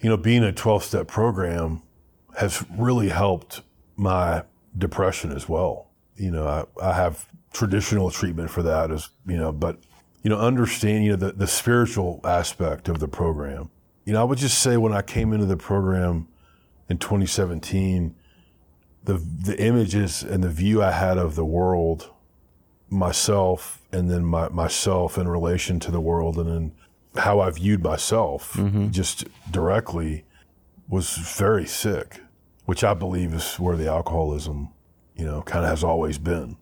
You 0.00 0.10
know, 0.10 0.16
being 0.16 0.42
a 0.42 0.52
twelve 0.52 0.84
step 0.84 1.06
program 1.06 1.82
has 2.38 2.64
really 2.76 3.08
helped 3.08 3.62
my 3.96 4.42
depression 4.76 5.32
as 5.32 5.48
well. 5.48 5.86
You 6.22 6.30
know, 6.30 6.46
I, 6.46 6.64
I 6.90 6.92
have 6.94 7.26
traditional 7.52 8.10
treatment 8.10 8.50
for 8.50 8.62
that 8.62 8.90
as 8.90 9.10
you 9.26 9.36
know, 9.36 9.52
but 9.52 9.78
you 10.22 10.30
know, 10.30 10.38
understanding 10.38 11.02
you 11.02 11.10
know, 11.10 11.16
the, 11.16 11.32
the 11.32 11.46
spiritual 11.46 12.20
aspect 12.24 12.88
of 12.88 13.00
the 13.00 13.08
program. 13.08 13.70
You 14.04 14.12
know, 14.12 14.20
I 14.20 14.24
would 14.24 14.38
just 14.38 14.60
say 14.60 14.76
when 14.76 14.92
I 14.92 15.02
came 15.02 15.32
into 15.32 15.46
the 15.46 15.56
program 15.56 16.28
in 16.88 16.98
2017, 16.98 18.14
the 19.04 19.14
the 19.14 19.60
images 19.60 20.22
and 20.22 20.44
the 20.44 20.48
view 20.48 20.82
I 20.82 20.92
had 20.92 21.18
of 21.18 21.34
the 21.34 21.44
world, 21.44 22.10
myself, 22.88 23.82
and 23.90 24.10
then 24.10 24.24
my, 24.24 24.48
myself 24.48 25.18
in 25.18 25.28
relation 25.28 25.80
to 25.80 25.90
the 25.90 26.00
world, 26.00 26.36
and 26.38 26.48
then 26.48 26.72
how 27.16 27.40
I 27.40 27.50
viewed 27.50 27.82
myself 27.82 28.52
mm-hmm. 28.54 28.90
just 28.90 29.24
directly 29.50 30.24
was 30.88 31.16
very 31.16 31.66
sick, 31.66 32.20
which 32.64 32.84
I 32.84 32.94
believe 32.94 33.34
is 33.34 33.56
where 33.56 33.76
the 33.76 33.88
alcoholism, 33.88 34.68
you 35.16 35.24
know, 35.24 35.42
kind 35.42 35.64
of 35.64 35.70
has 35.70 35.84
always 35.84 36.18
been. 36.18 36.56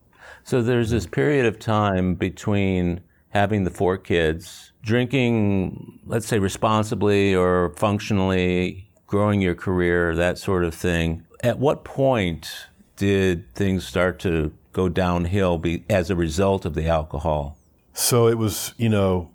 So 0.44 0.62
there's 0.62 0.90
this 0.90 1.06
period 1.06 1.46
of 1.46 1.58
time 1.58 2.14
between 2.14 3.00
having 3.30 3.64
the 3.64 3.70
four 3.70 3.96
kids, 3.96 4.72
drinking, 4.82 6.00
let's 6.06 6.26
say 6.26 6.38
responsibly 6.38 7.34
or 7.34 7.72
functionally, 7.76 8.88
growing 9.06 9.40
your 9.40 9.54
career, 9.54 10.14
that 10.14 10.38
sort 10.38 10.64
of 10.64 10.74
thing. 10.74 11.24
At 11.42 11.58
what 11.58 11.84
point 11.84 12.66
did 12.96 13.52
things 13.54 13.86
start 13.86 14.18
to 14.20 14.52
go 14.72 14.88
downhill 14.88 15.58
be, 15.58 15.84
as 15.88 16.10
a 16.10 16.16
result 16.16 16.64
of 16.64 16.74
the 16.74 16.86
alcohol? 16.86 17.56
So 17.92 18.28
it 18.28 18.38
was, 18.38 18.74
you 18.76 18.88
know, 18.88 19.30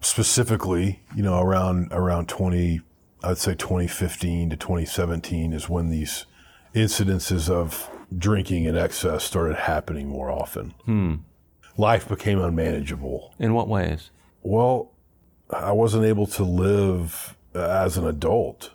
specifically, 0.00 1.00
you 1.14 1.22
know, 1.22 1.40
around 1.40 1.88
around 1.92 2.28
20, 2.28 2.80
I'd 3.22 3.38
say 3.38 3.54
2015 3.54 4.50
to 4.50 4.56
2017 4.56 5.52
is 5.52 5.68
when 5.68 5.90
these 5.90 6.26
incidences 6.74 7.48
of 7.50 7.88
drinking 8.16 8.64
in 8.64 8.76
excess 8.76 9.24
started 9.24 9.56
happening 9.56 10.08
more 10.08 10.30
often. 10.30 10.74
Hmm. 10.84 11.14
Life 11.76 12.08
became 12.08 12.40
unmanageable. 12.40 13.34
In 13.38 13.54
what 13.54 13.68
ways? 13.68 14.10
Well, 14.42 14.92
I 15.50 15.72
wasn't 15.72 16.04
able 16.04 16.26
to 16.28 16.44
live 16.44 17.36
as 17.54 17.96
an 17.96 18.06
adult. 18.06 18.72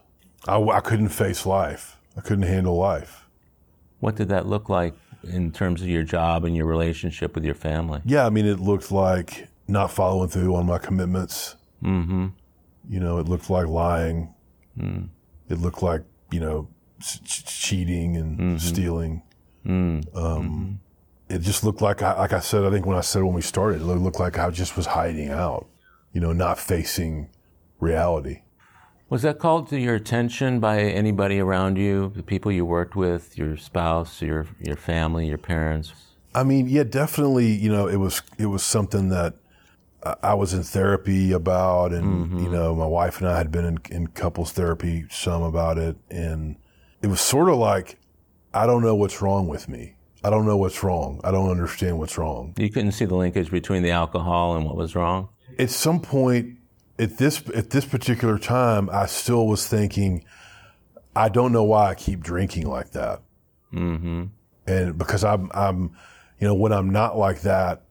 I, 0.48 0.60
I 0.60 0.80
couldn't 0.80 1.10
face 1.10 1.45
life. 1.45 1.98
I 2.17 2.21
couldn't 2.21 2.45
handle 2.45 2.76
life. 2.76 3.26
What 4.00 4.15
did 4.15 4.30
that 4.30 4.45
look 4.45 4.69
like 4.69 4.93
in 5.24 5.52
terms 5.52 5.82
of 5.82 5.88
your 5.88 6.04
job 6.04 6.45
and 6.45 6.56
your 6.56 6.65
relationship 6.65 7.36
with 7.36 7.43
your 7.43 7.56
family? 7.56 8.02
Yeah, 8.06 8.26
I 8.26 8.30
mean, 8.30 8.45
it 8.45 8.60
looked 8.60 8.91
like 8.91 9.48
not 9.67 9.91
following 9.91 10.30
through 10.30 10.56
on 10.56 10.65
my 10.65 10.78
commitments. 10.78 11.56
Mm-hmm. 11.84 12.28
You 12.89 13.00
know, 13.00 13.17
it 13.17 13.28
looked 13.28 13.50
like 13.50 13.67
lying. 13.67 14.34
Mm. 14.78 15.10
It 15.50 15.60
looked 15.60 15.82
like, 15.82 16.04
you 16.32 16.39
know, 16.39 16.67
cheating 16.99 18.17
and 18.17 18.38
mm-hmm. 18.38 18.58
stealing. 18.58 19.21
Mm. 19.65 20.15
Um, 20.15 20.49
mm-hmm. 20.49 20.73
It 21.36 21.39
just 21.39 21.63
looked 21.63 21.81
like, 21.81 22.01
like 22.01 22.34
I 22.34 22.39
said, 22.39 22.63
I 22.63 22.69
think 22.69 22.86
when 22.86 22.97
I 22.97 23.01
said 23.01 23.23
when 23.23 23.34
we 23.34 23.41
started, 23.41 23.81
it 23.81 23.86
looked 23.86 24.19
like 24.19 24.38
I 24.38 24.49
just 24.51 24.77
was 24.77 24.86
hiding 24.86 25.29
out, 25.29 25.67
you 26.13 26.21
know, 26.21 26.34
not 26.34 26.60
facing 26.60 27.29
reality. 27.79 28.41
Was 29.10 29.21
that 29.21 29.39
called 29.39 29.69
to 29.69 29.79
your 29.79 29.95
attention 29.95 30.60
by 30.60 30.79
anybody 30.81 31.39
around 31.39 31.77
you, 31.77 32.12
the 32.15 32.23
people 32.23 32.51
you 32.51 32.65
worked 32.65 32.95
with, 32.95 33.38
your 33.38 33.55
spouse, 33.55 34.21
your 34.21 34.47
your 34.60 34.75
family, 34.75 35.27
your 35.27 35.38
parents? 35.38 35.93
I 36.34 36.43
mean, 36.43 36.67
yeah, 36.67 36.84
definitely. 36.84 37.47
You 37.47 37.71
know, 37.71 37.88
it 37.88 37.97
was 37.97 38.23
it 38.39 38.47
was 38.47 38.63
something 38.63 39.10
that 39.10 39.36
I 40.21 40.34
was 40.34 40.53
in 40.53 40.63
therapy 40.63 41.31
about, 41.31 41.91
and 41.91 42.27
mm-hmm. 42.27 42.39
you 42.39 42.49
know, 42.49 42.75
my 42.75 42.86
wife 42.86 43.19
and 43.19 43.29
I 43.29 43.38
had 43.38 43.51
been 43.51 43.65
in, 43.65 43.77
in 43.89 44.08
couples 44.08 44.51
therapy 44.51 45.05
some 45.10 45.43
about 45.43 45.77
it, 45.77 45.97
and 46.10 46.55
it 47.06 47.08
was 47.08 47.22
sort 47.22 47.50
of 47.50 47.58
like, 47.58 48.00
I 48.52 48.65
don't 48.65 48.82
know 48.82 48.96
what's 48.96 49.22
wrong 49.22 49.48
with 49.48 49.70
me. 49.70 49.96
I 50.24 50.32
don't 50.32 50.48
know 50.48 50.58
what's 50.58 50.82
wrong. 50.82 51.22
I 51.24 51.30
don't 51.30 51.52
understand 51.52 52.00
what's 52.00 52.18
wrong. 52.18 52.56
You 52.58 52.72
couldn't 52.72 52.94
see 52.94 53.06
the 53.06 53.13
linkage 53.13 53.52
between 53.52 53.84
the 53.84 53.91
alcohol 53.91 54.56
and 54.56 54.65
what 54.65 54.76
was 54.76 54.96
wrong. 54.96 55.30
At 55.60 55.70
some 55.70 56.02
point, 56.02 56.58
at 56.98 57.20
this 57.20 57.44
at 57.54 57.70
this 57.70 57.86
particular 57.86 58.39
time, 58.39 58.89
I 58.91 59.06
still 59.06 59.46
was 59.46 59.68
thinking, 59.68 60.26
I 61.15 61.30
don't 61.30 61.52
know 61.52 61.63
why 61.63 61.91
I 61.91 61.94
keep 61.94 62.22
drinking 62.22 62.68
like 62.68 62.89
that. 62.94 63.22
Mm-hmm. 63.72 64.24
And 64.65 64.98
because 64.98 65.24
I'm, 65.24 65.52
I'm, 65.54 65.96
you 66.39 66.48
know, 66.48 66.56
when 66.56 66.74
I'm 66.74 66.89
not 66.89 67.20
like 67.20 67.41
that, 67.41 67.84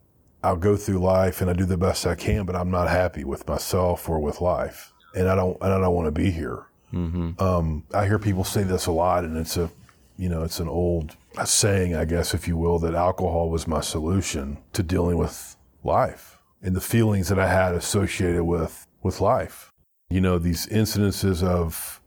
I'll 0.43 0.57
go 0.57 0.77
through 0.77 0.99
life 0.99 1.41
and 1.41 1.49
I 1.49 1.53
do 1.53 1.67
the 1.67 1.77
best 1.77 2.05
I 2.05 2.17
can, 2.17 2.47
but 2.47 2.57
I'm 2.57 2.73
not 2.73 2.89
happy 2.89 3.23
with 3.23 3.47
myself 3.47 4.09
or 4.09 4.19
with 4.19 4.41
life, 4.41 4.93
and 5.15 5.29
I 5.29 5.37
don't 5.37 5.57
and 5.61 5.73
I 5.73 5.79
don't 5.79 5.95
want 5.95 6.09
to 6.09 6.11
be 6.11 6.33
here. 6.33 6.67
Mm-hmm. 6.95 7.43
Um, 7.43 7.85
I 7.93 8.07
hear 8.07 8.19
people 8.19 8.45
say 8.45 8.63
this 8.63 8.87
a 8.87 8.93
lot, 8.93 9.25
and 9.25 9.37
it's 9.37 9.57
a, 9.57 9.71
you 10.17 10.29
know, 10.29 10.45
it's 10.45 10.61
an 10.61 10.69
old 10.69 11.17
saying, 11.45 11.95
I 11.95 12.05
guess, 12.05 12.35
if 12.35 12.47
you 12.47 12.57
will, 12.57 12.79
that 12.81 12.95
alcohol 12.95 13.51
was 13.51 13.67
my 13.67 13.81
solution 13.81 14.59
to 14.73 14.83
dealing 14.83 15.19
with 15.19 15.57
life 15.83 16.39
and 16.63 16.75
the 16.75 16.81
feelings 16.81 17.29
that 17.29 17.39
I 17.39 17.49
had 17.49 17.75
associated 17.75 18.45
with 18.45 18.87
with 19.03 19.21
life. 19.21 19.73
You 20.11 20.21
know, 20.21 20.39
these 20.39 20.67
incidences 20.69 21.43
of, 21.43 22.01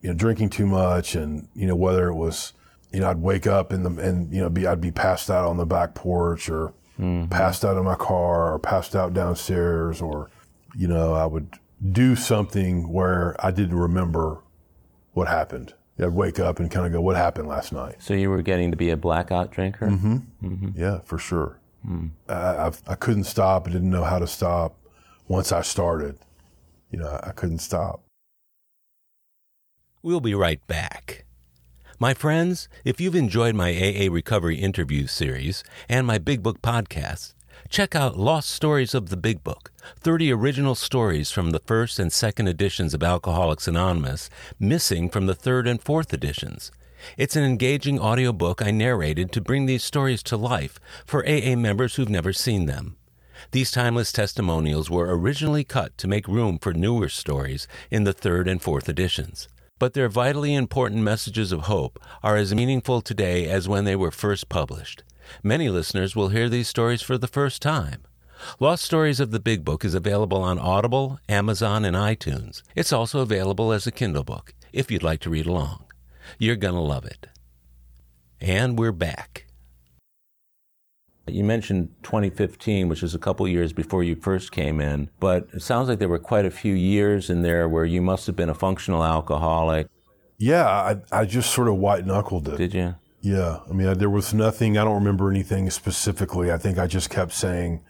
you 0.00 0.08
know, 0.08 0.14
drinking 0.14 0.50
too 0.50 0.66
much, 0.66 1.14
and 1.14 1.48
you 1.54 1.66
know 1.66 1.76
whether 1.76 2.08
it 2.08 2.14
was, 2.14 2.52
you 2.92 3.00
know, 3.00 3.10
I'd 3.10 3.22
wake 3.22 3.46
up 3.46 3.72
in 3.72 3.82
the 3.84 3.90
and 4.02 4.32
you 4.32 4.40
know 4.40 4.50
be 4.50 4.66
I'd 4.66 4.80
be 4.80 4.90
passed 4.90 5.30
out 5.30 5.46
on 5.46 5.56
the 5.56 5.66
back 5.66 5.94
porch 5.94 6.48
or 6.50 6.74
mm-hmm. 6.98 7.28
passed 7.28 7.64
out 7.64 7.76
in 7.76 7.84
my 7.84 7.94
car 7.94 8.52
or 8.52 8.58
passed 8.58 8.94
out 8.94 9.14
downstairs 9.14 10.00
or, 10.00 10.30
you 10.76 10.88
know, 10.88 11.14
I 11.14 11.26
would 11.26 11.58
do 11.90 12.14
something 12.14 12.92
where 12.92 13.34
I 13.44 13.50
didn't 13.50 13.76
remember 13.76 14.42
what 15.12 15.28
happened. 15.28 15.74
I'd 15.98 16.08
wake 16.08 16.40
up 16.40 16.58
and 16.58 16.70
kind 16.70 16.86
of 16.86 16.92
go, 16.92 17.00
what 17.00 17.16
happened 17.16 17.48
last 17.48 17.72
night? 17.72 17.96
So 17.98 18.14
you 18.14 18.30
were 18.30 18.42
getting 18.42 18.70
to 18.70 18.76
be 18.76 18.90
a 18.90 18.96
blackout 18.96 19.52
drinker? 19.52 19.86
Mm-hmm. 19.86 20.16
mm-hmm. 20.42 20.80
Yeah, 20.80 21.00
for 21.04 21.18
sure. 21.18 21.60
Mm. 21.86 22.10
I, 22.28 22.34
I, 22.34 22.72
I, 22.88 22.94
couldn't 22.94 23.24
stop. 23.24 23.68
I 23.68 23.72
didn't 23.72 23.90
know 23.90 24.04
how 24.04 24.18
to 24.18 24.26
stop. 24.26 24.76
Once 25.28 25.52
I 25.52 25.62
started, 25.62 26.18
you 26.90 26.98
know, 26.98 27.20
I 27.22 27.30
couldn't 27.30 27.58
stop. 27.58 28.02
We'll 30.02 30.20
be 30.20 30.34
right 30.34 30.64
back. 30.66 31.24
My 31.98 32.14
friends, 32.14 32.68
if 32.84 33.00
you've 33.00 33.14
enjoyed 33.14 33.54
my 33.54 33.70
AA 33.70 34.12
Recovery 34.12 34.56
interview 34.56 35.06
series 35.06 35.62
and 35.88 36.06
my 36.06 36.18
Big 36.18 36.42
Book 36.42 36.60
podcast, 36.60 37.34
check 37.72 37.96
out 37.96 38.18
Lost 38.18 38.50
Stories 38.50 38.92
of 38.92 39.08
the 39.08 39.16
Big 39.16 39.42
Book 39.42 39.72
30 40.00 40.30
original 40.30 40.74
stories 40.74 41.30
from 41.30 41.52
the 41.52 41.58
first 41.58 41.98
and 41.98 42.12
second 42.12 42.46
editions 42.46 42.92
of 42.92 43.02
Alcoholics 43.02 43.66
Anonymous, 43.66 44.28
missing 44.60 45.08
from 45.08 45.24
the 45.24 45.34
third 45.34 45.66
and 45.66 45.80
fourth 45.80 46.12
editions. 46.12 46.70
It's 47.16 47.34
an 47.34 47.44
engaging 47.44 47.98
audiobook 47.98 48.60
I 48.60 48.72
narrated 48.72 49.32
to 49.32 49.40
bring 49.40 49.64
these 49.64 49.82
stories 49.82 50.22
to 50.24 50.36
life 50.36 50.78
for 51.06 51.26
AA 51.26 51.56
members 51.56 51.94
who've 51.94 52.10
never 52.10 52.34
seen 52.34 52.66
them. 52.66 52.98
These 53.52 53.70
timeless 53.70 54.12
testimonials 54.12 54.90
were 54.90 55.16
originally 55.18 55.64
cut 55.64 55.96
to 55.96 56.06
make 56.06 56.28
room 56.28 56.58
for 56.58 56.74
newer 56.74 57.08
stories 57.08 57.66
in 57.90 58.04
the 58.04 58.12
third 58.12 58.48
and 58.48 58.60
fourth 58.60 58.86
editions 58.86 59.48
but 59.78 59.94
their 59.94 60.08
vitally 60.08 60.54
important 60.54 61.02
messages 61.02 61.50
of 61.50 61.62
hope 61.62 61.98
are 62.22 62.36
as 62.36 62.54
meaningful 62.54 63.00
today 63.00 63.48
as 63.48 63.68
when 63.68 63.84
they 63.84 63.96
were 63.96 64.12
first 64.12 64.48
published. 64.48 65.02
Many 65.42 65.68
listeners 65.68 66.16
will 66.16 66.28
hear 66.28 66.48
these 66.48 66.68
stories 66.68 67.02
for 67.02 67.16
the 67.18 67.26
first 67.26 67.62
time. 67.62 68.02
Lost 68.58 68.84
Stories 68.84 69.20
of 69.20 69.30
the 69.30 69.40
Big 69.40 69.64
Book 69.64 69.84
is 69.84 69.94
available 69.94 70.42
on 70.42 70.58
Audible, 70.58 71.20
Amazon, 71.28 71.84
and 71.84 71.96
iTunes. 71.96 72.62
It's 72.74 72.92
also 72.92 73.20
available 73.20 73.72
as 73.72 73.86
a 73.86 73.92
Kindle 73.92 74.24
book 74.24 74.54
if 74.72 74.90
you'd 74.90 75.02
like 75.02 75.20
to 75.20 75.30
read 75.30 75.46
along. 75.46 75.84
You're 76.38 76.56
going 76.56 76.74
to 76.74 76.80
love 76.80 77.04
it. 77.04 77.28
And 78.40 78.78
we're 78.78 78.92
back. 78.92 79.46
You 81.28 81.44
mentioned 81.44 81.94
2015, 82.02 82.88
which 82.88 83.02
is 83.02 83.14
a 83.14 83.18
couple 83.18 83.46
years 83.46 83.72
before 83.72 84.02
you 84.02 84.16
first 84.16 84.50
came 84.50 84.80
in, 84.80 85.08
but 85.20 85.46
it 85.52 85.62
sounds 85.62 85.88
like 85.88 86.00
there 86.00 86.08
were 86.08 86.18
quite 86.18 86.44
a 86.44 86.50
few 86.50 86.74
years 86.74 87.30
in 87.30 87.42
there 87.42 87.68
where 87.68 87.84
you 87.84 88.02
must 88.02 88.26
have 88.26 88.34
been 88.34 88.48
a 88.48 88.54
functional 88.54 89.04
alcoholic. 89.04 89.86
Yeah, 90.36 90.66
I, 90.66 90.96
I 91.12 91.24
just 91.24 91.52
sort 91.52 91.68
of 91.68 91.76
white 91.76 92.04
knuckled 92.04 92.48
it. 92.48 92.56
Did 92.56 92.74
you? 92.74 92.96
Yeah. 93.22 93.60
I 93.68 93.72
mean, 93.72 93.96
there 93.98 94.10
was 94.10 94.34
nothing, 94.34 94.76
I 94.76 94.84
don't 94.84 94.96
remember 94.96 95.30
anything 95.30 95.70
specifically. 95.70 96.52
I 96.52 96.58
think 96.58 96.78
I 96.78 96.86
just 96.86 97.08
kept 97.08 97.32
saying, 97.32 97.82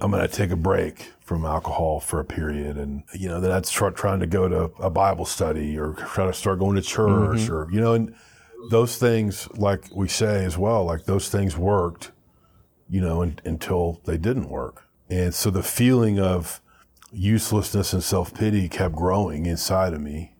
I'm 0.00 0.10
going 0.10 0.26
to 0.26 0.34
take 0.34 0.50
a 0.50 0.56
break 0.56 1.12
from 1.20 1.44
alcohol 1.44 2.00
for 2.00 2.20
a 2.20 2.24
period. 2.24 2.76
And, 2.76 3.02
you 3.12 3.28
know, 3.28 3.40
then 3.40 3.50
I'd 3.50 3.66
start 3.66 3.96
trying 3.96 4.20
to 4.20 4.26
go 4.26 4.48
to 4.48 4.70
a 4.80 4.90
Bible 4.90 5.24
study 5.24 5.78
or 5.78 5.92
try 5.92 6.26
to 6.26 6.32
start 6.32 6.58
going 6.60 6.76
to 6.76 6.82
church 6.82 7.40
mm-hmm. 7.40 7.52
or, 7.52 7.70
you 7.70 7.80
know, 7.80 7.94
and 7.94 8.14
those 8.70 8.96
things, 8.96 9.48
like 9.56 9.84
we 9.94 10.08
say 10.08 10.44
as 10.44 10.56
well, 10.56 10.84
like 10.84 11.04
those 11.04 11.28
things 11.28 11.56
worked 11.56 12.12
you 12.88 13.00
know, 13.00 13.22
in, 13.22 13.38
until 13.44 14.00
they 14.04 14.16
didn't 14.16 14.48
work. 14.48 14.84
And 15.10 15.34
so 15.34 15.50
the 15.50 15.62
feeling 15.62 16.20
of, 16.20 16.60
uselessness 17.12 17.92
and 17.92 18.02
self 18.02 18.34
pity 18.34 18.68
kept 18.68 18.94
growing 18.94 19.46
inside 19.46 19.92
of 19.92 20.00
me, 20.00 20.34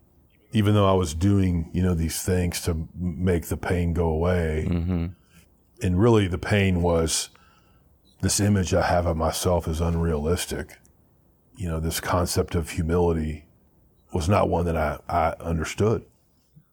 even 0.57 0.75
though 0.75 0.89
I 0.89 0.95
was 0.95 1.13
doing, 1.13 1.69
you 1.75 1.83
know, 1.83 1.93
these 1.93 2.23
things 2.23 2.63
to 2.63 2.89
make 2.95 3.47
the 3.49 3.59
pain 3.59 3.93
go 3.93 4.07
away. 4.07 4.65
And 5.83 6.01
really, 6.01 6.27
the 6.29 6.39
pain 6.39 6.81
was 6.81 7.29
this 8.23 8.41
image 8.41 8.73
I 8.73 8.81
have 8.87 9.05
of 9.05 9.19
myself 9.19 9.69
is 9.69 9.83
unrealistic. 9.83 10.79
You 11.59 11.69
know, 11.69 11.79
this 11.79 12.01
concept 12.01 12.55
of 12.55 12.71
humility 12.71 13.45
was 14.15 14.31
not 14.31 14.49
one 14.49 14.65
that 14.65 14.79
I, 14.79 14.99
I 15.11 15.35
understood, 15.41 16.07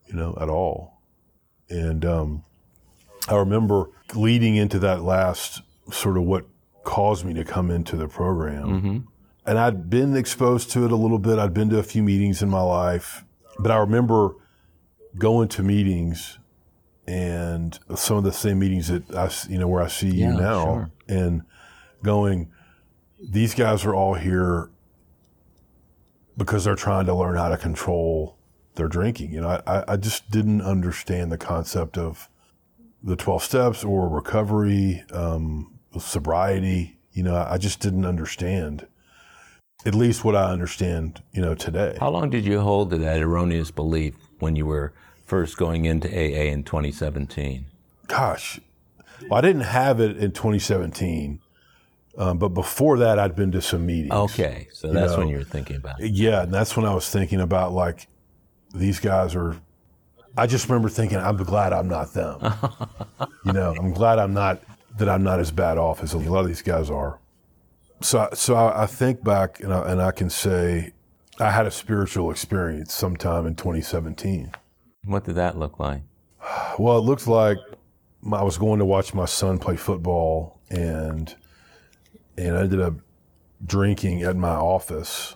you 0.07 0.13
know, 0.15 0.37
at 0.39 0.47
all. 0.47 1.01
And 1.69 2.05
um, 2.05 2.43
I 3.27 3.35
remember 3.35 3.89
leading 4.15 4.55
into 4.55 4.79
that 4.79 5.01
last 5.01 5.61
sort 5.91 6.15
of 6.15 6.23
what 6.23 6.45
caused 6.85 7.25
me 7.25 7.33
to 7.33 7.43
come 7.43 7.69
into 7.69 7.97
the 7.97 8.07
program. 8.07 8.69
And 9.45 9.59
I'd 9.59 9.89
been 9.89 10.15
exposed 10.15 10.71
to 10.71 10.85
it 10.85 10.91
a 10.93 10.95
little 10.95 11.19
bit. 11.19 11.37
I'd 11.37 11.53
been 11.53 11.69
to 11.71 11.79
a 11.79 11.83
few 11.83 12.01
meetings 12.01 12.41
in 12.41 12.47
my 12.49 12.61
life, 12.61 13.25
but 13.59 13.71
I 13.71 13.77
remember 13.77 14.35
going 15.17 15.47
to 15.49 15.63
meetings 15.63 16.39
and 17.07 17.77
some 17.95 18.17
of 18.17 18.23
the 18.23 18.31
same 18.31 18.59
meetings 18.59 18.87
that 18.87 19.13
I, 19.15 19.29
you 19.49 19.59
know, 19.59 19.67
where 19.67 19.81
I 19.83 19.87
see 19.87 20.09
you 20.09 20.27
now 20.31 20.63
sure. 20.63 20.91
and 21.07 21.41
going, 22.01 22.49
these 23.21 23.53
guys 23.53 23.85
are 23.85 23.93
all 23.93 24.13
here 24.15 24.69
because 26.37 26.63
they're 26.63 26.75
trying 26.75 27.05
to 27.05 27.13
learn 27.13 27.35
how 27.35 27.49
to 27.49 27.57
control 27.57 28.37
their 28.75 28.87
drinking. 28.87 29.31
You 29.31 29.41
know, 29.41 29.49
I- 29.49 29.79
I, 29.79 29.83
I 29.93 29.97
just 29.97 30.31
didn't 30.31 30.61
understand 30.61 31.31
the 31.31 31.37
concept 31.37 31.97
of 31.97 32.29
the 33.03 33.15
12 33.15 33.43
steps 33.43 33.83
or 33.83 34.07
recovery, 34.09 35.03
um, 35.11 35.77
sobriety. 35.99 36.97
You 37.11 37.23
know, 37.23 37.35
I 37.35 37.57
just 37.57 37.79
didn't 37.79 38.05
understand 38.05 38.87
at 39.85 39.95
least 39.95 40.23
what 40.23 40.35
I 40.35 40.51
understand, 40.51 41.21
you 41.31 41.41
know, 41.41 41.55
today. 41.55 41.97
How 41.99 42.09
long 42.09 42.29
did 42.29 42.45
you 42.45 42.59
hold 42.61 42.91
to 42.91 42.97
that 42.97 43.21
erroneous 43.21 43.71
belief 43.71 44.15
when 44.39 44.55
you 44.55 44.65
were 44.65 44.93
first 45.25 45.57
going 45.57 45.85
into 45.85 46.07
AA 46.07 46.51
in 46.51 46.63
2017? 46.63 47.65
Gosh, 48.07 48.59
well, 49.29 49.37
I 49.37 49.41
didn't 49.41 49.61
have 49.61 49.99
it 49.99 50.17
in 50.17 50.31
2017, 50.31 51.39
um, 52.17 52.37
but 52.37 52.49
before 52.49 52.97
that, 52.99 53.19
I'd 53.19 53.35
been 53.35 53.51
to 53.51 53.61
some 53.61 53.85
meetings. 53.85 54.11
Okay, 54.13 54.67
so 54.71 54.91
that's 54.91 55.13
know, 55.13 55.19
when 55.19 55.27
you 55.29 55.37
were 55.37 55.43
thinking 55.43 55.77
about 55.77 55.99
it. 55.99 56.11
Yeah, 56.11 56.43
and 56.43 56.53
that's 56.53 56.75
when 56.75 56.85
I 56.85 56.93
was 56.93 57.09
thinking 57.09 57.41
about 57.41 57.71
like 57.71 58.07
these 58.73 58.99
guys 58.99 59.35
are. 59.35 59.57
I 60.35 60.47
just 60.47 60.67
remember 60.67 60.89
thinking, 60.89 61.19
I'm 61.19 61.37
glad 61.37 61.73
I'm 61.73 61.87
not 61.87 62.13
them. 62.13 62.39
you 63.45 63.53
know, 63.53 63.75
I'm 63.77 63.93
glad 63.93 64.19
I'm 64.19 64.33
not 64.33 64.63
that 64.97 65.07
I'm 65.09 65.23
not 65.23 65.39
as 65.39 65.51
bad 65.51 65.77
off 65.77 66.03
as 66.03 66.13
a 66.13 66.17
lot 66.17 66.41
of 66.41 66.47
these 66.47 66.61
guys 66.61 66.89
are. 66.89 67.19
So, 68.03 68.27
so 68.33 68.55
I, 68.55 68.83
I 68.83 68.85
think 68.85 69.23
back 69.23 69.61
and 69.61 69.73
I, 69.73 69.89
and 69.91 70.01
I 70.01 70.11
can 70.11 70.29
say 70.29 70.91
I 71.39 71.51
had 71.51 71.65
a 71.65 71.71
spiritual 71.71 72.31
experience 72.31 72.93
sometime 72.93 73.45
in 73.45 73.55
2017. 73.55 74.51
What 75.05 75.23
did 75.23 75.35
that 75.35 75.57
look 75.57 75.79
like? 75.79 76.01
Well, 76.77 76.97
it 76.97 77.01
looked 77.01 77.27
like 77.27 77.57
I 78.31 78.43
was 78.43 78.57
going 78.57 78.79
to 78.79 78.85
watch 78.85 79.13
my 79.13 79.25
son 79.25 79.57
play 79.57 79.77
football, 79.77 80.59
and 80.69 81.33
and 82.37 82.57
I 82.57 82.61
ended 82.61 82.81
up 82.81 82.95
drinking 83.65 84.23
at 84.23 84.35
my 84.35 84.55
office, 84.55 85.35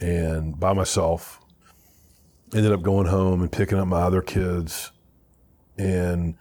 and 0.00 0.58
by 0.58 0.72
myself. 0.72 1.36
Ended 2.52 2.72
up 2.72 2.82
going 2.82 3.06
home 3.06 3.42
and 3.42 3.52
picking 3.52 3.78
up 3.78 3.86
my 3.86 4.00
other 4.00 4.22
kids, 4.22 4.90
and 5.78 6.34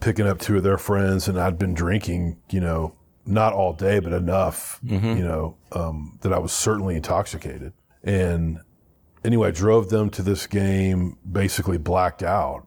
picking 0.00 0.26
up 0.26 0.40
two 0.40 0.58
of 0.58 0.62
their 0.62 0.76
friends, 0.76 1.26
and 1.26 1.40
I'd 1.40 1.58
been 1.58 1.72
drinking, 1.72 2.36
you 2.50 2.60
know, 2.60 2.94
not 3.26 3.52
all 3.52 3.72
day, 3.72 3.98
but 3.98 4.12
enough, 4.12 4.78
you 5.16 5.24
know, 5.24 5.56
um, 5.72 6.18
that 6.22 6.32
I 6.32 6.38
was 6.38 6.52
certainly 6.52 6.94
intoxicated, 6.96 7.72
and 8.04 8.60
anyway, 9.24 9.48
I 9.48 9.50
drove 9.50 9.88
them 9.90 10.10
to 10.10 10.22
this 10.22 10.46
game, 10.46 11.18
basically 11.30 11.76
blacked 11.78 12.22
out, 12.22 12.66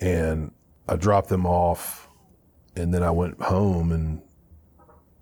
and 0.00 0.52
I 0.88 0.96
dropped 0.96 1.28
them 1.28 1.46
off, 1.46 2.08
and 2.76 2.92
then 2.92 3.02
I 3.02 3.10
went 3.10 3.40
home 3.40 3.92
and 3.92 4.22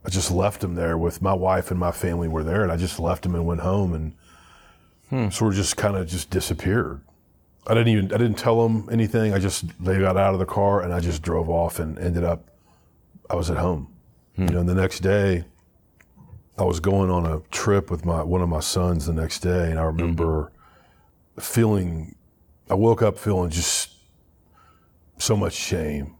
I 0.04 0.08
just 0.08 0.30
left 0.30 0.60
them 0.60 0.74
there 0.76 0.96
with 0.96 1.20
my 1.20 1.32
wife 1.34 1.70
and 1.70 1.80
my 1.80 1.90
family 1.92 2.28
were 2.28 2.44
there, 2.44 2.62
and 2.62 2.70
I 2.72 2.76
just 2.76 2.98
left 3.00 3.22
them 3.24 3.34
and 3.34 3.44
went 3.44 3.60
home 3.60 3.92
and 3.94 4.12
sort 5.32 5.52
of 5.52 5.56
just 5.56 5.76
kind 5.76 5.96
of 5.96 6.06
just 6.08 6.30
disappeared. 6.30 7.00
I 7.66 7.74
didn't 7.74 7.88
even 7.88 8.12
I 8.12 8.16
didn't 8.18 8.38
tell 8.38 8.62
them 8.62 8.88
anything. 8.90 9.34
I 9.34 9.38
just 9.38 9.64
they 9.84 9.98
got 9.98 10.16
out 10.16 10.32
of 10.32 10.38
the 10.38 10.46
car 10.46 10.82
and 10.82 10.92
I 10.94 11.00
just 11.00 11.22
drove 11.22 11.48
off 11.50 11.78
and 11.80 11.98
ended 11.98 12.24
up 12.24 12.48
I 13.28 13.34
was 13.34 13.50
at 13.50 13.56
home. 13.56 13.88
You 14.38 14.46
know, 14.46 14.60
and 14.60 14.68
the 14.68 14.74
next 14.74 15.00
day 15.00 15.44
I 16.58 16.64
was 16.64 16.80
going 16.80 17.10
on 17.10 17.26
a 17.26 17.40
trip 17.50 17.90
with 17.90 18.04
my 18.04 18.22
one 18.22 18.42
of 18.42 18.48
my 18.48 18.60
sons 18.60 19.06
the 19.06 19.12
next 19.12 19.40
day, 19.40 19.70
and 19.70 19.78
I 19.78 19.82
mm-hmm. 19.82 19.96
remember 19.96 20.52
feeling. 21.38 22.14
I 22.68 22.74
woke 22.74 23.00
up 23.00 23.18
feeling 23.18 23.50
just 23.50 23.90
so 25.18 25.36
much 25.36 25.52
shame 25.52 26.16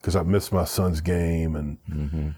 because 0.00 0.16
I 0.16 0.22
missed 0.22 0.52
my 0.52 0.64
son's 0.64 1.00
game, 1.00 1.54
and 1.56 1.78
mm-hmm. 1.88 2.28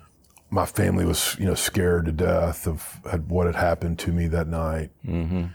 my 0.51 0.67
family 0.67 1.05
was, 1.05 1.37
you 1.39 1.47
know, 1.47 1.55
scared 1.55 2.05
to 2.07 2.13
death 2.13 2.67
of 2.67 3.01
had, 3.11 3.31
what 3.31 3.47
had 3.47 3.57
happened 3.57 3.99
to 4.01 4.13
me 4.13 4.29
that 4.29 4.47
night. 4.47 4.91
Mm-hmm. 5.07 5.47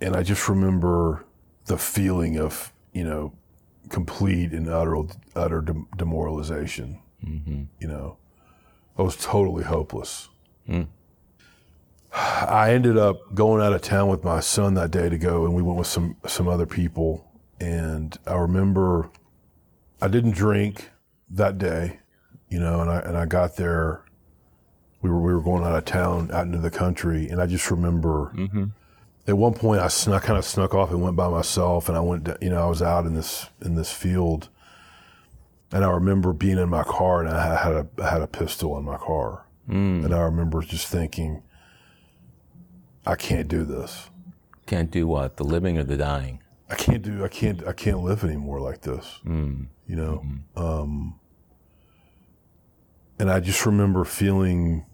And 0.00 0.16
I 0.16 0.22
just 0.22 0.48
remember 0.48 1.24
the 1.66 1.78
feeling 1.78 2.38
of, 2.38 2.72
you 2.92 3.04
know, 3.04 3.32
complete 3.88 4.52
and 4.52 4.68
utter 4.68 4.96
utter 5.34 5.60
dem- 5.60 5.88
demoralization. 5.96 7.00
You 7.80 7.88
know, 7.88 8.16
I 8.98 9.02
was 9.02 9.16
totally 9.16 9.64
hopeless. 9.64 10.28
Hmm. 10.66 10.82
I 12.12 12.72
ended 12.72 12.96
up 12.96 13.34
going 13.34 13.62
out 13.62 13.72
of 13.72 13.82
town 13.82 14.08
with 14.08 14.24
my 14.24 14.40
son 14.40 14.74
that 14.74 14.90
day 14.90 15.08
to 15.08 15.18
go, 15.18 15.44
and 15.44 15.54
we 15.54 15.62
went 15.62 15.78
with 15.78 15.86
some 15.86 16.16
some 16.26 16.48
other 16.48 16.66
people. 16.66 17.24
And 17.60 18.16
I 18.26 18.34
remember 18.34 19.10
I 20.00 20.08
didn't 20.08 20.32
drink 20.32 20.90
that 21.30 21.58
day, 21.58 22.00
you 22.48 22.58
know, 22.58 22.80
and 22.80 22.90
I 22.90 22.98
and 23.00 23.16
I 23.16 23.26
got 23.26 23.56
there. 23.56 24.04
We 25.00 25.10
were 25.10 25.20
we 25.20 25.32
were 25.32 25.40
going 25.40 25.64
out 25.64 25.76
of 25.76 25.84
town, 25.84 26.30
out 26.32 26.46
into 26.46 26.58
the 26.58 26.70
country, 26.70 27.28
and 27.28 27.40
I 27.40 27.46
just 27.46 27.70
remember 27.70 28.32
mm-hmm. 28.34 28.64
at 29.28 29.36
one 29.38 29.54
point 29.54 29.80
I 29.80 29.88
snuck 29.88 30.24
kind 30.24 30.38
of 30.38 30.44
snuck 30.44 30.74
off 30.74 30.90
and 30.90 31.00
went 31.00 31.14
by 31.14 31.28
myself, 31.28 31.88
and 31.88 31.96
I 31.96 32.00
went, 32.00 32.28
you 32.40 32.50
know, 32.50 32.60
I 32.60 32.66
was 32.66 32.82
out 32.82 33.06
in 33.06 33.14
this 33.14 33.46
in 33.64 33.76
this 33.76 33.92
field, 33.92 34.48
and 35.72 35.84
I 35.84 35.90
remember 35.90 36.32
being 36.32 36.58
in 36.58 36.68
my 36.68 36.82
car, 36.82 37.20
and 37.20 37.28
I 37.28 37.56
had 37.56 37.72
a 37.72 37.86
I 38.02 38.10
had 38.10 38.22
a 38.22 38.26
pistol 38.26 38.76
in 38.78 38.84
my 38.84 38.96
car, 38.96 39.46
and 40.04 40.14
I 40.14 40.20
remember 40.20 40.62
just 40.62 40.86
thinking. 40.88 41.42
I 43.06 43.14
can't 43.16 43.48
do 43.48 43.64
this. 43.64 44.10
Can't 44.66 44.90
do 44.90 45.06
what? 45.06 45.38
The 45.38 45.44
living 45.44 45.78
or 45.78 45.84
the 45.84 45.96
dying? 45.96 46.42
I 46.68 46.74
can't 46.74 47.00
do. 47.02 47.24
I 47.24 47.28
can't. 47.28 47.66
I 47.66 47.72
can't 47.72 48.02
live 48.02 48.22
anymore 48.22 48.60
like 48.60 48.82
this. 48.82 49.20
You 49.86 49.96
know. 49.96 50.22
Um, 50.56 51.18
and 53.18 53.30
I 53.30 53.40
just 53.40 53.64
remember 53.64 54.04
feeling 54.04 54.84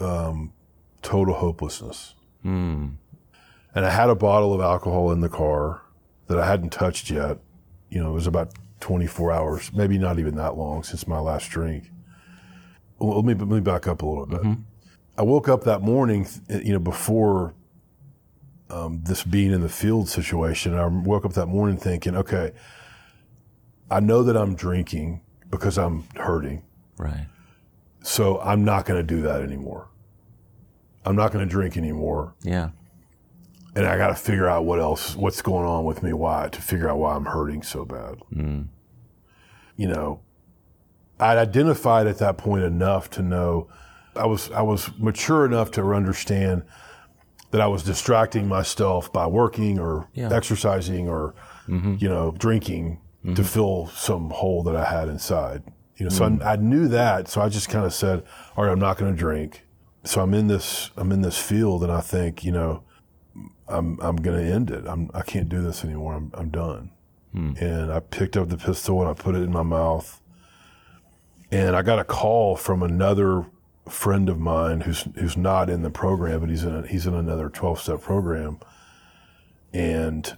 um, 0.00 0.52
total 1.02 1.34
hopelessness. 1.34 2.14
And 3.76 3.86
I 3.86 3.90
had 3.90 4.10
a 4.10 4.14
bottle 4.16 4.52
of 4.52 4.60
alcohol 4.60 5.12
in 5.12 5.20
the 5.20 5.28
car 5.28 5.82
that 6.26 6.38
I 6.38 6.46
hadn't 6.46 6.70
touched 6.70 7.10
yet. 7.10 7.38
You 7.90 8.02
know, 8.02 8.10
it 8.10 8.14
was 8.14 8.26
about 8.26 8.52
24 8.80 9.32
hours, 9.32 9.72
maybe 9.72 9.98
not 9.98 10.18
even 10.18 10.36
that 10.36 10.56
long 10.56 10.82
since 10.82 11.06
my 11.06 11.18
last 11.18 11.48
drink. 11.50 11.90
Well, 12.98 13.16
let 13.16 13.24
me 13.24 13.34
let 13.34 13.48
me 13.48 13.60
back 13.60 13.86
up 13.86 14.02
a 14.02 14.06
little 14.06 14.26
bit. 14.26 14.40
I 15.16 15.22
woke 15.22 15.48
up 15.48 15.64
that 15.64 15.82
morning, 15.82 16.26
you 16.48 16.72
know, 16.72 16.78
before 16.78 17.54
um, 18.70 19.00
this 19.04 19.22
being 19.22 19.52
in 19.52 19.60
the 19.60 19.68
field 19.68 20.08
situation. 20.08 20.74
I 20.74 20.86
woke 20.86 21.24
up 21.24 21.34
that 21.34 21.46
morning 21.46 21.76
thinking, 21.76 22.16
okay, 22.16 22.52
I 23.90 24.00
know 24.00 24.22
that 24.22 24.36
I'm 24.36 24.54
drinking 24.54 25.20
because 25.50 25.78
I'm 25.78 26.04
hurting. 26.16 26.62
Right. 26.96 27.26
So 28.02 28.40
I'm 28.40 28.64
not 28.64 28.86
going 28.86 29.00
to 29.00 29.06
do 29.06 29.22
that 29.22 29.40
anymore. 29.42 29.88
I'm 31.04 31.16
not 31.16 31.32
going 31.32 31.46
to 31.46 31.50
drink 31.50 31.76
anymore. 31.76 32.34
Yeah. 32.42 32.70
And 33.76 33.86
I 33.86 33.96
got 33.96 34.08
to 34.08 34.14
figure 34.14 34.48
out 34.48 34.64
what 34.64 34.78
else, 34.78 35.16
what's 35.16 35.42
going 35.42 35.66
on 35.66 35.84
with 35.84 36.02
me, 36.02 36.12
why, 36.12 36.48
to 36.48 36.62
figure 36.62 36.88
out 36.88 36.98
why 36.98 37.14
I'm 37.14 37.24
hurting 37.24 37.62
so 37.62 37.84
bad. 37.84 38.18
Mm. 38.32 38.68
You 39.76 39.88
know, 39.88 40.20
I'd 41.18 41.38
identified 41.38 42.06
at 42.06 42.18
that 42.18 42.38
point 42.38 42.64
enough 42.64 43.10
to 43.10 43.22
know 43.22 43.68
I 44.16 44.26
was, 44.26 44.50
I 44.52 44.62
was 44.62 44.90
mature 44.98 45.44
enough 45.44 45.72
to 45.72 45.92
understand 45.92 46.62
that 47.50 47.60
I 47.60 47.66
was 47.66 47.82
distracting 47.82 48.46
myself 48.46 49.12
by 49.12 49.26
working 49.26 49.78
or 49.78 50.08
Yeah. 50.12 50.32
exercising 50.32 51.08
or, 51.08 51.34
mm-hmm. 51.68 51.96
you 51.98 52.08
know, 52.08 52.32
drinking 52.38 53.00
to 53.24 53.30
mm-hmm. 53.30 53.42
fill 53.42 53.86
some 53.88 54.30
hole 54.30 54.62
that 54.64 54.76
I 54.76 54.84
had 54.84 55.08
inside. 55.08 55.62
You 55.96 56.04
know, 56.04 56.10
so 56.10 56.24
I, 56.24 56.28
mm. 56.28 56.44
I 56.44 56.56
knew 56.56 56.88
that. 56.88 57.28
So 57.28 57.40
I 57.40 57.48
just 57.48 57.68
kind 57.68 57.86
of 57.86 57.94
said, 57.94 58.24
all 58.56 58.64
right, 58.64 58.72
I'm 58.72 58.80
not 58.80 58.98
going 58.98 59.12
to 59.12 59.18
drink. 59.18 59.64
So 60.04 60.20
I'm 60.20 60.34
in 60.34 60.48
this, 60.48 60.90
I'm 60.96 61.10
in 61.12 61.22
this 61.22 61.40
field 61.40 61.82
and 61.82 61.90
I 61.90 62.00
think, 62.00 62.44
you 62.44 62.52
know, 62.52 62.82
I'm, 63.68 63.98
I'm 64.00 64.16
going 64.16 64.44
to 64.44 64.52
end 64.52 64.70
it. 64.70 64.84
I'm, 64.86 65.10
I 65.14 65.22
can't 65.22 65.48
do 65.48 65.60
this 65.62 65.84
anymore. 65.84 66.14
I'm, 66.14 66.30
I'm 66.34 66.50
done. 66.50 66.90
And 67.36 67.92
I 67.92 67.98
picked 67.98 68.36
up 68.36 68.48
the 68.48 68.56
pistol 68.56 69.00
and 69.00 69.10
I 69.10 69.14
put 69.14 69.34
it 69.34 69.42
in 69.42 69.50
my 69.50 69.64
mouth. 69.64 70.20
And 71.50 71.74
I 71.74 71.82
got 71.82 71.98
a 71.98 72.04
call 72.04 72.54
from 72.56 72.82
another 72.82 73.46
friend 73.88 74.28
of 74.28 74.38
mine 74.38 74.82
who's 74.82 75.02
who's 75.16 75.36
not 75.36 75.68
in 75.68 75.82
the 75.82 75.90
program, 75.90 76.40
but 76.40 76.48
he's 76.48 76.62
in 76.64 76.74
a, 76.74 76.86
he's 76.86 77.06
in 77.06 77.14
another 77.14 77.48
twelve 77.48 77.80
step 77.80 78.00
program, 78.02 78.58
and 79.72 80.36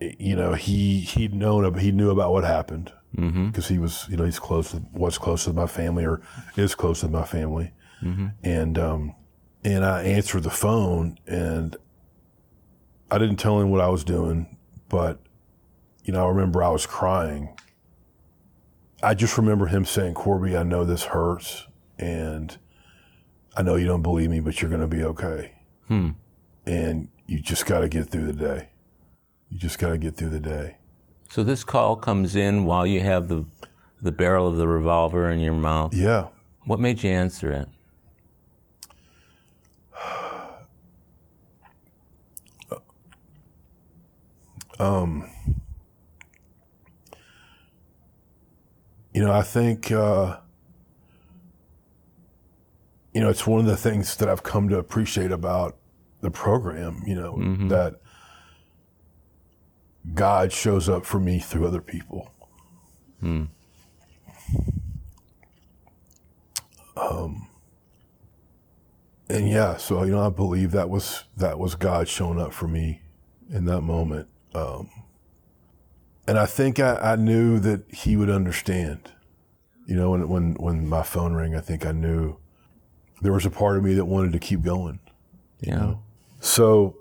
you 0.00 0.36
know 0.36 0.52
he 0.54 1.00
he'd 1.00 1.34
known 1.34 1.78
he 1.78 1.92
knew 1.92 2.10
about 2.10 2.32
what 2.32 2.44
happened 2.44 2.92
because 3.14 3.32
Mm-hmm. 3.64 3.74
he 3.74 3.78
was 3.78 4.06
you 4.10 4.16
know 4.16 4.24
he's 4.24 4.38
close 4.38 4.70
to, 4.72 4.82
was 4.92 5.18
close 5.18 5.44
to 5.44 5.52
my 5.52 5.66
family 5.66 6.04
or 6.06 6.20
is 6.56 6.74
close 6.74 7.00
to 7.00 7.08
my 7.08 7.24
family, 7.24 7.72
Mm-hmm. 8.02 8.26
and 8.42 8.78
um, 8.78 9.14
and 9.64 9.84
I 9.84 10.02
answered 10.04 10.42
the 10.44 10.50
phone 10.50 11.18
and 11.26 11.76
I 13.12 13.18
didn't 13.18 13.36
tell 13.36 13.60
him 13.60 13.70
what 13.70 13.82
I 13.82 13.88
was 13.88 14.04
doing, 14.04 14.56
but 14.88 15.20
you 16.04 16.12
know 16.14 16.24
I 16.24 16.28
remember 16.30 16.62
I 16.62 16.70
was 16.70 16.86
crying. 16.86 17.54
I 19.02 19.12
just 19.12 19.36
remember 19.36 19.66
him 19.66 19.84
saying, 19.84 20.14
"Corby, 20.14 20.56
I 20.56 20.62
know 20.62 20.84
this 20.84 21.04
hurts, 21.04 21.66
and 21.98 22.56
I 23.54 23.60
know 23.62 23.74
you 23.76 23.86
don't 23.86 24.02
believe 24.02 24.30
me, 24.30 24.40
but 24.40 24.60
you're 24.62 24.70
going 24.70 24.80
to 24.80 24.86
be 24.86 25.04
okay, 25.04 25.52
Hmm. 25.88 26.10
and 26.64 27.08
you 27.26 27.38
just 27.38 27.66
got 27.66 27.80
to 27.80 27.88
get 27.88 28.08
through 28.08 28.26
the 28.26 28.32
day. 28.32 28.70
You 29.50 29.58
just 29.58 29.78
got 29.78 29.90
to 29.90 29.98
get 29.98 30.16
through 30.16 30.30
the 30.30 30.40
day." 30.40 30.78
So 31.30 31.44
this 31.44 31.64
call 31.64 31.96
comes 31.96 32.34
in 32.34 32.64
while 32.64 32.86
you 32.86 33.00
have 33.00 33.28
the 33.28 33.44
the 34.00 34.12
barrel 34.12 34.48
of 34.48 34.56
the 34.56 34.66
revolver 34.66 35.30
in 35.30 35.38
your 35.38 35.54
mouth. 35.54 35.92
Yeah. 35.94 36.28
What 36.64 36.80
made 36.80 37.02
you 37.02 37.10
answer 37.10 37.52
it? 37.52 37.68
You 49.14 49.22
know, 49.22 49.32
I 49.32 49.42
think, 49.42 49.92
uh, 49.92 50.38
you 53.12 53.20
know, 53.20 53.28
it's 53.28 53.46
one 53.46 53.60
of 53.60 53.66
the 53.66 53.76
things 53.76 54.16
that 54.16 54.28
I've 54.28 54.42
come 54.42 54.70
to 54.70 54.78
appreciate 54.78 55.30
about 55.30 55.76
the 56.22 56.30
program, 56.30 57.02
you 57.06 57.14
know, 57.14 57.36
that 57.68 58.00
God 60.14 60.50
shows 60.52 60.88
up 60.88 61.04
for 61.04 61.20
me 61.20 61.38
through 61.38 61.66
other 61.66 61.82
people. 61.82 62.32
Um, 66.96 67.48
and 69.28 69.48
yeah, 69.48 69.76
so, 69.76 70.02
you 70.04 70.12
know, 70.12 70.26
I 70.26 70.30
believe 70.30 70.70
that 70.72 70.88
was, 70.88 71.24
that 71.36 71.58
was 71.58 71.74
God 71.74 72.08
showing 72.08 72.40
up 72.40 72.52
for 72.54 72.66
me 72.66 73.02
in 73.50 73.66
that 73.66 73.82
moment. 73.82 74.28
Um, 74.54 74.90
and 76.26 76.38
I 76.38 76.46
think 76.46 76.78
I, 76.78 76.96
I 76.96 77.16
knew 77.16 77.58
that 77.60 77.82
he 77.92 78.16
would 78.16 78.30
understand. 78.30 79.12
You 79.86 79.96
know, 79.96 80.10
when 80.10 80.28
when 80.28 80.54
when 80.54 80.88
my 80.88 81.02
phone 81.02 81.34
rang, 81.34 81.54
I 81.54 81.60
think 81.60 81.84
I 81.84 81.92
knew 81.92 82.36
there 83.20 83.32
was 83.32 83.46
a 83.46 83.50
part 83.50 83.76
of 83.76 83.84
me 83.84 83.94
that 83.94 84.04
wanted 84.04 84.32
to 84.32 84.38
keep 84.38 84.62
going. 84.62 85.00
Yeah. 85.60 85.72
You 85.72 85.80
know? 85.80 86.02
So, 86.40 86.96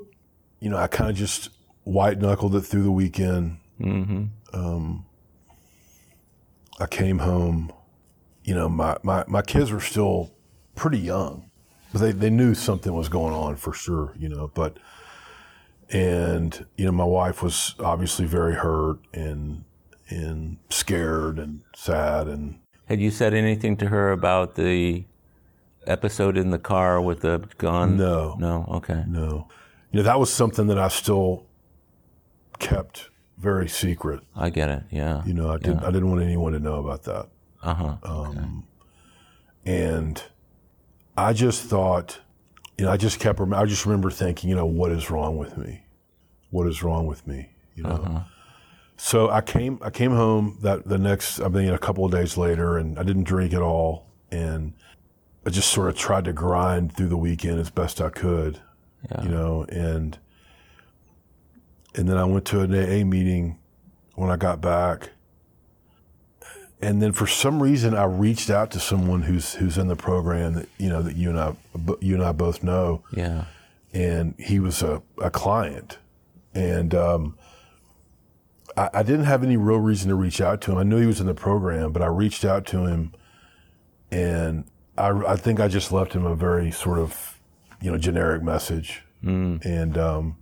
you 0.59 0.69
know, 0.69 0.77
I 0.77 0.87
kind 0.87 1.09
of 1.09 1.15
just 1.15 1.49
white 1.83 2.19
knuckled 2.19 2.55
it 2.55 2.61
through 2.61 2.83
the 2.83 2.91
weekend. 2.91 3.57
Mm-hmm. 3.79 4.25
Um, 4.53 5.05
I 6.79 6.87
came 6.87 7.19
home. 7.19 7.71
You 8.43 8.55
know, 8.55 8.67
my, 8.69 8.97
my, 9.03 9.23
my 9.27 9.43
kids 9.43 9.71
were 9.71 9.79
still 9.79 10.31
pretty 10.73 10.97
young, 10.97 11.51
but 11.91 11.99
they, 12.01 12.11
they 12.11 12.31
knew 12.31 12.55
something 12.55 12.91
was 12.91 13.07
going 13.07 13.35
on 13.35 13.55
for 13.55 13.71
sure, 13.71 14.15
you 14.17 14.27
know, 14.29 14.49
but, 14.55 14.77
and, 15.91 16.65
you 16.77 16.85
know, 16.85 16.91
my 16.91 17.03
wife 17.03 17.43
was 17.43 17.75
obviously 17.79 18.25
very 18.25 18.55
hurt 18.55 18.99
and, 19.13 19.63
and 20.09 20.57
scared 20.69 21.37
and 21.37 21.61
sad 21.75 22.27
and, 22.27 22.59
Had 22.85 22.99
you 23.01 23.11
said 23.11 23.33
anything 23.33 23.77
to 23.77 23.87
her 23.87 24.11
about 24.11 24.55
the 24.55 25.05
episode 25.85 26.37
in 26.37 26.51
the 26.51 26.59
car 26.59 27.01
with 27.01 27.21
the 27.21 27.47
gun? 27.57 27.97
No. 27.97 28.35
No. 28.39 28.65
Okay. 28.69 29.03
no, 29.07 29.47
you 29.91 29.97
know, 29.97 30.03
that 30.03 30.19
was 30.19 30.31
something 30.31 30.67
that 30.67 30.77
I 30.79 30.87
still 30.87 31.45
kept 32.59 33.09
very 33.37 33.67
secret. 33.67 34.21
I 34.35 34.49
get 34.49 34.69
it. 34.69 34.83
Yeah. 34.91 35.23
You 35.25 35.33
know, 35.33 35.49
I 35.49 35.57
didn't, 35.57 35.83
I 35.83 35.91
didn't 35.91 36.09
want 36.09 36.21
anyone 36.21 36.53
to 36.53 36.59
know 36.59 36.75
about 36.75 37.03
that. 37.03 37.27
Uh 37.61 37.73
huh. 37.73 37.95
Um, 38.03 38.67
and 39.65 40.23
I 41.17 41.33
just 41.33 41.63
thought, 41.63 42.19
you 42.81 42.87
know, 42.87 42.93
I 42.93 42.97
just 42.97 43.19
kept, 43.19 43.39
I 43.39 43.65
just 43.65 43.85
remember 43.85 44.09
thinking, 44.09 44.49
you 44.49 44.55
know, 44.55 44.65
what 44.65 44.91
is 44.91 45.11
wrong 45.11 45.37
with 45.37 45.55
me? 45.55 45.83
What 46.49 46.65
is 46.65 46.81
wrong 46.81 47.05
with 47.05 47.27
me? 47.27 47.51
You 47.75 47.83
know? 47.83 47.89
Uh-huh. 47.89 48.19
So 48.97 49.29
I 49.29 49.41
came, 49.41 49.77
I 49.83 49.91
came 49.91 50.09
home 50.13 50.57
that 50.63 50.87
the 50.87 50.97
next, 50.97 51.39
I 51.41 51.47
mean, 51.47 51.69
a 51.69 51.77
couple 51.77 52.05
of 52.05 52.11
days 52.11 52.37
later 52.37 52.79
and 52.79 52.97
I 52.97 53.03
didn't 53.03 53.25
drink 53.25 53.53
at 53.53 53.61
all. 53.61 54.07
And 54.31 54.73
I 55.45 55.51
just 55.51 55.69
sort 55.69 55.89
of 55.89 55.95
tried 55.95 56.25
to 56.25 56.33
grind 56.33 56.97
through 56.97 57.09
the 57.09 57.17
weekend 57.17 57.59
as 57.59 57.69
best 57.69 58.01
I 58.01 58.09
could, 58.09 58.59
Yeah. 59.11 59.21
you 59.25 59.29
know, 59.29 59.63
and, 59.69 60.17
and 61.93 62.09
then 62.09 62.17
I 62.17 62.23
went 62.23 62.45
to 62.45 62.61
an 62.61 62.73
AA 62.73 63.05
meeting 63.05 63.59
when 64.15 64.31
I 64.31 64.37
got 64.37 64.59
back 64.59 65.11
and 66.81 67.01
then 67.01 67.11
for 67.11 67.27
some 67.27 67.61
reason 67.61 67.93
I 67.93 68.05
reached 68.05 68.49
out 68.49 68.71
to 68.71 68.79
someone 68.79 69.21
who's 69.23 69.53
who's 69.55 69.77
in 69.77 69.87
the 69.87 69.95
program 69.95 70.53
that 70.53 70.69
you 70.77 70.89
know 70.89 71.01
that 71.01 71.15
you 71.15 71.29
and 71.29 71.39
I 71.39 71.55
you 71.99 72.15
and 72.15 72.23
I 72.23 72.31
both 72.31 72.63
know, 72.63 73.03
Yeah. 73.15 73.45
and 73.93 74.33
he 74.39 74.59
was 74.59 74.81
a, 74.81 75.01
a 75.21 75.29
client, 75.29 75.97
and 76.53 76.93
um, 76.95 77.37
I, 78.77 78.89
I 78.95 79.03
didn't 79.03 79.25
have 79.25 79.43
any 79.43 79.57
real 79.57 79.79
reason 79.79 80.09
to 80.09 80.15
reach 80.15 80.41
out 80.41 80.61
to 80.61 80.71
him. 80.71 80.77
I 80.77 80.83
knew 80.83 80.99
he 80.99 81.05
was 81.07 81.19
in 81.19 81.27
the 81.27 81.33
program, 81.35 81.91
but 81.91 82.01
I 82.01 82.07
reached 82.07 82.43
out 82.45 82.65
to 82.67 82.85
him, 82.85 83.13
and 84.11 84.65
I 84.97 85.09
I 85.09 85.35
think 85.35 85.59
I 85.59 85.67
just 85.67 85.91
left 85.91 86.13
him 86.13 86.25
a 86.25 86.35
very 86.35 86.71
sort 86.71 86.99
of 86.99 87.39
you 87.81 87.91
know 87.91 87.97
generic 87.97 88.41
message, 88.43 89.03
and 89.23 89.97
um, 89.97 90.37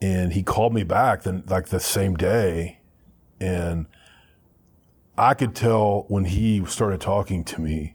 and 0.00 0.32
he 0.32 0.42
called 0.42 0.72
me 0.74 0.84
back 0.84 1.22
then 1.24 1.42
like 1.48 1.66
the 1.68 1.80
same 1.80 2.14
day, 2.14 2.78
and. 3.40 3.86
I 5.16 5.34
could 5.34 5.54
tell 5.54 6.04
when 6.08 6.24
he 6.24 6.64
started 6.66 7.00
talking 7.00 7.44
to 7.44 7.60
me 7.60 7.94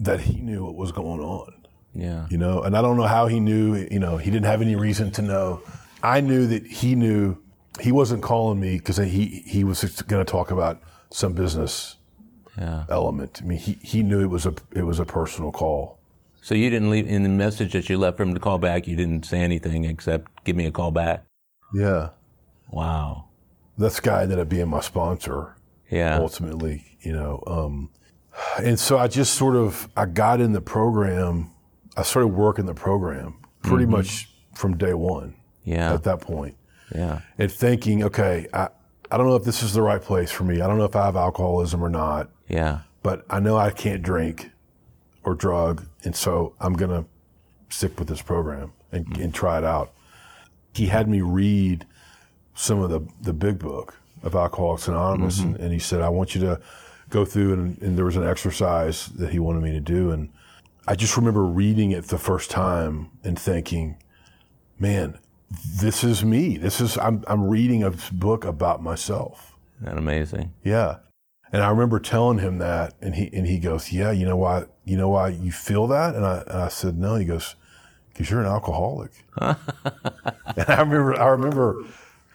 that 0.00 0.20
he 0.20 0.40
knew 0.40 0.64
what 0.64 0.74
was 0.74 0.92
going 0.92 1.20
on, 1.20 1.52
Yeah. 1.94 2.26
you 2.30 2.36
know, 2.36 2.62
and 2.62 2.76
I 2.76 2.82
don't 2.82 2.96
know 2.96 3.06
how 3.06 3.26
he 3.26 3.40
knew, 3.40 3.76
you 3.90 3.98
know, 3.98 4.16
he 4.16 4.30
didn't 4.30 4.46
have 4.46 4.60
any 4.60 4.76
reason 4.76 5.10
to 5.12 5.22
know. 5.22 5.62
I 6.02 6.20
knew 6.20 6.46
that 6.48 6.66
he 6.66 6.94
knew 6.94 7.38
he 7.80 7.92
wasn't 7.92 8.22
calling 8.22 8.60
me 8.60 8.78
because 8.78 8.96
he, 8.98 9.42
he 9.46 9.64
was 9.64 9.82
going 10.02 10.24
to 10.24 10.30
talk 10.30 10.50
about 10.50 10.82
some 11.10 11.32
business 11.32 11.96
Yeah. 12.58 12.84
element. 12.90 13.40
I 13.42 13.46
mean, 13.46 13.58
he, 13.58 13.78
he 13.82 14.02
knew 14.02 14.20
it 14.20 14.30
was 14.30 14.44
a, 14.46 14.54
it 14.72 14.82
was 14.82 14.98
a 15.00 15.04
personal 15.06 15.50
call. 15.52 15.98
So 16.42 16.54
you 16.54 16.68
didn't 16.68 16.90
leave 16.90 17.06
in 17.08 17.22
the 17.22 17.28
message 17.30 17.72
that 17.72 17.88
you 17.88 17.96
left 17.96 18.18
for 18.18 18.22
him 18.24 18.34
to 18.34 18.40
call 18.40 18.58
back. 18.58 18.86
You 18.86 18.96
didn't 18.96 19.24
say 19.24 19.38
anything 19.38 19.84
except 19.84 20.44
give 20.44 20.56
me 20.56 20.66
a 20.66 20.70
call 20.70 20.90
back. 20.90 21.24
Yeah. 21.72 22.10
Wow. 22.70 23.28
This 23.76 24.00
guy 24.00 24.22
ended 24.22 24.38
up 24.38 24.48
being 24.48 24.68
my 24.68 24.80
sponsor. 24.80 25.56
Yeah. 25.90 26.18
ultimately, 26.18 26.96
you 27.02 27.12
know. 27.12 27.42
Um, 27.46 27.90
and 28.58 28.80
so 28.80 28.98
I 28.98 29.06
just 29.06 29.34
sort 29.34 29.54
of 29.54 29.88
I 29.96 30.06
got 30.06 30.40
in 30.40 30.52
the 30.52 30.60
program. 30.60 31.50
I 31.96 32.02
started 32.02 32.28
working 32.28 32.66
the 32.66 32.74
program 32.74 33.36
pretty 33.62 33.86
much 33.86 34.28
from 34.56 34.76
day 34.76 34.94
one 34.94 35.36
Yeah. 35.62 35.92
at 35.94 36.02
that 36.04 36.20
point, 36.20 36.56
Yeah. 36.92 37.20
and 37.38 37.52
thinking, 37.52 38.02
okay, 38.04 38.48
I 38.52 38.68
I 39.10 39.16
don't 39.18 39.28
know 39.28 39.36
if 39.36 39.44
this 39.44 39.62
is 39.62 39.72
the 39.74 39.82
right 39.82 40.02
place 40.02 40.30
for 40.32 40.42
me. 40.44 40.60
I 40.62 40.66
don't 40.66 40.78
know 40.78 40.84
if 40.84 40.96
I 40.96 41.04
have 41.04 41.16
alcoholism 41.16 41.84
or 41.84 41.90
not, 41.90 42.30
Yeah. 42.48 42.80
but 43.02 43.24
I 43.30 43.38
know 43.38 43.56
I 43.56 43.70
can't 43.70 44.02
drink 44.02 44.50
or 45.22 45.34
drug, 45.34 45.86
and 46.02 46.16
so 46.16 46.54
I'm 46.60 46.72
gonna 46.72 47.04
stick 47.68 47.98
with 47.98 48.08
this 48.08 48.22
program 48.22 48.72
and, 48.90 49.16
and 49.18 49.32
try 49.32 49.58
it 49.58 49.64
out. 49.64 49.92
He 50.72 50.86
had 50.86 51.08
me 51.08 51.20
read 51.20 51.86
some 52.54 52.80
of 52.80 52.90
the 52.90 53.00
the 53.20 53.32
big 53.32 53.58
book 53.58 53.94
of 54.22 54.34
Alcoholics 54.34 54.88
Anonymous, 54.88 55.38
mm-hmm. 55.38 55.54
and, 55.54 55.60
and 55.60 55.72
he 55.72 55.78
said, 55.78 56.00
"I 56.00 56.08
want 56.08 56.34
you 56.34 56.40
to 56.42 56.60
go 57.10 57.24
through." 57.24 57.52
And, 57.52 57.82
and 57.82 57.98
there 57.98 58.04
was 58.04 58.16
an 58.16 58.26
exercise 58.26 59.06
that 59.08 59.30
he 59.30 59.38
wanted 59.38 59.62
me 59.62 59.72
to 59.72 59.80
do, 59.80 60.10
and 60.10 60.30
I 60.86 60.94
just 60.94 61.16
remember 61.16 61.44
reading 61.44 61.92
it 61.92 62.06
the 62.06 62.18
first 62.18 62.50
time 62.50 63.10
and 63.22 63.38
thinking, 63.38 63.96
"Man, 64.78 65.18
this 65.78 66.04
is 66.04 66.24
me. 66.24 66.56
This 66.56 66.80
is 66.80 66.96
I'm 66.98 67.24
I'm 67.26 67.48
reading 67.48 67.82
a 67.82 67.92
book 68.12 68.44
about 68.44 68.82
myself." 68.82 69.56
Isn't 69.76 69.86
that 69.86 69.98
amazing? 69.98 70.52
Yeah. 70.62 70.98
And 71.52 71.62
I 71.62 71.68
remember 71.68 72.00
telling 72.00 72.38
him 72.38 72.58
that, 72.58 72.94
and 73.00 73.14
he 73.14 73.30
and 73.32 73.46
he 73.46 73.58
goes, 73.58 73.92
"Yeah, 73.92 74.10
you 74.10 74.26
know 74.26 74.36
why? 74.36 74.64
You 74.84 74.96
know 74.96 75.10
why 75.10 75.28
you 75.28 75.52
feel 75.52 75.86
that?" 75.88 76.14
And 76.14 76.24
I 76.24 76.42
and 76.46 76.58
I 76.62 76.68
said, 76.68 76.98
"No." 76.98 77.14
He 77.16 77.24
goes, 77.24 77.54
"Because 78.08 78.30
you're 78.30 78.40
an 78.40 78.46
alcoholic." 78.46 79.12
and 79.40 79.56
I 80.68 80.80
remember 80.80 81.20
I 81.20 81.28
remember 81.28 81.84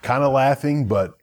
kind 0.02 0.24
of 0.24 0.32
laughing, 0.34 0.88
but 0.88 1.16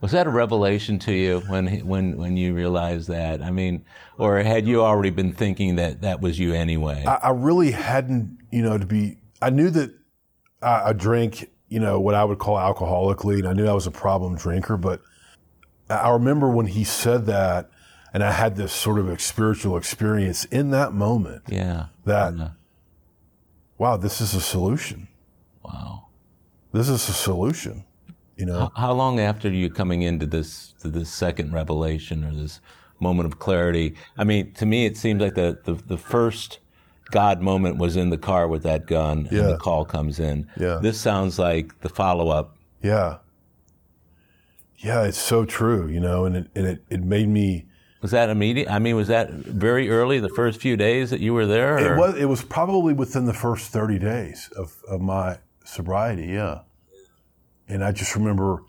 Was 0.00 0.12
that 0.12 0.26
a 0.26 0.30
revelation 0.30 0.98
to 1.00 1.12
you 1.12 1.40
when 1.48 1.66
when 1.86 2.16
when 2.16 2.36
you 2.36 2.54
realized 2.54 3.08
that? 3.08 3.42
I 3.42 3.50
mean, 3.50 3.84
or 4.16 4.38
had 4.42 4.66
you 4.66 4.82
already 4.82 5.10
been 5.10 5.32
thinking 5.32 5.76
that 5.76 6.02
that 6.02 6.20
was 6.20 6.38
you 6.38 6.52
anyway? 6.54 7.04
I, 7.06 7.14
I 7.14 7.30
really 7.30 7.72
hadn't, 7.72 8.38
you 8.50 8.62
know, 8.62 8.78
to 8.78 8.86
be. 8.86 9.18
I 9.42 9.50
knew 9.50 9.70
that 9.70 9.90
I, 10.62 10.90
I 10.90 10.92
drank, 10.92 11.48
you 11.68 11.80
know, 11.80 11.98
what 12.00 12.14
I 12.14 12.24
would 12.24 12.38
call 12.38 12.56
alcoholically, 12.56 13.38
and 13.38 13.48
I 13.48 13.52
knew 13.52 13.66
I 13.66 13.72
was 13.72 13.86
a 13.86 13.90
problem 13.92 14.36
drinker. 14.36 14.76
But 14.76 15.00
I 15.90 16.10
remember 16.10 16.48
when 16.50 16.66
he 16.66 16.84
said 16.84 17.26
that, 17.26 17.70
And 18.14 18.22
I 18.24 18.32
had 18.32 18.56
this 18.56 18.72
sort 18.72 18.98
of 18.98 19.20
spiritual 19.20 19.76
experience 19.76 20.44
in 20.46 20.70
that 20.70 20.92
moment 20.92 21.42
Yeah. 21.48 21.86
that, 22.04 22.34
Yeah. 22.36 22.50
wow, 23.78 23.96
this 23.96 24.20
is 24.20 24.34
a 24.34 24.40
solution. 24.40 25.08
Wow. 25.64 26.06
This 26.72 26.88
is 26.88 27.08
a 27.08 27.12
solution. 27.12 27.84
You 28.38 28.46
know, 28.46 28.58
How, 28.58 28.72
how 28.76 28.92
long 28.92 29.18
after 29.20 29.50
you 29.50 29.68
coming 29.68 30.02
into 30.02 30.24
this 30.26 30.72
to 30.80 30.88
this 30.88 31.10
second 31.10 31.52
revelation 31.52 32.24
or 32.24 32.32
this 32.32 32.60
moment 33.00 33.26
of 33.26 33.38
clarity? 33.38 33.94
I 34.16 34.24
mean, 34.24 34.52
to 34.54 34.64
me, 34.66 34.86
it 34.86 34.96
seems 34.96 35.20
like 35.20 35.34
the 35.34 35.58
the, 35.64 35.74
the 35.74 35.98
first 35.98 36.60
God 37.10 37.40
moment 37.42 37.78
was 37.78 37.96
in 37.96 38.10
the 38.10 38.18
car 38.18 38.46
with 38.48 38.62
that 38.62 38.86
gun, 38.86 39.26
and 39.28 39.32
Yeah. 39.32 39.42
the 39.48 39.56
call 39.56 39.84
comes 39.84 40.20
in. 40.20 40.46
Yeah. 40.58 40.78
This 40.80 41.00
sounds 41.00 41.38
like 41.38 41.80
the 41.80 41.88
follow 41.88 42.28
up. 42.30 42.56
yeah. 42.82 43.18
Yeah, 44.80 45.02
it's 45.04 45.18
so 45.18 45.44
true, 45.44 45.88
you 45.88 45.98
know, 45.98 46.24
and 46.24 46.36
it, 46.36 46.46
and 46.54 46.64
it, 46.64 46.84
it 46.88 47.02
made 47.02 47.28
me, 47.28 47.66
Was 48.00 48.12
that 48.12 48.28
immediate? 48.30 48.70
I 48.70 48.78
mean, 48.78 48.94
was 48.94 49.08
that 49.08 49.32
very 49.32 49.90
early, 49.90 50.20
the 50.20 50.28
first 50.28 50.60
few 50.60 50.76
days 50.76 51.10
that 51.10 51.18
you 51.18 51.34
were 51.34 51.46
there? 51.46 51.78
it 51.94 51.98
was, 51.98 52.14
it 52.16 52.26
was 52.26 52.44
probably 52.44 52.92
within 52.94 53.24
the 53.24 53.34
first 53.34 53.72
30 53.72 53.98
days 53.98 54.48
of, 54.56 54.76
of 54.88 55.00
my 55.00 55.38
sobriety. 55.64 56.26
Yeah. 56.26 56.60
And 57.68 57.84
I 57.84 57.92
just 57.92 58.14
remember 58.16 58.62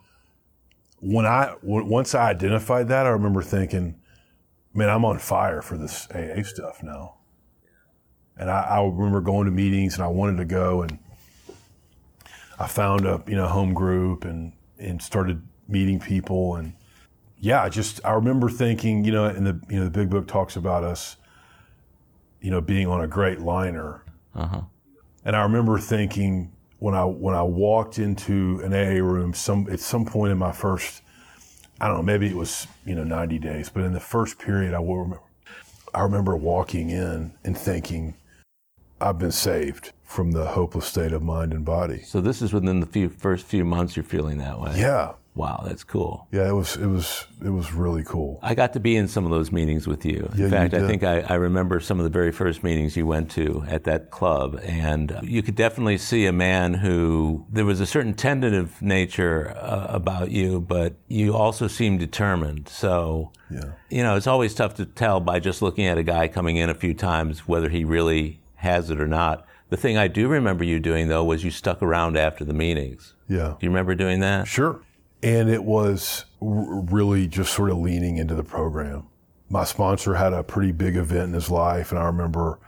when 1.00 1.26
I, 1.26 1.56
w- 1.62 1.86
once 1.86 2.14
I 2.14 2.30
identified 2.30 2.89
that, 2.89 3.06
I 3.06 3.10
remember 3.10 3.41
thinking, 3.41 3.95
man, 4.74 4.89
I'm 4.89 5.06
on 5.06 5.20
fire 5.20 5.62
for 5.62 5.78
this 5.78 6.08
AA 6.12 6.43
stuff 6.43 6.84
now. 6.84 7.16
And 8.38 8.50
I, 8.50 8.62
I 8.62 8.84
remember 8.84 9.22
going 9.22 9.45
to 9.45 9.52
meetings 9.52 9.95
and 9.95 10.04
I 10.04 10.08
wanted 10.08 10.38
to 10.38 10.45
go 10.45 10.82
and 10.82 11.00
I 12.60 12.68
found 12.68 13.06
a, 13.06 13.24
you 13.28 13.36
know, 13.36 13.47
home 13.47 13.74
group 13.74 14.26
and, 14.26 14.54
and 14.78 15.02
started 15.02 15.41
meeting 15.68 16.00
people 16.00 16.56
and 16.56 16.74
yeah, 17.41 17.64
I 17.64 17.70
just 17.70 18.02
I 18.04 18.12
remember 18.12 18.50
thinking, 18.50 19.06
you 19.06 19.14
know, 19.14 19.24
and 19.24 19.47
the 19.47 19.62
you 19.70 19.78
know 19.78 19.86
the 19.86 19.89
big 19.89 20.10
book 20.10 20.28
talks 20.28 20.58
about 20.58 20.84
us, 20.84 21.16
you 22.41 22.52
know, 22.52 22.60
being 22.60 22.86
on 22.86 23.00
a 23.00 23.08
great 23.08 23.39
liner, 23.39 24.04
Uh-huh. 24.36 24.64
and 25.24 25.38
I 25.38 25.43
remember 25.43 25.78
thinking 25.80 26.52
when 26.80 26.95
I 26.95 27.03
when 27.03 27.36
I 27.36 27.43
walked 27.43 27.99
into 27.99 28.61
an 28.63 28.73
AA 28.73 29.03
room, 29.03 29.34
some 29.34 29.67
at 29.69 29.80
some 29.80 30.05
point 30.05 30.32
in 30.32 30.38
my 30.38 30.51
first, 30.51 31.01
I 31.80 31.88
don't 31.88 31.97
know, 31.97 32.03
maybe 32.03 32.27
it 32.27 32.36
was 32.36 32.67
you 32.86 32.95
know 32.95 33.03
ninety 33.03 33.38
days, 33.38 33.69
but 33.69 33.84
in 33.84 33.93
the 33.93 33.99
first 33.99 34.39
period, 34.39 34.73
I 34.73 34.80
will 34.80 34.97
remember, 34.97 35.23
I 35.93 36.01
remember 36.01 36.36
walking 36.36 36.89
in 36.89 37.34
and 37.43 37.57
thinking, 37.57 38.15
I've 39.01 39.19
been 39.19 39.32
saved 39.32 39.91
from 40.03 40.32
the 40.32 40.47
hopeless 40.47 40.86
state 40.86 41.11
of 41.11 41.21
mind 41.21 41.53
and 41.53 41.63
body. 41.63 42.01
So 42.01 42.21
this 42.21 42.41
is 42.41 42.53
within 42.53 42.80
the 42.80 42.86
few 42.86 43.09
first 43.09 43.45
few 43.45 43.63
months 43.63 43.95
you're 43.95 44.03
feeling 44.03 44.38
that 44.39 44.59
way. 44.59 44.73
Yeah, 44.77 45.13
Wow, 45.40 45.64
that's 45.66 45.86
cool. 45.86 46.28
yeah, 46.32 46.50
it 46.50 46.52
was 46.52 46.76
it 46.76 46.86
was 46.88 47.26
it 47.44 47.50
was 47.50 47.72
really 47.74 48.04
cool. 48.04 48.40
I 48.44 48.54
got 48.56 48.74
to 48.74 48.80
be 48.82 48.98
in 48.98 49.08
some 49.08 49.24
of 49.24 49.32
those 49.32 49.54
meetings 49.54 49.88
with 49.88 50.04
you. 50.06 50.30
In 50.34 50.38
Yeah, 50.38 50.44
you 50.46 50.50
fact, 50.50 50.74
I 50.74 50.86
think 50.86 51.04
I, 51.04 51.22
I 51.22 51.36
remember 51.36 51.80
some 51.80 51.98
of 51.98 52.04
the 52.04 52.10
very 52.10 52.34
first 52.34 52.62
meetings 52.62 52.98
you 52.98 53.06
went 53.08 53.32
to 53.32 53.64
at 53.68 53.86
that 53.86 54.12
club, 54.12 54.60
and 54.64 55.18
you 55.24 55.42
could 55.42 55.56
definitely 55.56 55.98
see 55.98 56.26
a 56.26 56.34
man 56.34 56.74
who 56.74 57.46
there 57.50 57.64
was 57.64 57.80
a 57.80 57.86
certain 57.86 58.14
tentative 58.14 58.82
nature 58.82 59.52
uh, 59.58 59.88
about 59.90 60.32
you, 60.32 60.60
but 60.60 60.96
you 61.08 61.34
also 61.34 61.68
seemed 61.68 62.00
determined. 62.00 62.68
So, 62.68 63.32
Yeah. 63.50 63.72
you 63.90 64.04
know, 64.04 64.18
it's 64.18 64.28
always 64.28 64.54
tough 64.54 64.74
to 64.76 64.86
tell 64.86 65.22
by 65.22 65.40
just 65.40 65.62
looking 65.62 65.86
at 65.86 65.98
a 65.98 66.04
guy 66.04 66.28
coming 66.28 66.58
in 66.58 66.70
a 66.70 66.76
few 66.76 66.94
times 66.94 67.48
whether 67.48 67.70
he 67.70 67.86
really 67.86 68.42
has 68.56 68.90
it 68.90 69.00
or 69.00 69.08
not. 69.08 69.46
The 69.70 69.78
thing 69.78 69.98
I 69.98 70.10
do 70.10 70.28
remember 70.28 70.66
you 70.66 70.80
doing 70.82 71.08
though 71.08 71.24
was 71.24 71.46
you 71.46 71.52
stuck 71.52 71.82
around 71.82 72.18
after 72.18 72.44
the 72.44 72.54
meetings. 72.54 73.14
Yeah. 73.30 73.56
Do 73.58 73.66
you 73.66 73.70
remember 73.70 73.96
doing 73.96 74.20
that? 74.20 74.48
Sure. 74.48 74.82
And 75.22 75.49
it 75.49 75.63
was 75.63 76.26
r- 76.41 76.47
really 76.82 77.28
just 77.28 77.53
sort 77.53 77.70
of 77.72 77.78
leaning 77.78 78.17
into 78.17 78.36
the 78.36 78.43
program. 78.43 79.07
My 79.49 79.63
sponsor 79.63 80.13
had 80.15 80.32
a 80.34 80.43
pretty 80.43 80.72
big 80.72 80.95
event 80.95 81.30
in 81.30 81.34
his 81.34 81.49
life, 81.49 81.91
and 81.91 81.99
I 81.99 82.05
remember, 82.05 82.59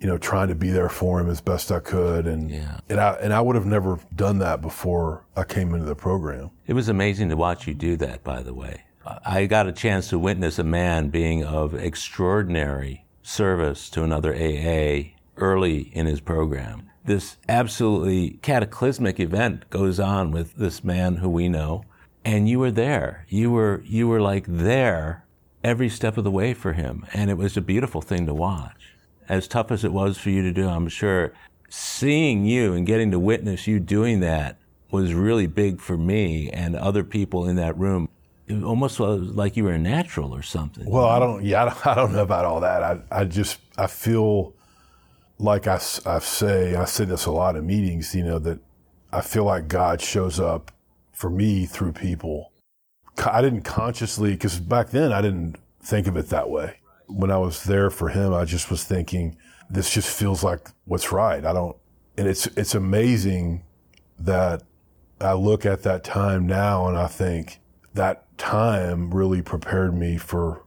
you 0.00 0.06
know, 0.06 0.18
trying 0.18 0.48
to 0.48 0.54
be 0.54 0.70
there 0.70 0.88
for 0.88 1.20
him 1.20 1.28
as 1.30 1.40
best 1.40 1.70
I 1.70 1.78
could. 1.78 2.26
And 2.26 2.50
Yeah. 2.50 2.78
and 2.88 2.98
I 2.98 3.12
and 3.20 3.32
I 3.32 3.40
would 3.40 3.54
have 3.54 3.66
never 3.66 3.98
done 4.16 4.38
that 4.38 4.60
before 4.62 5.24
I 5.36 5.44
came 5.44 5.74
into 5.74 5.86
the 5.86 5.94
program. 5.94 6.50
It 6.66 6.72
was 6.72 6.88
amazing 6.88 7.28
to 7.28 7.36
watch 7.36 7.66
you 7.68 7.74
do 7.74 7.96
that, 7.98 8.24
by 8.24 8.42
the 8.42 8.54
way. 8.54 8.82
I 9.24 9.44
got 9.44 9.66
a 9.68 9.72
chance 9.72 10.08
to 10.08 10.18
witness 10.18 10.58
a 10.58 10.64
man 10.64 11.10
being 11.10 11.44
of 11.44 11.74
extraordinary 11.74 13.04
service 13.22 13.90
to 13.90 14.02
another 14.02 14.34
AA 14.34 15.12
early 15.36 15.80
in 15.92 16.06
his 16.06 16.20
program. 16.20 16.88
This 17.04 17.36
absolutely 17.48 18.38
cataclysmic 18.40 19.20
event 19.20 19.68
goes 19.68 20.00
on 20.00 20.30
with 20.30 20.54
this 20.54 20.82
man 20.82 21.16
who 21.16 21.28
we 21.28 21.48
know, 21.50 21.84
and 22.24 22.48
you 22.48 22.58
were 22.58 22.70
there. 22.70 23.26
You 23.28 23.50
were 23.50 23.82
you 23.84 24.08
were 24.08 24.22
like 24.22 24.46
there 24.48 25.26
every 25.62 25.90
step 25.90 26.16
of 26.16 26.24
the 26.24 26.30
way 26.30 26.54
for 26.54 26.72
him, 26.72 27.04
and 27.12 27.30
it 27.30 27.36
was 27.36 27.56
a 27.56 27.60
beautiful 27.60 28.00
thing 28.00 28.24
to 28.26 28.34
watch. 28.34 28.94
As 29.28 29.46
tough 29.46 29.70
as 29.70 29.84
it 29.84 29.92
was 29.92 30.16
for 30.16 30.30
you 30.30 30.42
to 30.42 30.52
do, 30.52 30.66
I'm 30.68 30.88
sure 30.88 31.32
seeing 31.68 32.46
you 32.46 32.72
and 32.72 32.86
getting 32.86 33.10
to 33.10 33.18
witness 33.18 33.66
you 33.66 33.80
doing 33.80 34.20
that 34.20 34.58
was 34.90 35.12
really 35.12 35.46
big 35.46 35.80
for 35.80 35.96
me 35.96 36.48
and 36.50 36.76
other 36.76 37.02
people 37.02 37.46
in 37.48 37.56
that 37.56 37.76
room. 37.76 38.08
It 38.46 38.62
almost 38.62 39.00
was 39.00 39.20
like 39.20 39.56
you 39.56 39.64
were 39.64 39.72
a 39.72 39.78
natural 39.78 40.34
or 40.34 40.42
something. 40.42 40.88
Well, 40.88 41.06
I 41.06 41.18
don't. 41.18 41.44
Yeah, 41.44 41.64
I 41.64 41.68
don't, 41.68 41.86
I 41.86 41.94
don't 41.94 42.12
know 42.12 42.22
about 42.22 42.44
all 42.46 42.60
that. 42.60 42.82
I 42.82 43.00
I 43.10 43.24
just 43.24 43.58
I 43.76 43.88
feel 43.88 44.54
like 45.38 45.66
I, 45.66 45.80
I 46.06 46.18
say 46.18 46.74
I 46.74 46.84
say 46.84 47.04
this 47.04 47.26
a 47.26 47.30
lot 47.30 47.56
in 47.56 47.66
meetings. 47.66 48.14
You 48.14 48.24
know 48.24 48.38
that 48.40 48.60
I 49.12 49.20
feel 49.20 49.44
like 49.44 49.68
God 49.68 50.00
shows 50.00 50.40
up 50.40 50.72
for 51.12 51.30
me 51.30 51.66
through 51.66 51.92
people. 51.92 52.52
I 53.24 53.42
didn't 53.42 53.62
consciously 53.62 54.32
because 54.32 54.58
back 54.58 54.90
then 54.90 55.12
I 55.12 55.20
didn't 55.22 55.56
think 55.82 56.06
of 56.06 56.16
it 56.16 56.28
that 56.28 56.50
way. 56.50 56.80
When 57.06 57.30
I 57.30 57.38
was 57.38 57.64
there 57.64 57.90
for 57.90 58.08
Him, 58.08 58.32
I 58.32 58.44
just 58.44 58.70
was 58.70 58.84
thinking 58.84 59.36
this 59.70 59.92
just 59.92 60.08
feels 60.08 60.42
like 60.42 60.68
what's 60.84 61.12
right. 61.12 61.44
I 61.44 61.52
don't, 61.52 61.76
and 62.16 62.26
it's 62.26 62.46
it's 62.48 62.74
amazing 62.74 63.64
that 64.18 64.62
I 65.20 65.34
look 65.34 65.64
at 65.66 65.82
that 65.82 66.04
time 66.04 66.46
now 66.46 66.88
and 66.88 66.96
I 66.96 67.06
think 67.06 67.60
that 67.94 68.36
time 68.36 69.14
really 69.14 69.42
prepared 69.42 69.94
me 69.94 70.16
for 70.18 70.64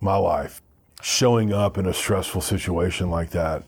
my 0.00 0.16
life. 0.16 0.61
Showing 1.02 1.52
up 1.52 1.76
in 1.76 1.86
a 1.86 1.92
stressful 1.92 2.40
situation 2.40 3.10
like 3.10 3.30
that, 3.30 3.64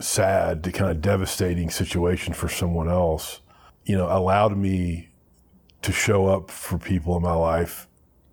sad, 0.00 0.64
to 0.64 0.72
kind 0.72 0.90
of 0.90 1.02
devastating 1.02 1.68
situation 1.68 2.32
for 2.32 2.48
someone 2.48 2.88
else, 2.88 3.40
you 3.84 3.96
know, 3.96 4.06
allowed 4.10 4.56
me 4.56 5.10
to 5.82 5.92
show 5.92 6.26
up 6.26 6.50
for 6.50 6.78
people 6.78 7.16
in 7.16 7.22
my 7.22 7.34
life 7.34 7.86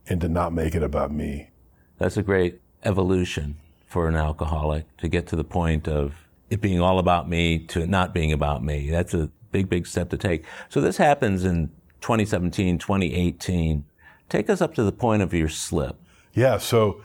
and 0.07 0.21
to 0.21 0.29
not 0.29 0.53
make 0.53 0.75
it 0.75 0.83
about 0.83 1.11
me. 1.11 1.49
That's 1.97 2.15
a 2.15 2.23
great 2.23 2.61
evolution 2.83 3.57
for 3.85 4.07
an 4.07 4.15
alcoholic 4.15 4.95
to 4.97 5.07
get 5.07 5.27
to 5.27 5.35
the 5.35 5.43
point 5.43 5.87
of 5.87 6.15
it 6.49 6.61
being 6.61 6.79
all 6.79 6.99
about 6.99 7.27
me 7.27 7.59
to 7.59 7.81
it 7.81 7.89
not 7.89 8.13
being 8.13 8.31
about 8.31 8.63
me. 8.63 8.89
That's 8.89 9.13
a 9.13 9.29
big, 9.51 9.69
big 9.69 9.87
step 9.87 10.09
to 10.11 10.17
take. 10.17 10.45
So 10.69 10.79
this 10.79 10.97
happens 10.97 11.43
in 11.43 11.67
2017, 12.01 12.77
2018. 12.77 13.83
Take 14.29 14.49
us 14.49 14.61
up 14.61 14.73
to 14.75 14.83
the 14.83 14.91
point 14.91 15.21
of 15.21 15.33
your 15.33 15.49
slip. 15.49 15.97
Yeah, 16.33 16.57
so 16.57 17.01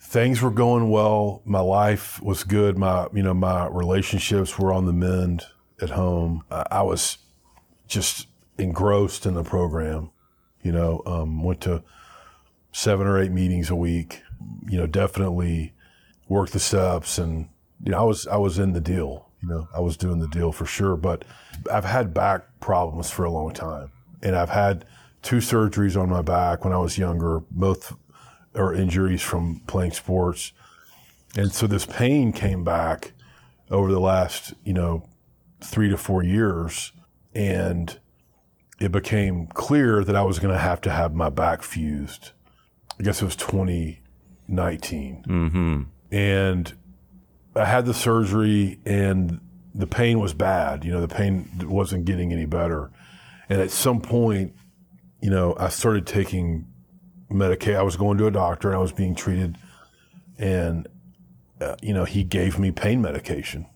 things 0.00 0.40
were 0.40 0.50
going 0.50 0.90
well. 0.90 1.42
My 1.44 1.60
life 1.60 2.20
was 2.22 2.44
good. 2.44 2.78
My, 2.78 3.08
you 3.12 3.22
know, 3.22 3.34
my 3.34 3.66
relationships 3.68 4.58
were 4.58 4.72
on 4.72 4.86
the 4.86 4.92
mend 4.92 5.44
at 5.80 5.90
home. 5.90 6.44
I, 6.50 6.64
I 6.70 6.82
was 6.82 7.18
just 7.86 8.28
engrossed 8.58 9.26
in 9.26 9.34
the 9.34 9.44
program. 9.44 10.10
You 10.62 10.72
know, 10.72 11.02
um, 11.06 11.42
went 11.42 11.60
to 11.62 11.82
seven 12.72 13.06
or 13.06 13.20
eight 13.20 13.32
meetings 13.32 13.70
a 13.70 13.76
week. 13.76 14.22
You 14.68 14.78
know, 14.78 14.86
definitely 14.86 15.72
worked 16.28 16.52
the 16.52 16.60
steps, 16.60 17.18
and 17.18 17.48
you 17.84 17.92
know, 17.92 17.98
I 17.98 18.02
was 18.02 18.26
I 18.26 18.36
was 18.36 18.58
in 18.58 18.72
the 18.72 18.80
deal. 18.80 19.28
You 19.40 19.48
know, 19.48 19.68
I 19.74 19.80
was 19.80 19.96
doing 19.96 20.18
the 20.18 20.28
deal 20.28 20.52
for 20.52 20.66
sure. 20.66 20.96
But 20.96 21.24
I've 21.72 21.84
had 21.84 22.12
back 22.12 22.60
problems 22.60 23.10
for 23.10 23.24
a 23.24 23.30
long 23.30 23.52
time, 23.52 23.92
and 24.22 24.36
I've 24.36 24.50
had 24.50 24.84
two 25.22 25.36
surgeries 25.36 26.00
on 26.00 26.10
my 26.10 26.22
back 26.22 26.64
when 26.64 26.72
I 26.72 26.78
was 26.78 26.98
younger. 26.98 27.40
Both 27.50 27.96
are 28.58 28.74
injuries 28.74 29.22
from 29.22 29.60
playing 29.66 29.92
sports, 29.92 30.52
and 31.36 31.52
so 31.52 31.66
this 31.66 31.86
pain 31.86 32.32
came 32.32 32.64
back 32.64 33.12
over 33.70 33.92
the 33.92 34.00
last 34.00 34.54
you 34.64 34.72
know 34.72 35.08
three 35.60 35.88
to 35.88 35.96
four 35.96 36.22
years, 36.22 36.92
and 37.34 37.98
it 38.80 38.92
became 38.92 39.46
clear 39.48 40.04
that 40.04 40.16
I 40.16 40.22
was 40.22 40.38
going 40.38 40.54
to 40.54 40.60
have 40.60 40.80
to 40.82 40.90
have 40.90 41.14
my 41.14 41.28
back 41.28 41.62
fused. 41.62 42.30
I 42.98 43.02
guess 43.02 43.22
it 43.22 43.24
was 43.24 43.36
2019. 43.36 45.24
Mm-hmm. 45.26 45.82
And 46.10 46.74
I 47.54 47.64
had 47.64 47.86
the 47.86 47.94
surgery, 47.94 48.78
and 48.84 49.40
the 49.74 49.86
pain 49.86 50.20
was 50.20 50.32
bad. 50.32 50.84
You 50.84 50.92
know, 50.92 51.00
the 51.00 51.08
pain 51.08 51.48
wasn't 51.64 52.04
getting 52.04 52.32
any 52.32 52.46
better. 52.46 52.90
And 53.48 53.60
at 53.60 53.70
some 53.70 54.00
point, 54.00 54.54
you 55.20 55.30
know, 55.30 55.56
I 55.58 55.68
started 55.68 56.06
taking 56.06 56.67
Medicaid. 57.30 57.76
I 57.76 57.82
was 57.82 57.96
going 57.96 58.18
to 58.18 58.26
a 58.26 58.30
doctor, 58.30 58.68
and 58.68 58.76
I 58.76 58.80
was 58.80 58.92
being 58.92 59.14
treated, 59.14 59.56
and 60.38 60.88
uh, 61.60 61.76
you 61.82 61.92
know, 61.92 62.04
he 62.04 62.24
gave 62.24 62.58
me 62.58 62.70
pain 62.70 63.02
medication. 63.02 63.66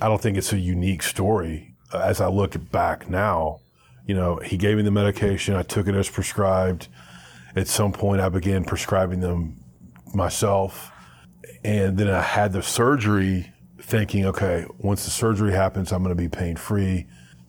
I 0.00 0.08
don't 0.08 0.20
think 0.20 0.36
it's 0.36 0.52
a 0.52 0.58
unique 0.58 1.02
story. 1.02 1.74
As 1.92 2.20
I 2.20 2.28
look 2.28 2.70
back 2.70 3.08
now, 3.08 3.60
you 4.06 4.14
know, 4.14 4.36
he 4.36 4.56
gave 4.56 4.76
me 4.76 4.82
the 4.82 4.90
medication. 4.90 5.54
I 5.54 5.62
took 5.62 5.86
it 5.86 5.94
as 5.94 6.08
prescribed, 6.08 6.88
at 7.56 7.66
some 7.66 7.92
point, 7.92 8.20
I 8.20 8.28
began 8.28 8.64
prescribing 8.64 9.20
them 9.20 9.62
myself. 10.14 10.92
And 11.64 11.98
then 11.98 12.08
I 12.08 12.22
had 12.22 12.52
the 12.52 12.62
surgery 12.62 13.52
thinking, 13.80 14.24
okay, 14.26 14.66
once 14.78 15.04
the 15.04 15.10
surgery 15.10 15.52
happens, 15.52 15.92
I'm 15.92 16.02
going 16.02 16.14
to 16.16 16.20
be 16.20 16.28
pain 16.28 16.56
free. 16.56 17.06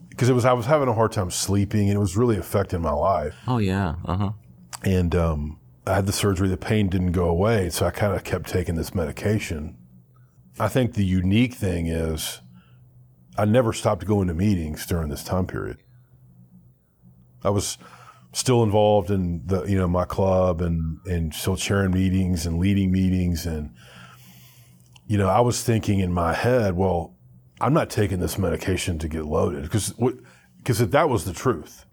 Because 0.10 0.28
it 0.28 0.34
was, 0.34 0.44
I 0.44 0.54
was 0.54 0.66
having 0.66 0.88
a 0.88 0.94
hard 0.94 1.12
time 1.12 1.32
sleeping 1.32 1.90
and 1.90 1.98
it 1.98 2.00
was 2.00 2.18
really 2.18 2.38
affecting 2.38 2.82
my 2.82 2.92
life. 2.92 3.36
Oh, 3.48 3.60
yeah. 3.60 3.96
Uh 4.06 4.18
huh. 4.18 4.32
And 4.84 5.16
um, 5.16 5.60
I 5.86 5.96
had 5.96 6.06
the 6.06 6.14
surgery, 6.14 6.48
the 6.48 6.58
pain 6.58 6.90
didn't 6.90 7.12
go 7.12 7.26
away. 7.26 7.70
So 7.70 7.86
I 7.86 7.92
kind 7.92 8.14
of 8.14 8.24
kept 8.24 8.50
taking 8.50 8.76
this 8.76 8.96
medication. 8.96 9.78
I 10.60 10.68
think 10.68 10.94
the 10.94 11.06
unique 11.06 11.54
thing 11.54 11.88
is 11.88 12.42
I 13.38 13.46
never 13.46 13.74
stopped 13.74 14.06
going 14.06 14.28
to 14.28 14.34
meetings 14.34 14.86
during 14.86 15.10
this 15.10 15.24
time 15.24 15.48
period. 15.48 15.78
I 17.44 17.50
was 17.50 17.78
still 18.34 18.64
involved 18.64 19.10
in 19.10 19.46
the 19.46 19.64
you 19.64 19.78
know 19.78 19.88
my 19.88 20.06
club 20.06 20.62
and 20.62 21.00
and 21.06 21.34
still 21.34 21.58
chairing 21.58 21.92
meetings 21.92 22.46
and 22.46 22.60
leading 22.60 22.90
meetings 22.90 23.46
and 23.46 23.74
you 25.08 25.18
know 25.18 25.28
I 25.28 25.42
was 25.42 25.64
thinking 25.64 26.00
in 26.00 26.14
my 26.14 26.34
head, 26.34 26.76
well, 26.76 27.16
I'm 27.60 27.74
not 27.74 27.90
taking 27.90 28.20
this 28.20 28.38
medication 28.38 29.00
to 29.00 29.08
get 29.08 29.26
loaded 29.26 29.64
because 29.64 29.94
because 30.58 30.80
that 30.80 31.10
was 31.10 31.26
the 31.26 31.34
truth. 31.34 31.86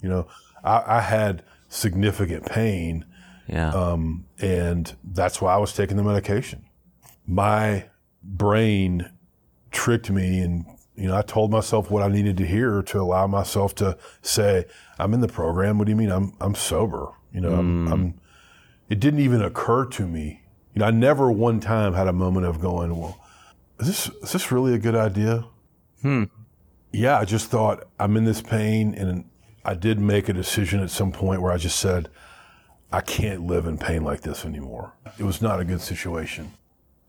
You 0.00 0.08
know, 0.08 0.26
I, 0.64 0.98
I 0.98 1.00
had 1.00 1.44
significant 1.72 2.44
pain, 2.46 3.04
Yeah. 3.48 3.70
um, 3.70 4.26
and 4.40 4.94
that's 5.02 5.40
why 5.40 5.54
I 5.54 5.56
was 5.56 5.72
taking 5.72 5.96
the 5.96 6.02
medication. 6.02 6.64
My 7.26 7.86
brain 8.22 9.10
tricked 9.70 10.10
me 10.10 10.40
and 10.40 10.66
you 10.94 11.08
know, 11.08 11.16
I 11.16 11.22
told 11.22 11.50
myself 11.50 11.90
what 11.90 12.02
I 12.02 12.08
needed 12.08 12.36
to 12.36 12.46
hear 12.46 12.82
to 12.82 13.00
allow 13.00 13.26
myself 13.26 13.74
to 13.76 13.96
say, 14.20 14.66
I'm 14.98 15.14
in 15.14 15.20
the 15.20 15.26
program. 15.26 15.78
What 15.78 15.86
do 15.86 15.90
you 15.90 15.96
mean? 15.96 16.10
I'm, 16.10 16.34
I'm 16.38 16.54
sober. 16.54 17.08
You 17.32 17.40
know, 17.40 17.54
I'm, 17.54 17.90
I'm, 17.90 18.20
it 18.90 19.00
didn't 19.00 19.20
even 19.20 19.40
occur 19.40 19.86
to 19.86 20.06
me. 20.06 20.42
You 20.74 20.80
know, 20.80 20.84
I 20.84 20.90
never 20.90 21.32
one 21.32 21.60
time 21.60 21.94
had 21.94 22.08
a 22.08 22.12
moment 22.12 22.44
of 22.44 22.60
going, 22.60 22.94
well, 22.94 23.18
is 23.80 23.86
this, 23.86 24.10
is 24.22 24.32
this 24.32 24.52
really 24.52 24.74
a 24.74 24.78
good 24.78 24.94
idea? 24.94 25.46
Hmm. 26.02 26.24
Yeah. 26.92 27.18
I 27.18 27.24
just 27.24 27.48
thought 27.48 27.88
I'm 27.98 28.18
in 28.18 28.26
this 28.26 28.42
pain. 28.42 28.94
And 28.94 29.24
I 29.64 29.74
did 29.74 29.98
make 29.98 30.28
a 30.28 30.32
decision 30.32 30.80
at 30.80 30.90
some 30.90 31.12
point 31.12 31.40
where 31.40 31.52
I 31.52 31.56
just 31.56 31.78
said, 31.78 32.08
I 32.92 33.00
can't 33.00 33.46
live 33.46 33.66
in 33.66 33.78
pain 33.78 34.04
like 34.04 34.20
this 34.20 34.44
anymore. 34.44 34.92
It 35.18 35.24
was 35.24 35.40
not 35.40 35.60
a 35.60 35.64
good 35.64 35.80
situation. 35.80 36.52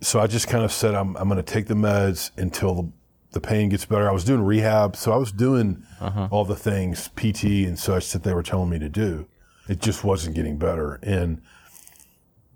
So 0.01 0.19
I 0.19 0.27
just 0.27 0.47
kind 0.47 0.63
of 0.63 0.71
said, 0.71 0.95
I'm, 0.95 1.15
I'm 1.17 1.27
going 1.27 1.43
to 1.43 1.53
take 1.53 1.67
the 1.67 1.73
meds 1.73 2.31
until 2.37 2.75
the, 2.75 2.91
the 3.31 3.41
pain 3.41 3.69
gets 3.69 3.85
better. 3.85 4.07
I 4.07 4.13
was 4.13 4.23
doing 4.23 4.41
rehab, 4.41 4.95
so 4.95 5.11
I 5.11 5.17
was 5.17 5.31
doing 5.31 5.83
uh-huh. 5.99 6.29
all 6.31 6.45
the 6.45 6.55
things, 6.55 7.09
PT 7.15 7.43
and 7.65 7.77
such 7.77 8.11
that 8.11 8.23
they 8.23 8.33
were 8.33 8.43
telling 8.43 8.69
me 8.69 8.79
to 8.79 8.89
do. 8.89 9.27
It 9.67 9.81
just 9.81 10.03
wasn't 10.03 10.35
getting 10.35 10.57
better. 10.57 10.99
And 11.03 11.41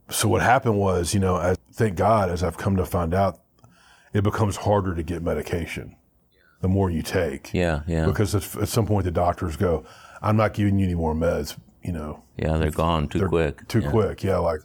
so 0.10 0.30
what 0.30 0.42
happened 0.42 0.78
was, 0.78 1.14
you 1.14 1.20
know, 1.20 1.38
as, 1.38 1.58
thank 1.74 1.96
God, 1.96 2.30
as 2.30 2.44
I've 2.44 2.58
come 2.58 2.76
to 2.78 2.86
find 2.86 3.14
out, 3.14 3.40
it 4.14 4.24
becomes 4.24 4.58
harder 4.58 4.96
to 4.96 5.04
get 5.04 5.22
medication 5.22 5.97
the 6.62 6.68
more 6.68 6.90
you 6.90 7.02
take. 7.02 7.54
Yeah. 7.54 7.82
Yeah. 7.88 8.06
Because 8.06 8.34
at, 8.36 8.56
at 8.62 8.68
some 8.68 8.86
point 8.86 9.06
the 9.06 9.12
doctors 9.12 9.56
go, 9.56 9.86
I'm 10.22 10.38
not 10.38 10.54
giving 10.54 10.80
you 10.80 10.86
any 10.86 10.96
more 10.96 11.14
meds, 11.14 11.58
you 11.84 11.92
know, 11.92 12.24
Yeah. 12.38 12.58
They're 12.58 12.72
gone 12.72 13.08
too 13.08 13.28
quick. 13.28 13.68
too 13.68 13.82
Yeah. 13.82 13.92
quick. 13.92 14.24
Yeah, 14.24 14.38
like 14.38 14.62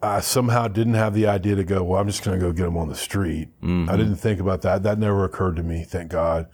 I 0.00 0.20
somehow 0.20 0.68
didn't 0.68 0.94
have 0.94 1.12
the 1.14 1.26
idea 1.26 1.56
to 1.56 1.64
go. 1.64 1.82
Well, 1.82 2.00
I'm 2.00 2.06
just 2.06 2.22
going 2.22 2.38
to 2.38 2.44
go 2.46 2.52
get 2.52 2.62
them 2.64 2.76
on 2.76 2.88
the 2.88 2.94
street. 2.94 3.48
Mm-hmm. 3.62 3.90
I 3.90 3.96
didn't 3.96 4.14
think 4.16 4.38
about 4.38 4.62
that. 4.62 4.84
That 4.84 4.96
never 4.98 5.24
occurred 5.24 5.56
to 5.56 5.64
me. 5.64 5.82
Thank 5.82 6.10
God. 6.12 6.46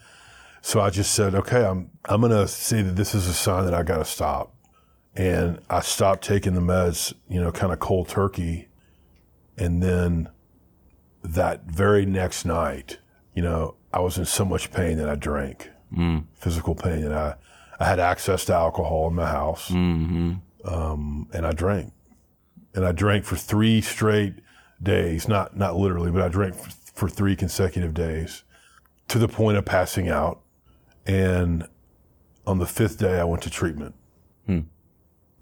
So 0.62 0.80
I 0.80 0.88
just 0.88 1.12
said, 1.14 1.34
okay, 1.34 1.62
I'm 1.62 1.90
I'm 2.06 2.20
going 2.22 2.32
to 2.32 2.48
say 2.48 2.80
that 2.80 2.96
this 2.96 3.14
is 3.14 3.28
a 3.28 3.34
sign 3.34 3.66
that 3.66 3.74
I 3.74 3.82
got 3.82 3.98
to 3.98 4.04
stop, 4.06 4.54
and 5.14 5.60
I 5.68 5.80
stopped 5.80 6.24
taking 6.24 6.54
the 6.54 6.62
meds. 6.62 7.12
You 7.28 7.42
know, 7.42 7.52
kind 7.52 7.70
of 7.70 7.80
cold 7.80 8.08
turkey, 8.08 8.68
and 9.58 9.82
then 9.82 10.30
that 11.22 11.64
very 11.64 12.06
next 12.06 12.46
night, 12.46 12.98
you 13.34 13.42
know, 13.42 13.74
I 13.94 14.00
was 14.00 14.18
in 14.18 14.24
so 14.24 14.44
much 14.44 14.70
pain 14.72 14.98
that 14.98 15.08
I 15.08 15.14
drank, 15.14 15.70
Mm. 15.96 16.24
physical 16.34 16.74
pain, 16.74 17.04
and 17.04 17.14
I 17.14 17.34
I 17.80 17.84
had 17.86 18.00
access 18.00 18.44
to 18.46 18.54
alcohol 18.54 19.08
in 19.08 19.14
my 19.14 19.26
house 19.26 19.68
Mm-hmm. 19.70 20.32
um, 20.72 21.28
and 21.32 21.46
I 21.46 21.52
drank, 21.52 21.92
and 22.74 22.84
I 22.84 22.92
drank 22.92 23.24
for 23.24 23.36
three 23.36 23.80
straight 23.80 24.34
days. 24.82 25.28
Not 25.28 25.56
not 25.56 25.76
literally, 25.76 26.10
but 26.10 26.22
I 26.22 26.28
drank 26.28 26.54
for, 26.56 26.70
for 26.94 27.08
three 27.08 27.36
consecutive 27.36 27.94
days, 27.94 28.42
to 29.08 29.18
the 29.18 29.28
point 29.28 29.56
of 29.58 29.64
passing 29.64 30.08
out. 30.08 30.40
And 31.06 31.66
on 32.46 32.58
the 32.58 32.66
fifth 32.66 32.98
day, 32.98 33.18
I 33.20 33.24
went 33.24 33.42
to 33.44 33.50
treatment. 33.50 33.94
Hmm. 34.46 34.60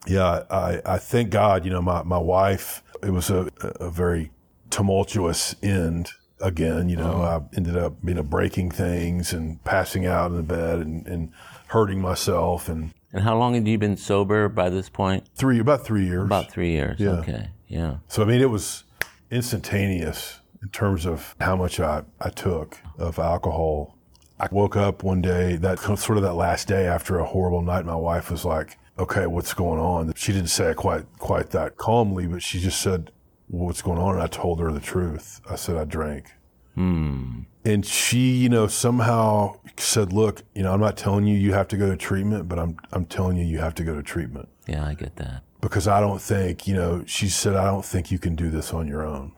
Yeah, 0.06 0.42
I, 0.50 0.80
I 0.84 0.98
thank 0.98 1.30
God. 1.30 1.64
You 1.64 1.70
know, 1.70 1.82
my 1.82 2.02
my 2.02 2.18
wife. 2.18 2.82
It 3.02 3.10
was 3.10 3.30
a 3.30 3.48
a 3.80 3.90
very 3.90 4.30
tumultuous 4.70 5.54
end. 5.62 6.10
Again, 6.42 6.88
you 6.88 6.96
know, 6.96 7.22
uh-huh. 7.22 7.40
I 7.52 7.56
ended 7.56 7.76
up 7.76 7.94
you 8.04 8.14
know 8.14 8.22
breaking 8.22 8.70
things 8.72 9.32
and 9.32 9.62
passing 9.64 10.06
out 10.06 10.30
in 10.30 10.36
the 10.36 10.42
bed 10.42 10.80
and, 10.80 11.06
and 11.06 11.32
hurting 11.68 12.00
myself 12.00 12.68
and 12.68 12.92
And 13.12 13.22
how 13.22 13.36
long 13.38 13.54
had 13.54 13.66
you 13.66 13.78
been 13.78 13.96
sober 13.96 14.48
by 14.48 14.68
this 14.68 14.88
point? 14.88 15.28
three 15.34 15.58
about 15.60 15.84
three 15.84 16.06
years. 16.06 16.24
About 16.24 16.50
three 16.50 16.72
years. 16.72 16.98
Yeah. 16.98 17.10
Okay. 17.20 17.50
Yeah. 17.68 17.96
So 18.08 18.22
I 18.22 18.26
mean, 18.26 18.40
it 18.40 18.50
was 18.50 18.84
instantaneous 19.30 20.40
in 20.62 20.68
terms 20.68 21.06
of 21.06 21.34
how 21.40 21.56
much 21.56 21.80
I, 21.80 22.02
I 22.20 22.30
took 22.30 22.78
of 22.98 23.18
alcohol. 23.18 23.96
I 24.38 24.48
woke 24.50 24.76
up 24.76 25.02
one 25.02 25.20
day, 25.20 25.56
that 25.56 25.78
sort 25.78 26.18
of 26.18 26.22
that 26.22 26.34
last 26.34 26.66
day 26.68 26.86
after 26.86 27.18
a 27.18 27.24
horrible 27.24 27.62
night. 27.62 27.84
My 27.84 27.94
wife 27.94 28.30
was 28.30 28.44
like, 28.44 28.78
"Okay, 28.98 29.26
what's 29.26 29.54
going 29.54 29.78
on?" 29.78 30.12
She 30.16 30.32
didn't 30.32 30.50
say 30.50 30.70
it 30.70 30.76
quite 30.76 31.04
quite 31.18 31.50
that 31.50 31.76
calmly, 31.76 32.26
but 32.26 32.42
she 32.42 32.58
just 32.58 32.80
said, 32.80 33.12
"What's 33.52 33.82
going 33.82 33.98
on?" 33.98 34.14
And 34.14 34.22
I 34.22 34.26
told 34.26 34.58
her 34.60 34.72
the 34.72 34.80
truth. 34.80 35.40
I 35.48 35.54
said 35.56 35.76
I 35.76 35.84
drank, 35.84 36.32
Hmm. 36.74 37.42
and 37.64 37.84
she, 37.86 38.32
you 38.36 38.48
know, 38.48 38.66
somehow 38.66 39.56
said, 39.76 40.12
"Look, 40.12 40.42
you 40.54 40.62
know, 40.62 40.72
I'm 40.72 40.80
not 40.80 40.96
telling 40.96 41.26
you 41.26 41.36
you 41.36 41.52
have 41.52 41.68
to 41.68 41.76
go 41.76 41.88
to 41.90 41.96
treatment, 41.96 42.48
but 42.48 42.58
I'm 42.58 42.76
I'm 42.92 43.04
telling 43.04 43.36
you 43.36 43.44
you 43.44 43.58
have 43.58 43.74
to 43.76 43.84
go 43.84 43.94
to 43.94 44.02
treatment." 44.02 44.48
Yeah, 44.66 44.84
I 44.86 44.94
get 44.94 45.16
that. 45.16 45.42
because 45.60 45.86
I 45.86 46.00
don't 46.00 46.20
think, 46.20 46.66
you 46.66 46.74
know, 46.74 47.04
she 47.06 47.28
said, 47.28 47.54
I 47.54 47.66
don't 47.66 47.84
think 47.84 48.10
you 48.10 48.18
can 48.18 48.34
do 48.34 48.50
this 48.50 48.72
on 48.72 48.88
your 48.88 49.04
own. 49.06 49.30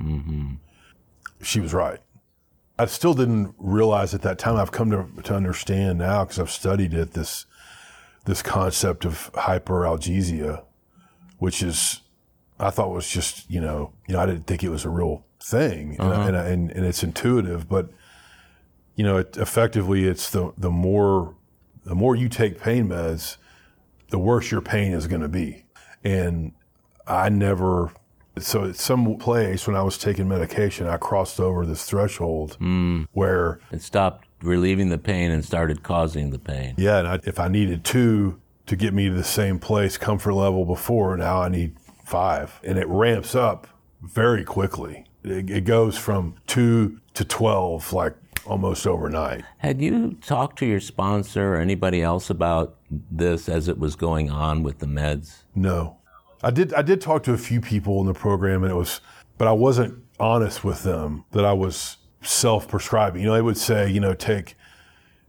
Mm-hmm. 0.00 0.54
She 1.42 1.58
was 1.60 1.74
right. 1.74 1.98
I 2.78 2.86
still 2.86 3.12
didn't 3.14 3.54
realize 3.58 4.14
at 4.14 4.22
that 4.22 4.38
time. 4.38 4.56
I've 4.56 4.70
come 4.70 4.90
to, 4.92 5.08
to 5.22 5.34
understand 5.34 5.98
now 5.98 6.22
because 6.24 6.38
I've 6.38 6.50
studied 6.50 6.94
it. 6.94 7.12
This 7.12 7.44
this 8.24 8.40
concept 8.42 9.04
of 9.04 9.32
hyperalgesia, 9.34 10.62
which 11.38 11.62
is, 11.62 12.02
I 12.60 12.70
thought 12.70 12.90
it 12.90 12.94
was 12.94 13.08
just, 13.08 13.50
you 13.50 13.60
know, 13.60 13.92
you 14.06 14.14
know, 14.14 14.20
I 14.20 14.26
didn't 14.26 14.46
think 14.46 14.62
it 14.64 14.68
was 14.70 14.84
a 14.84 14.88
real 14.90 15.24
thing, 15.40 15.96
and, 15.98 16.02
I- 16.08 16.12
uh-huh. 16.12 16.28
and, 16.28 16.36
I- 16.36 16.48
and 16.48 16.70
and 16.72 16.84
it's 16.86 17.02
intuitive, 17.02 17.68
but 17.68 17.90
you 18.96 19.04
know, 19.04 19.18
it, 19.18 19.36
effectively, 19.36 20.04
it's 20.06 20.30
the 20.30 20.52
the 20.58 20.70
more 20.70 21.34
the 21.84 21.94
more 21.94 22.16
you 22.16 22.28
take 22.28 22.60
pain 22.60 22.88
meds, 22.88 23.36
the 24.10 24.18
worse 24.18 24.50
your 24.50 24.60
pain 24.60 24.92
is 24.92 25.06
going 25.06 25.22
to 25.22 25.28
be. 25.28 25.64
And 26.04 26.52
I 27.06 27.28
never, 27.30 27.92
so 28.38 28.64
at 28.66 28.76
some 28.76 29.16
place 29.16 29.66
when 29.66 29.74
I 29.74 29.82
was 29.82 29.96
taking 29.96 30.28
medication, 30.28 30.86
I 30.86 30.96
crossed 30.98 31.40
over 31.40 31.64
this 31.64 31.84
threshold 31.84 32.56
hmm. 32.56 33.04
where, 33.12 33.60
It 33.72 33.80
stopped 33.82 34.26
relieving 34.42 34.90
the 34.90 34.98
pain 34.98 35.30
and 35.30 35.42
started 35.44 35.82
causing 35.82 36.30
the 36.30 36.38
pain. 36.38 36.74
yeah, 36.76 36.98
and 36.98 37.08
I, 37.08 37.20
if 37.24 37.40
I 37.40 37.48
needed 37.48 37.84
two 37.84 38.38
to 38.66 38.76
get 38.76 38.92
me 38.92 39.08
to 39.08 39.14
the 39.14 39.24
same 39.24 39.58
place, 39.58 39.96
comfort 39.96 40.34
level 40.34 40.66
before, 40.66 41.16
now 41.16 41.40
I 41.40 41.48
need 41.48 41.77
five. 42.08 42.58
And 42.64 42.78
it 42.78 42.88
ramps 42.88 43.34
up 43.34 43.66
very 44.02 44.44
quickly. 44.44 45.04
It, 45.22 45.50
it 45.50 45.64
goes 45.64 45.96
from 45.98 46.36
two 46.46 47.00
to 47.14 47.24
12, 47.24 47.92
like 47.92 48.14
almost 48.46 48.86
overnight. 48.86 49.44
Had 49.58 49.80
you 49.80 50.16
talked 50.24 50.58
to 50.60 50.66
your 50.66 50.80
sponsor 50.80 51.54
or 51.54 51.56
anybody 51.56 52.02
else 52.02 52.30
about 52.30 52.76
this 52.90 53.48
as 53.48 53.68
it 53.68 53.78
was 53.78 53.94
going 53.96 54.30
on 54.30 54.62
with 54.62 54.78
the 54.78 54.86
meds? 54.86 55.42
No, 55.54 55.98
I 56.42 56.50
did. 56.50 56.72
I 56.74 56.82
did 56.82 57.00
talk 57.00 57.22
to 57.24 57.32
a 57.32 57.38
few 57.38 57.60
people 57.60 58.00
in 58.00 58.06
the 58.06 58.14
program, 58.14 58.62
and 58.62 58.72
it 58.72 58.76
was, 58.76 59.00
but 59.36 59.48
I 59.48 59.52
wasn't 59.52 60.02
honest 60.18 60.64
with 60.64 60.82
them 60.82 61.24
that 61.32 61.44
I 61.44 61.52
was 61.52 61.98
self-prescribing. 62.22 63.20
You 63.20 63.28
know, 63.28 63.34
they 63.34 63.42
would 63.42 63.56
say, 63.58 63.90
you 63.90 64.00
know, 64.00 64.14
take, 64.14 64.56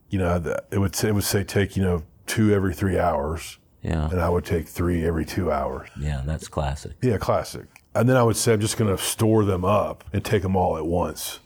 you 0.09 0.17
know, 0.19 0.39
the- 0.39 0.63
it 0.71 0.79
would 0.79 0.95
say, 0.95 1.09
it 1.09 1.15
would 1.15 1.23
say 1.23 1.43
take, 1.43 1.75
you 1.75 1.83
know, 1.83 2.03
two 2.25 2.53
every 2.53 2.73
three 2.73 2.97
hours, 2.97 3.57
Yeah. 3.81 4.09
and 4.09 4.19
I 4.19 4.29
would 4.29 4.45
take 4.45 4.67
three 4.67 5.05
every 5.05 5.25
two 5.25 5.51
hours. 5.51 5.89
Yeah, 5.99 6.21
that's 6.25 6.47
classic. 6.47 6.93
Yeah, 7.01 7.17
classic. 7.17 7.65
And 7.95 8.07
then 8.09 8.17
I 8.17 8.23
would 8.23 8.35
say 8.35 8.53
I'm 8.53 8.59
just 8.59 8.77
going 8.77 8.95
to 8.95 9.01
store 9.01 9.45
them 9.45 9.63
up 9.65 10.03
and 10.13 10.23
take 10.23 10.41
them 10.41 10.55
all 10.55 10.77
at 10.77 10.85
once 10.85 11.39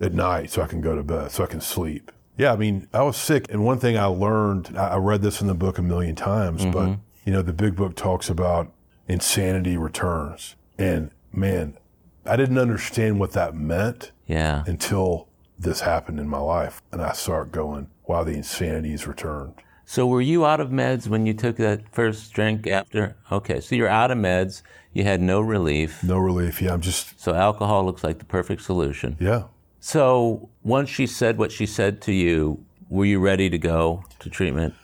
at 0.00 0.12
night 0.12 0.50
so 0.50 0.62
I 0.62 0.66
can 0.66 0.80
go 0.80 0.94
to 0.94 1.02
bed, 1.02 1.30
so 1.30 1.44
I 1.44 1.46
can 1.46 1.60
sleep. 1.60 2.12
Yeah, 2.36 2.52
I 2.52 2.56
mean, 2.56 2.88
I 2.92 3.02
was 3.02 3.16
sick. 3.16 3.46
And 3.50 3.64
one 3.64 3.78
thing 3.78 3.98
I 3.98 4.04
learned, 4.04 4.76
I 4.78 4.96
read 4.96 5.22
this 5.22 5.40
in 5.40 5.46
the 5.48 5.54
book 5.54 5.78
a 5.78 5.82
million 5.82 6.14
times, 6.14 6.64
but, 6.64 6.86
mm-hmm. 6.86 7.00
you 7.24 7.32
know, 7.32 7.42
the 7.42 7.52
big 7.52 7.74
book 7.74 7.96
talks 7.96 8.28
about 8.30 8.72
insanity 9.08 9.76
returns. 9.76 10.54
And 10.78 11.10
man, 11.32 11.76
I 12.24 12.36
didn't 12.36 12.58
understand 12.58 13.18
what 13.18 13.32
that 13.32 13.54
meant 13.56 14.12
Yeah. 14.26 14.62
until 14.66 15.28
this 15.58 15.80
happened 15.80 16.20
in 16.20 16.28
my 16.28 16.38
life. 16.38 16.80
And 16.92 17.02
I 17.02 17.12
start 17.12 17.50
going, 17.50 17.88
wow, 18.06 18.22
the 18.22 18.32
insanity's 18.34 19.06
returned. 19.06 19.54
So 19.88 20.06
were 20.06 20.20
you 20.20 20.44
out 20.44 20.60
of 20.60 20.68
meds 20.68 21.08
when 21.08 21.24
you 21.24 21.32
took 21.32 21.56
that 21.56 21.88
first 21.94 22.34
drink 22.34 22.66
after? 22.66 23.16
Okay, 23.32 23.58
so 23.58 23.74
you're 23.74 23.88
out 23.88 24.10
of 24.10 24.18
meds. 24.18 24.60
You 24.92 25.04
had 25.04 25.22
no 25.22 25.40
relief. 25.40 26.04
No 26.04 26.18
relief. 26.18 26.60
Yeah, 26.60 26.74
I'm 26.74 26.82
just. 26.82 27.18
So 27.18 27.32
alcohol 27.34 27.86
looks 27.86 28.04
like 28.04 28.18
the 28.18 28.26
perfect 28.26 28.60
solution. 28.60 29.16
Yeah. 29.18 29.44
So 29.80 30.50
once 30.62 30.90
she 30.90 31.06
said 31.06 31.38
what 31.38 31.50
she 31.50 31.64
said 31.64 32.02
to 32.02 32.12
you, 32.12 32.62
were 32.90 33.06
you 33.06 33.18
ready 33.18 33.48
to 33.48 33.56
go 33.56 34.04
to 34.18 34.28
treatment? 34.28 34.74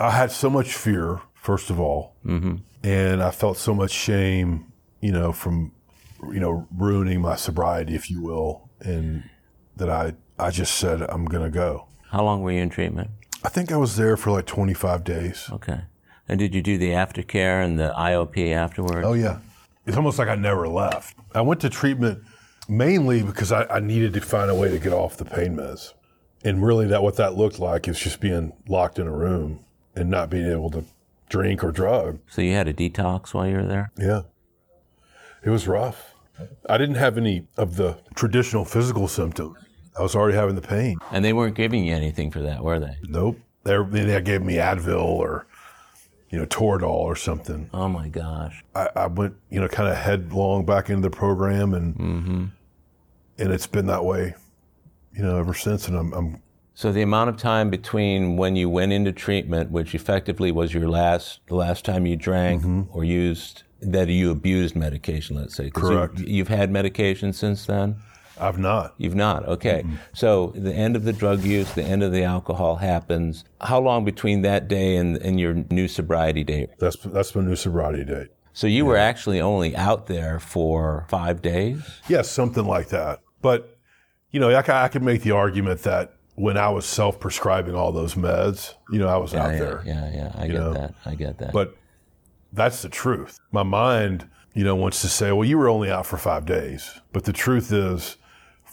I 0.00 0.10
had 0.10 0.32
so 0.32 0.50
much 0.50 0.74
fear, 0.74 1.20
first 1.34 1.70
of 1.70 1.78
all, 1.78 2.16
mm-hmm. 2.26 2.56
and 2.82 3.22
I 3.22 3.30
felt 3.30 3.56
so 3.56 3.72
much 3.72 3.92
shame, 3.92 4.72
you 5.00 5.12
know, 5.12 5.30
from, 5.30 5.70
you 6.24 6.40
know, 6.40 6.66
ruining 6.76 7.20
my 7.20 7.36
sobriety, 7.36 7.94
if 7.94 8.10
you 8.10 8.20
will, 8.20 8.68
and 8.80 9.30
that 9.76 9.88
I, 9.88 10.14
I 10.40 10.50
just 10.50 10.74
said 10.74 11.02
I'm 11.02 11.26
gonna 11.26 11.50
go. 11.50 11.86
How 12.10 12.24
long 12.24 12.42
were 12.42 12.50
you 12.50 12.62
in 12.62 12.68
treatment? 12.68 13.10
I 13.42 13.48
think 13.48 13.72
I 13.72 13.76
was 13.76 13.96
there 13.96 14.16
for 14.16 14.30
like 14.30 14.46
25 14.46 15.04
days. 15.04 15.48
Okay. 15.50 15.80
And 16.28 16.38
did 16.38 16.54
you 16.54 16.62
do 16.62 16.78
the 16.78 16.90
aftercare 16.90 17.64
and 17.64 17.78
the 17.78 17.92
IOP 17.96 18.52
afterwards? 18.52 19.06
Oh, 19.06 19.14
yeah. 19.14 19.38
It's 19.86 19.96
almost 19.96 20.18
like 20.18 20.28
I 20.28 20.34
never 20.34 20.68
left. 20.68 21.16
I 21.34 21.40
went 21.40 21.60
to 21.62 21.70
treatment 21.70 22.22
mainly 22.68 23.22
because 23.22 23.50
I, 23.50 23.64
I 23.64 23.80
needed 23.80 24.12
to 24.14 24.20
find 24.20 24.50
a 24.50 24.54
way 24.54 24.70
to 24.70 24.78
get 24.78 24.92
off 24.92 25.16
the 25.16 25.24
pain 25.24 25.56
meds. 25.56 25.94
And 26.44 26.64
really, 26.64 26.86
that 26.86 27.02
what 27.02 27.16
that 27.16 27.34
looked 27.34 27.58
like 27.58 27.88
is 27.88 27.98
just 27.98 28.20
being 28.20 28.52
locked 28.68 28.98
in 28.98 29.06
a 29.06 29.12
room 29.12 29.64
and 29.94 30.08
not 30.08 30.30
being 30.30 30.50
able 30.50 30.70
to 30.70 30.84
drink 31.28 31.64
or 31.64 31.72
drug. 31.72 32.20
So 32.28 32.42
you 32.42 32.52
had 32.52 32.68
a 32.68 32.74
detox 32.74 33.34
while 33.34 33.46
you 33.46 33.56
were 33.56 33.66
there? 33.66 33.90
Yeah. 33.98 34.22
It 35.44 35.50
was 35.50 35.66
rough. 35.66 36.14
I 36.68 36.78
didn't 36.78 36.94
have 36.94 37.18
any 37.18 37.46
of 37.56 37.76
the 37.76 37.98
traditional 38.14 38.64
physical 38.64 39.08
symptoms. 39.08 39.56
I 39.98 40.02
was 40.02 40.14
already 40.14 40.36
having 40.36 40.54
the 40.54 40.62
pain. 40.62 40.98
And 41.10 41.24
they 41.24 41.32
weren't 41.32 41.54
giving 41.56 41.84
you 41.84 41.94
anything 41.94 42.30
for 42.30 42.40
that, 42.40 42.62
were 42.62 42.78
they? 42.78 42.96
Nope. 43.02 43.38
They, 43.64 43.76
they 43.82 44.20
gave 44.22 44.42
me 44.42 44.54
Advil 44.54 45.02
or, 45.04 45.46
you 46.30 46.38
know, 46.38 46.46
Toradol 46.46 46.84
or 46.88 47.16
something. 47.16 47.68
Oh 47.74 47.88
my 47.88 48.08
gosh. 48.08 48.64
I, 48.74 48.88
I 48.96 49.06
went, 49.08 49.34
you 49.50 49.60
know, 49.60 49.68
kind 49.68 49.88
of 49.88 49.96
headlong 49.96 50.64
back 50.64 50.88
into 50.90 51.02
the 51.02 51.14
program 51.14 51.74
and, 51.74 51.94
Mm-hmm. 51.96 52.44
and 53.38 53.52
it's 53.52 53.66
been 53.66 53.86
that 53.86 54.04
way, 54.04 54.34
you 55.12 55.22
know, 55.22 55.36
ever 55.38 55.52
since. 55.54 55.88
And 55.88 55.96
I'm, 55.96 56.12
I'm 56.14 56.42
So 56.74 56.92
the 56.92 57.02
amount 57.02 57.30
of 57.30 57.36
time 57.36 57.68
between 57.68 58.36
when 58.36 58.56
you 58.56 58.70
went 58.70 58.92
into 58.92 59.12
treatment, 59.12 59.70
which 59.70 59.94
effectively 59.94 60.52
was 60.52 60.72
your 60.72 60.88
last, 60.88 61.40
the 61.48 61.56
last 61.56 61.84
time 61.84 62.06
you 62.06 62.16
drank 62.16 62.62
Mm-hmm. 62.62 62.96
or 62.96 63.04
used, 63.04 63.64
that 63.82 64.08
you 64.08 64.30
abused 64.30 64.76
medication, 64.76 65.36
let's 65.36 65.56
say. 65.56 65.68
'Cause 65.70 65.82
you- 65.90 65.96
Correct. 65.96 66.18
you've 66.20 66.48
had 66.48 66.70
medication 66.70 67.32
since 67.32 67.66
then? 67.66 67.96
I've 68.40 68.58
not. 68.58 68.94
You've 68.98 69.14
not. 69.14 69.46
Okay. 69.46 69.84
So 70.12 70.52
the 70.54 70.72
end 70.72 70.96
of 70.96 71.04
the 71.04 71.12
drug 71.12 71.42
use, 71.42 71.72
the 71.72 71.82
end 71.82 72.02
of 72.02 72.12
the 72.12 72.24
alcohol 72.24 72.76
happens. 72.76 73.44
How 73.60 73.80
long 73.80 74.04
between 74.04 74.42
that 74.42 74.68
day 74.68 74.96
and, 74.96 75.16
and 75.18 75.38
your 75.38 75.54
new 75.70 75.88
sobriety 75.88 76.44
date? 76.44 76.70
That's 76.78 76.96
that's 76.96 77.34
my 77.34 77.42
new 77.42 77.56
sobriety 77.56 78.04
date. 78.04 78.28
So 78.52 78.66
you 78.66 78.84
were 78.84 78.96
actually 78.96 79.40
only 79.40 79.76
out 79.76 80.06
there 80.06 80.40
for 80.40 81.06
five 81.08 81.40
days? 81.40 81.82
Yeah, 82.08 82.22
something 82.22 82.64
like 82.64 82.88
that. 82.88 83.20
But 83.42 83.78
you 84.30 84.40
know, 84.40 84.50
I, 84.50 84.84
I 84.84 84.88
could 84.88 85.02
make 85.02 85.22
the 85.22 85.32
argument 85.32 85.82
that 85.82 86.14
when 86.34 86.56
I 86.56 86.68
was 86.70 86.86
self-prescribing 86.86 87.74
all 87.74 87.92
those 87.92 88.14
meds, 88.14 88.74
you 88.90 88.98
know, 88.98 89.08
I 89.08 89.16
was 89.16 89.34
out 89.34 89.52
yeah, 89.52 89.58
there. 89.58 89.82
yeah, 89.84 90.12
yeah. 90.12 90.32
I 90.34 90.46
get 90.46 90.54
know? 90.54 90.72
that. 90.72 90.94
I 91.04 91.14
get 91.14 91.38
that. 91.38 91.52
But 91.52 91.76
that's 92.52 92.82
the 92.82 92.88
truth. 92.88 93.38
My 93.52 93.62
mind, 93.62 94.28
you 94.54 94.64
know, 94.64 94.74
wants 94.74 95.00
to 95.02 95.08
say, 95.08 95.32
well, 95.32 95.46
you 95.46 95.58
were 95.58 95.68
only 95.68 95.90
out 95.90 96.06
for 96.06 96.16
five 96.16 96.46
days. 96.46 97.00
But 97.12 97.24
the 97.24 97.32
truth 97.32 97.72
is, 97.72 98.16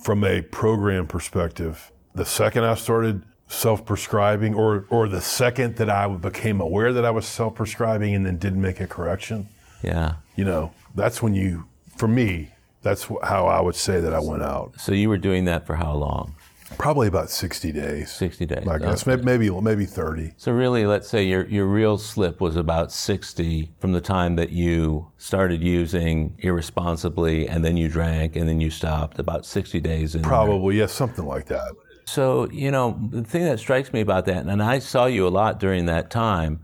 from 0.01 0.23
a 0.23 0.41
program 0.41 1.07
perspective, 1.07 1.91
the 2.15 2.25
second 2.25 2.63
I 2.63 2.75
started 2.75 3.23
self-prescribing 3.47 4.53
or 4.53 4.85
or 4.89 5.07
the 5.07 5.21
second 5.21 5.77
that 5.77 5.89
I 5.89 6.07
became 6.07 6.59
aware 6.59 6.91
that 6.93 7.05
I 7.05 7.11
was 7.11 7.25
self-prescribing 7.25 8.13
and 8.13 8.25
then 8.25 8.37
didn't 8.37 8.61
make 8.61 8.81
a 8.81 8.87
correction, 8.87 9.47
yeah. 9.81 10.15
you 10.35 10.43
know, 10.43 10.73
that's 10.95 11.21
when 11.21 11.33
you 11.33 11.65
for 11.95 12.07
me, 12.07 12.51
that's 12.81 13.07
how 13.23 13.47
I 13.47 13.61
would 13.61 13.75
say 13.75 13.99
that 13.99 14.13
I 14.13 14.19
went 14.19 14.43
out. 14.43 14.79
So 14.79 14.91
you 14.91 15.09
were 15.09 15.17
doing 15.17 15.45
that 15.45 15.65
for 15.65 15.75
how 15.75 15.93
long? 15.93 16.35
Probably 16.77 17.07
about 17.07 17.29
60 17.29 17.71
days. 17.71 18.11
60 18.11 18.45
days. 18.45 18.67
I 18.67 18.77
guess 18.77 19.05
maybe 19.05 19.23
maybe 19.23 19.49
maybe 19.49 19.85
30. 19.85 20.33
So 20.37 20.51
really, 20.51 20.85
let's 20.85 21.07
say 21.07 21.23
your 21.23 21.47
your 21.47 21.65
real 21.65 21.97
slip 21.97 22.41
was 22.41 22.55
about 22.57 22.91
60 22.91 23.71
from 23.79 23.93
the 23.93 24.01
time 24.01 24.35
that 24.35 24.49
you 24.49 25.07
started 25.17 25.61
using 25.63 26.35
irresponsibly, 26.39 27.47
and 27.47 27.63
then 27.63 27.77
you 27.77 27.87
drank, 27.87 28.35
and 28.35 28.49
then 28.49 28.59
you 28.59 28.69
stopped. 28.69 29.17
About 29.17 29.45
60 29.45 29.79
days 29.79 30.13
in. 30.13 30.21
there. 30.21 30.29
Probably, 30.29 30.77
yeah, 30.77 30.87
something 30.87 31.25
like 31.25 31.45
that. 31.45 31.71
So 32.05 32.49
you 32.51 32.69
know, 32.69 32.99
the 33.09 33.23
thing 33.23 33.45
that 33.45 33.59
strikes 33.59 33.93
me 33.93 34.01
about 34.01 34.25
that, 34.25 34.45
and 34.45 34.61
I 34.61 34.79
saw 34.79 35.05
you 35.05 35.25
a 35.25 35.29
lot 35.29 35.59
during 35.59 35.85
that 35.85 36.09
time, 36.09 36.59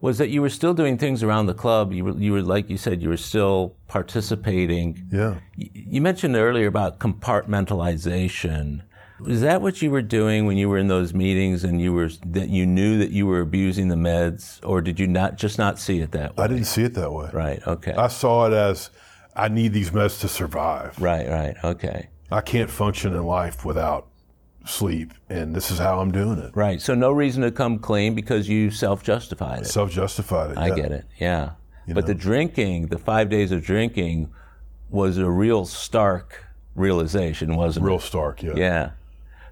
was 0.00 0.18
that 0.18 0.28
you 0.28 0.42
were 0.42 0.50
still 0.50 0.74
doing 0.74 0.98
things 0.98 1.22
around 1.22 1.46
the 1.46 1.54
club. 1.54 1.92
You 1.92 2.04
were, 2.04 2.16
you 2.18 2.32
were 2.32 2.42
like 2.42 2.68
you 2.68 2.76
said, 2.76 3.02
you 3.02 3.08
were 3.08 3.16
still 3.16 3.74
participating. 3.88 5.08
Yeah. 5.10 5.36
You 5.56 6.00
mentioned 6.02 6.36
earlier 6.36 6.66
about 6.66 6.98
compartmentalization. 6.98 8.82
Is 9.24 9.40
that 9.40 9.62
what 9.62 9.80
you 9.80 9.90
were 9.90 10.02
doing 10.02 10.44
when 10.46 10.58
you 10.58 10.68
were 10.68 10.76
in 10.76 10.88
those 10.88 11.14
meetings 11.14 11.64
and 11.64 11.80
you 11.80 11.92
were 11.92 12.10
that 12.26 12.50
you 12.50 12.66
knew 12.66 12.98
that 12.98 13.10
you 13.10 13.26
were 13.26 13.40
abusing 13.40 13.88
the 13.88 13.96
meds, 13.96 14.60
or 14.62 14.82
did 14.82 15.00
you 15.00 15.06
not 15.06 15.36
just 15.36 15.58
not 15.58 15.78
see 15.78 16.00
it 16.00 16.12
that 16.12 16.36
way? 16.36 16.44
I 16.44 16.46
didn't 16.48 16.66
see 16.66 16.82
it 16.82 16.94
that 16.94 17.12
way. 17.12 17.30
Right. 17.32 17.66
Okay. 17.66 17.92
I 17.92 18.08
saw 18.08 18.46
it 18.46 18.52
as 18.52 18.90
I 19.34 19.48
need 19.48 19.72
these 19.72 19.90
meds 19.90 20.20
to 20.20 20.28
survive. 20.28 21.00
right. 21.00 21.28
Right. 21.28 21.56
Okay. 21.64 22.08
I 22.30 22.40
can't 22.40 22.68
function 22.68 23.14
in 23.14 23.22
life 23.24 23.64
without 23.64 24.08
sleep, 24.66 25.14
and 25.30 25.54
this 25.54 25.70
is 25.70 25.78
how 25.78 26.00
I'm 26.00 26.10
doing 26.10 26.38
it. 26.38 26.50
Right. 26.54 26.82
So 26.82 26.94
no 26.94 27.12
reason 27.12 27.42
to 27.42 27.52
come 27.52 27.78
clean 27.78 28.14
because 28.14 28.48
you 28.48 28.70
self-justified 28.70 29.60
it. 29.62 29.66
Self 29.66 29.90
justified 29.90 30.50
it. 30.50 30.58
I 30.58 30.68
yeah. 30.68 30.74
get 30.74 30.92
it. 30.92 31.04
Yeah. 31.18 31.50
But 31.88 32.06
the 32.06 32.14
drinking, 32.14 32.88
the 32.88 32.98
five 32.98 33.28
days 33.30 33.52
of 33.52 33.62
drinking, 33.62 34.32
was 34.90 35.18
a 35.18 35.30
real 35.30 35.64
stark 35.64 36.44
realization, 36.74 37.54
wasn't 37.54 37.84
Real 37.84 37.94
it? 37.94 37.96
Real 37.96 38.00
stark, 38.00 38.42
yeah. 38.42 38.54
Yeah. 38.56 38.90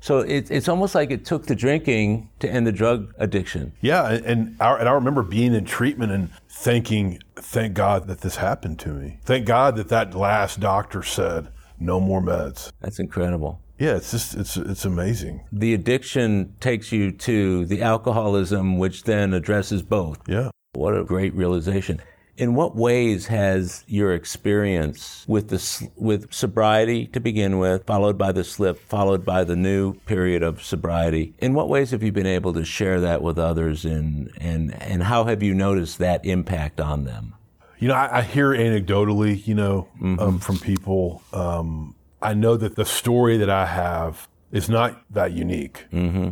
So 0.05 0.18
it, 0.18 0.50
it's 0.50 0.68
almost 0.68 0.94
like 0.94 1.11
it 1.11 1.24
took 1.24 1.46
the 1.46 1.55
drinking 1.55 2.28
to 2.40 2.46
end 2.46 2.66
the 2.66 2.72
drug 2.72 3.14
addiction. 3.16 3.72
Yeah, 3.80 4.11
and, 4.11 4.55
I, 4.61 4.74
and 4.76 4.86
I 4.86 4.92
remember 4.92 5.22
being 5.22 5.55
in 5.55 5.64
treatment 5.64 6.12
and 6.12 6.28
thinking, 6.46 7.20
thank 7.36 7.72
God 7.72 8.07
that 8.09 8.20
this 8.20 8.36
happened 8.36 8.78
to 8.80 8.90
me. 8.90 9.18
Thank 9.24 9.46
God 9.46 9.76
that 9.76 9.88
that 9.88 10.14
last 10.14 10.61
doctor 10.61 11.02
said, 11.02 11.48
no 11.80 12.00
more 12.00 12.20
meds. 12.20 12.70
That's 12.82 12.98
incredible. 12.98 13.62
Yeah, 13.78 13.96
it's 13.96 14.11
just, 14.11 14.34
it's, 14.34 14.59
it's 14.59 14.84
amazing. 14.84 15.40
The 15.50 15.72
addiction 15.72 16.55
takes 16.61 16.92
you 16.92 17.11
to 17.11 17.64
the 17.64 17.80
alcoholism, 17.80 18.76
which 18.76 19.05
then 19.05 19.32
addresses 19.32 19.80
both. 19.80 20.18
Yeah. 20.28 20.50
What 20.74 20.94
a 20.94 21.02
great 21.02 21.32
realization. 21.34 22.02
In 22.37 22.55
what 22.55 22.74
ways 22.74 23.26
has 23.26 23.85
your 23.87 24.12
experience 24.12 25.24
with 25.28 25.51
the 25.51 25.91
with 25.95 26.32
sobriety 26.32 27.07
to 27.09 27.20
begin 27.20 27.59
with, 27.59 27.87
followed 27.87 28.18
by 28.18 28.32
the 28.32 28.43
slip, 28.43 28.78
followed 28.78 29.24
by 29.24 29.45
the 29.45 29.55
new 29.55 29.95
period 30.01 30.43
of 30.43 30.62
sobriety? 30.62 31.35
In 31.39 31.55
what 31.55 31.68
ways 31.68 31.93
have 31.93 32.03
you 32.03 32.11
been 32.11 32.26
able 32.26 32.53
to 32.55 32.64
share 32.64 33.01
that 33.01 33.22
with 33.22 33.39
others, 33.39 33.85
and 33.85 34.32
and 34.39 34.74
and 34.82 35.05
how 35.05 35.24
have 35.24 35.45
you 35.45 35.55
noticed 35.55 35.99
that 35.99 36.24
impact 36.26 36.80
on 36.80 37.05
them? 37.05 37.35
You 37.78 37.89
know, 37.89 37.95
I, 37.95 38.18
I 38.18 38.22
hear 38.22 38.51
anecdotally, 38.51 39.47
you 39.47 39.55
know, 39.55 39.89
um, 40.03 40.39
from 40.41 40.59
people. 40.59 41.22
Um, 41.32 41.95
I 42.20 42.35
know 42.35 42.57
that 42.57 42.74
the 42.74 42.85
story 42.85 43.37
that 43.37 43.51
I 43.51 43.66
have 43.66 44.28
is 44.51 44.68
not 44.68 45.03
that 45.11 45.32
unique. 45.32 45.85
Mm-hmm. 45.93 46.30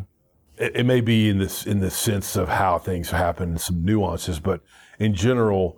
It, 0.56 0.76
it 0.76 0.86
may 0.86 1.00
be 1.00 1.28
in 1.28 1.38
this 1.38 1.64
in 1.64 1.78
the 1.78 1.90
sense 1.90 2.34
of 2.34 2.48
how 2.48 2.78
things 2.78 3.10
happen, 3.10 3.58
some 3.58 3.84
nuances, 3.84 4.40
but 4.40 4.62
in 4.98 5.14
general, 5.14 5.76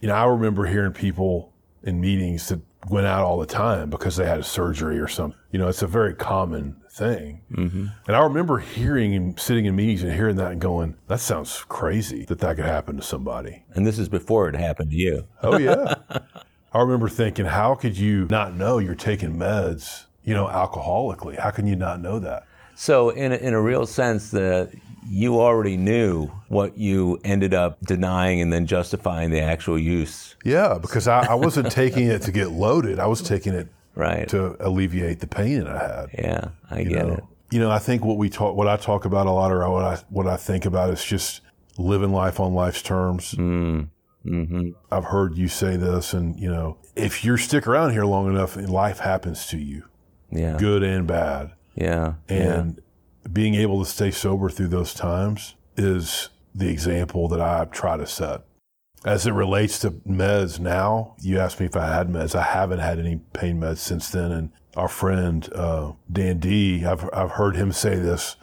you 0.00 0.08
know, 0.08 0.14
I 0.14 0.24
remember 0.24 0.66
hearing 0.66 0.92
people 0.92 1.52
in 1.82 2.00
meetings 2.00 2.48
that 2.48 2.60
went 2.88 3.06
out 3.06 3.24
all 3.24 3.38
the 3.38 3.46
time 3.46 3.90
because 3.90 4.16
they 4.16 4.26
had 4.26 4.40
a 4.40 4.44
surgery 4.44 4.98
or 4.98 5.08
something. 5.08 5.38
You 5.52 5.58
know, 5.58 5.68
it's 5.68 5.82
a 5.82 5.86
very 5.86 6.14
common 6.14 6.76
thing. 6.90 7.42
Mm-hmm. 7.52 7.86
And 8.06 8.16
I 8.16 8.20
remember 8.20 8.58
hearing 8.58 9.14
and 9.14 9.38
sitting 9.38 9.66
in 9.66 9.76
meetings 9.76 10.02
and 10.02 10.12
hearing 10.12 10.36
that 10.36 10.52
and 10.52 10.60
going, 10.60 10.96
"That 11.08 11.20
sounds 11.20 11.64
crazy 11.68 12.24
that 12.26 12.38
that 12.40 12.56
could 12.56 12.64
happen 12.64 12.96
to 12.96 13.02
somebody." 13.02 13.64
And 13.74 13.86
this 13.86 13.98
is 13.98 14.08
before 14.08 14.48
it 14.48 14.54
happened 14.54 14.90
to 14.90 14.96
you. 14.96 15.26
Oh 15.42 15.58
yeah. 15.58 15.94
I 16.72 16.80
remember 16.80 17.08
thinking, 17.08 17.46
how 17.46 17.74
could 17.74 17.98
you 17.98 18.28
not 18.30 18.54
know 18.54 18.78
you're 18.78 18.94
taking 18.94 19.34
meds, 19.34 20.04
you 20.22 20.34
know, 20.34 20.46
alcoholically? 20.46 21.36
How 21.36 21.50
can 21.50 21.66
you 21.66 21.74
not 21.74 22.00
know 22.00 22.20
that? 22.20 22.46
So, 22.76 23.10
in 23.10 23.32
a, 23.32 23.36
in 23.36 23.54
a 23.54 23.60
real 23.60 23.86
sense, 23.86 24.30
that 24.30 24.70
you 25.08 25.40
already 25.40 25.76
knew 25.76 26.28
what 26.48 26.76
you 26.78 27.18
ended 27.24 27.54
up 27.54 27.80
denying 27.82 28.40
and 28.40 28.52
then 28.52 28.66
justifying 28.66 29.30
the 29.30 29.40
actual 29.40 29.78
use, 29.78 30.36
Yeah, 30.44 30.78
because 30.80 31.08
I, 31.08 31.26
I 31.32 31.34
wasn't 31.34 31.70
taking 31.82 32.06
it 32.08 32.22
to 32.22 32.32
get 32.32 32.50
loaded. 32.50 32.98
I 32.98 33.06
was 33.06 33.22
taking 33.22 33.54
it 33.54 33.68
right? 33.94 34.28
to 34.28 34.56
alleviate 34.64 35.20
the 35.20 35.26
pain 35.26 35.60
that 35.64 35.68
I 35.68 35.78
had. 35.78 36.06
yeah, 36.18 36.48
I 36.70 36.80
You 36.80 36.88
get 36.90 37.06
know, 37.06 37.14
it. 37.14 37.24
you 37.50 37.58
know, 37.60 37.70
I 37.70 37.78
think 37.78 38.04
what 38.04 38.18
we 38.18 38.28
talk, 38.30 38.54
what 38.56 38.68
I 38.68 38.76
talk 38.76 39.04
about 39.04 39.26
a 39.26 39.30
lot, 39.30 39.50
or 39.52 39.68
what 39.70 39.84
I 39.84 39.96
what 40.10 40.26
I 40.26 40.36
think 40.36 40.64
about 40.66 40.90
is 40.90 41.04
just 41.04 41.40
living 41.78 42.12
life 42.12 42.38
on 42.40 42.52
life's 42.54 42.82
terms. 42.82 43.34
Mm-hmm. 43.34 44.70
I've 44.92 45.04
heard 45.04 45.36
you 45.38 45.48
say 45.48 45.76
this, 45.76 46.12
and 46.12 46.38
you 46.38 46.50
know, 46.50 46.76
if 46.94 47.24
you 47.24 47.36
stick 47.36 47.66
around 47.66 47.92
here 47.92 48.04
long 48.04 48.28
enough, 48.28 48.56
life 48.56 48.98
happens 48.98 49.46
to 49.46 49.58
you, 49.58 49.84
Yeah, 50.30 50.56
good 50.58 50.82
and 50.82 51.06
bad. 51.06 51.52
yeah. 51.74 52.14
and 52.28 52.80
being 53.30 53.54
able 53.54 53.82
to 53.82 53.90
stay 53.90 54.10
sober 54.10 54.48
through 54.48 54.68
those 54.68 54.94
times 54.94 55.54
is 55.76 56.28
the 56.54 56.68
example 56.68 57.28
that 57.28 57.40
I 57.40 57.64
try 57.66 57.96
to 57.96 58.06
set. 58.06 58.42
As 59.04 59.26
it 59.26 59.32
relates 59.32 59.78
to 59.80 59.92
meds 59.92 60.58
now, 60.60 61.16
you 61.20 61.38
asked 61.38 61.58
me 61.58 61.66
if 61.66 61.76
I 61.76 61.94
had 61.94 62.08
meds. 62.08 62.34
I 62.34 62.42
haven't 62.42 62.80
had 62.80 62.98
any 62.98 63.20
pain 63.32 63.58
meds 63.58 63.78
since 63.78 64.10
then. 64.10 64.30
And 64.30 64.52
our 64.76 64.88
friend 64.88 65.48
uh, 65.54 65.92
Dan 66.12 66.38
D, 66.38 66.84
I've, 66.84 67.08
I've 67.12 67.32
heard 67.32 67.56
him 67.56 67.72
say 67.72 67.96
this 67.96 68.36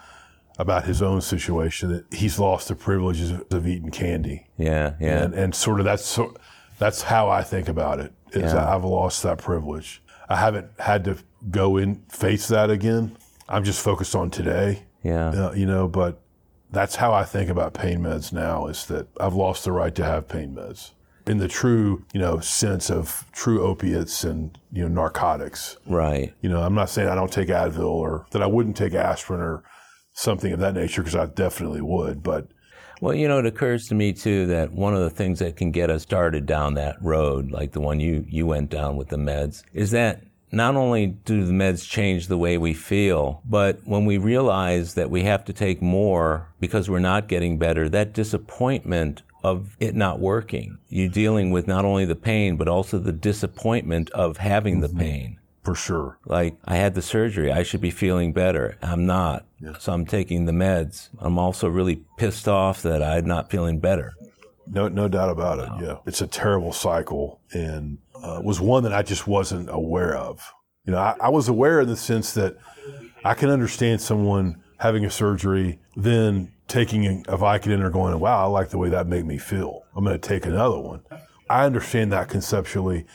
about 0.58 0.86
his 0.86 1.02
own 1.02 1.22
situation 1.22 1.90
that 1.90 2.12
he's 2.12 2.40
lost 2.40 2.70
the 2.70 2.76
privileges 2.76 3.32
of 3.52 3.68
eating 3.68 3.92
candy. 3.92 4.48
Yeah, 4.58 4.96
yeah. 5.00 5.24
And, 5.24 5.34
and 5.36 5.56
sort 5.56 5.80
of 5.80 5.86
that's 5.86 6.06
so, 6.06 6.36
that's 6.80 7.04
how 7.04 7.30
I 7.30 7.44
think 7.44 7.68
about 7.68 8.00
it. 8.00 8.12
Is 8.32 8.54
Yeah. 8.54 8.76
I've 8.76 8.84
lost 8.84 9.22
that 9.24 9.38
privilege. 9.38 10.02
I 10.28 10.38
haven't 10.38 10.68
had 10.80 11.04
to 11.06 11.18
go 11.52 11.78
in 11.78 12.04
face 12.10 12.48
that 12.48 12.72
again. 12.72 13.16
I'm 13.50 13.64
just 13.64 13.82
focused 13.82 14.16
on 14.16 14.30
today 14.30 14.84
yeah. 15.08 15.30
uh, 15.30 15.54
you 15.54 15.66
know, 15.66 15.88
but 15.88 16.22
that's 16.70 16.96
how 16.96 17.14
I 17.14 17.24
think 17.24 17.50
about 17.50 17.74
pain 17.74 18.00
meds 18.00 18.34
now 18.34 18.68
is 18.68 18.86
that 18.88 19.08
I've 19.20 19.34
lost 19.34 19.64
the 19.64 19.72
right 19.72 19.96
to 19.96 20.04
have 20.04 20.28
pain 20.28 20.54
meds 20.56 20.92
in 21.26 21.38
the 21.38 21.48
true, 21.48 22.06
you 22.14 22.20
know, 22.20 22.40
sense 22.40 22.90
of 22.90 23.26
true 23.32 23.62
opiates 23.62 24.24
and, 24.24 24.58
you 24.72 24.84
know, 24.84 24.90
narcotics. 24.90 25.78
Right. 25.86 26.34
You 26.42 26.50
know, 26.50 26.62
I'm 26.62 26.76
not 26.76 26.90
saying 26.90 27.08
I 27.08 27.16
don't 27.16 27.32
take 27.32 27.48
Advil 27.48 27.86
or 27.86 28.26
that 28.32 28.42
I 28.42 28.48
wouldn't 28.48 28.78
take 28.78 28.94
aspirin 28.94 29.42
or 29.42 29.64
something 30.14 30.52
of 30.52 30.60
that 30.60 30.74
nature 30.74 31.02
because 31.02 31.16
I 31.16 31.28
definitely 31.28 31.82
would, 31.82 32.24
but 32.24 32.48
Well, 33.02 33.14
you 33.14 33.28
know, 33.28 33.40
it 33.40 33.46
occurs 33.46 33.88
to 33.88 33.96
me 33.96 34.12
too 34.12 34.48
that 34.48 34.74
one 34.74 34.94
of 34.94 35.02
the 35.02 35.10
things 35.10 35.40
that 35.40 35.56
can 35.56 35.72
get 35.72 35.90
us 35.90 36.02
started 36.02 36.46
down 36.46 36.74
that 36.74 36.98
road, 37.02 37.52
like 37.52 37.72
the 37.72 37.82
one 37.82 38.00
you, 38.00 38.26
you 38.28 38.46
went 38.46 38.70
down 38.70 38.98
with 38.98 39.10
the 39.10 39.18
meds, 39.18 39.64
is 39.74 39.92
that 39.92 40.24
not 40.52 40.76
only 40.76 41.08
do 41.08 41.44
the 41.44 41.52
meds 41.52 41.88
change 41.88 42.28
the 42.28 42.38
way 42.38 42.58
we 42.58 42.74
feel, 42.74 43.42
but 43.46 43.80
when 43.86 44.06
we 44.06 44.18
realize 44.18 44.94
that 44.94 45.10
we 45.10 45.24
have 45.24 45.44
to 45.46 45.54
take 45.54 45.82
more 45.82 46.48
because 46.60 46.90
we're 46.90 47.00
not 47.00 47.28
getting 47.28 47.58
better, 47.58 47.90
that 47.90 48.14
disappointment 48.14 49.24
of 49.44 49.76
it 49.80 49.96
not 49.96 50.20
working, 50.20 50.78
you're 50.90 51.10
dealing 51.10 51.52
with 51.52 51.68
not 51.68 51.86
only 51.86 52.06
the 52.06 52.16
pain, 52.16 52.56
but 52.58 52.68
also 52.68 52.98
the 52.98 53.12
disappointment 53.12 54.10
of 54.12 54.38
having 54.38 54.80
the 54.80 54.88
mm-hmm. 54.88 55.00
pain. 55.00 55.40
for 55.68 55.76
sure. 55.76 56.18
Like, 56.26 56.56
I 56.64 56.78
had 56.78 56.96
the 56.96 57.02
surgery. 57.02 57.52
I 57.52 57.64
should 57.64 57.82
be 57.82 57.92
feeling 57.92 58.32
better. 58.32 58.78
I'm 58.82 59.06
not. 59.06 59.46
So 59.80 59.92
I'm 59.92 60.06
taking 60.06 60.46
the 60.46 60.54
meds. 60.54 61.10
I'm 61.20 61.38
also 61.38 61.68
really 61.68 62.04
pissed 62.16 62.48
off 62.48 62.82
that 62.84 63.04
I'm 63.04 63.26
not 63.26 63.52
feeling 63.52 63.80
better. 63.80 64.14
No, 64.66 64.88
no 64.88 65.10
doubt 65.10 65.30
about 65.30 65.60
it. 65.60 65.86
Yeah, 65.86 65.98
it's 66.06 66.22
a 66.22 66.28
terrible 66.28 66.72
cycle, 66.72 67.42
and 67.52 67.98
uh, 68.24 68.42
was 68.44 68.60
one 68.60 68.84
that 68.84 68.94
I 68.94 69.02
just 69.02 69.28
wasn't 69.28 69.70
aware 69.70 70.16
of. 70.16 70.54
You 70.86 70.94
know, 70.94 71.00
I, 71.00 71.16
I 71.20 71.30
was 71.30 71.48
aware 71.48 71.82
in 71.82 71.88
the 71.88 71.98
sense 71.98 72.34
that 72.34 72.58
I 73.24 73.34
can 73.34 73.50
understand 73.50 74.02
someone 74.02 74.62
having 74.78 75.06
a 75.06 75.12
surgery, 75.12 75.80
then 75.96 76.52
taking 76.68 77.26
a 77.28 77.38
Vicodin 77.38 77.84
or 77.84 77.90
going, 77.90 78.20
"Wow, 78.20 78.44
I 78.44 78.48
like 78.48 78.70
the 78.70 78.78
way 78.78 78.90
that 78.90 79.08
made 79.08 79.26
me 79.26 79.38
feel. 79.38 79.84
I'm 79.96 80.04
going 80.04 80.20
to 80.20 80.28
take 80.28 80.46
another 80.46 80.80
one." 80.80 81.02
I 81.50 81.66
understand 81.66 82.12
that 82.12 82.28
conceptually 82.30 83.06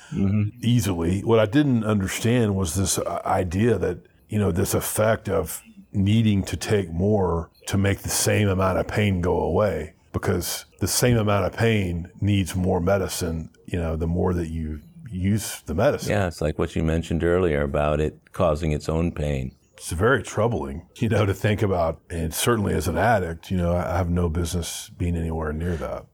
easily. 0.62 1.20
What 1.20 1.38
I 1.38 1.46
didn't 1.46 1.84
understand 1.84 2.56
was 2.56 2.74
this 2.74 2.98
uh, 2.98 3.20
idea 3.26 3.78
that 3.78 3.98
you 4.28 4.38
know 4.38 4.50
this 4.50 4.74
effect 4.74 5.28
of 5.28 5.62
needing 5.92 6.42
to 6.42 6.56
take 6.56 6.90
more 6.90 7.50
to 7.66 7.76
make 7.76 8.00
the 8.00 8.08
same 8.08 8.48
amount 8.48 8.78
of 8.78 8.88
pain 8.88 9.20
go 9.20 9.38
away 9.38 9.94
because 10.12 10.64
the 10.80 10.88
same 10.88 11.16
amount 11.16 11.46
of 11.46 11.52
pain 11.52 12.10
needs 12.20 12.54
more 12.54 12.80
medicine, 12.80 13.50
you 13.66 13.78
know, 13.78 13.96
the 13.96 14.06
more 14.06 14.34
that 14.34 14.48
you 14.48 14.80
use 15.12 15.62
the 15.62 15.74
medicine. 15.74 16.10
Yeah, 16.10 16.26
it's 16.26 16.40
like 16.40 16.58
what 16.58 16.74
you 16.74 16.82
mentioned 16.82 17.22
earlier 17.24 17.62
about 17.62 18.00
it 18.00 18.18
causing 18.32 18.72
its 18.72 18.88
own 18.88 19.12
pain. 19.12 19.54
It's 19.76 19.90
very 19.90 20.22
troubling, 20.22 20.86
you 20.96 21.08
know, 21.08 21.26
to 21.26 21.34
think 21.34 21.62
about. 21.62 22.00
And 22.08 22.32
certainly 22.32 22.74
as 22.74 22.88
an 22.88 22.96
addict, 22.96 23.50
you 23.50 23.56
know, 23.56 23.74
I 23.74 23.96
have 23.96 24.10
no 24.10 24.28
business 24.28 24.90
being 24.96 25.16
anywhere 25.16 25.52
near 25.52 25.76
that. 25.76 26.06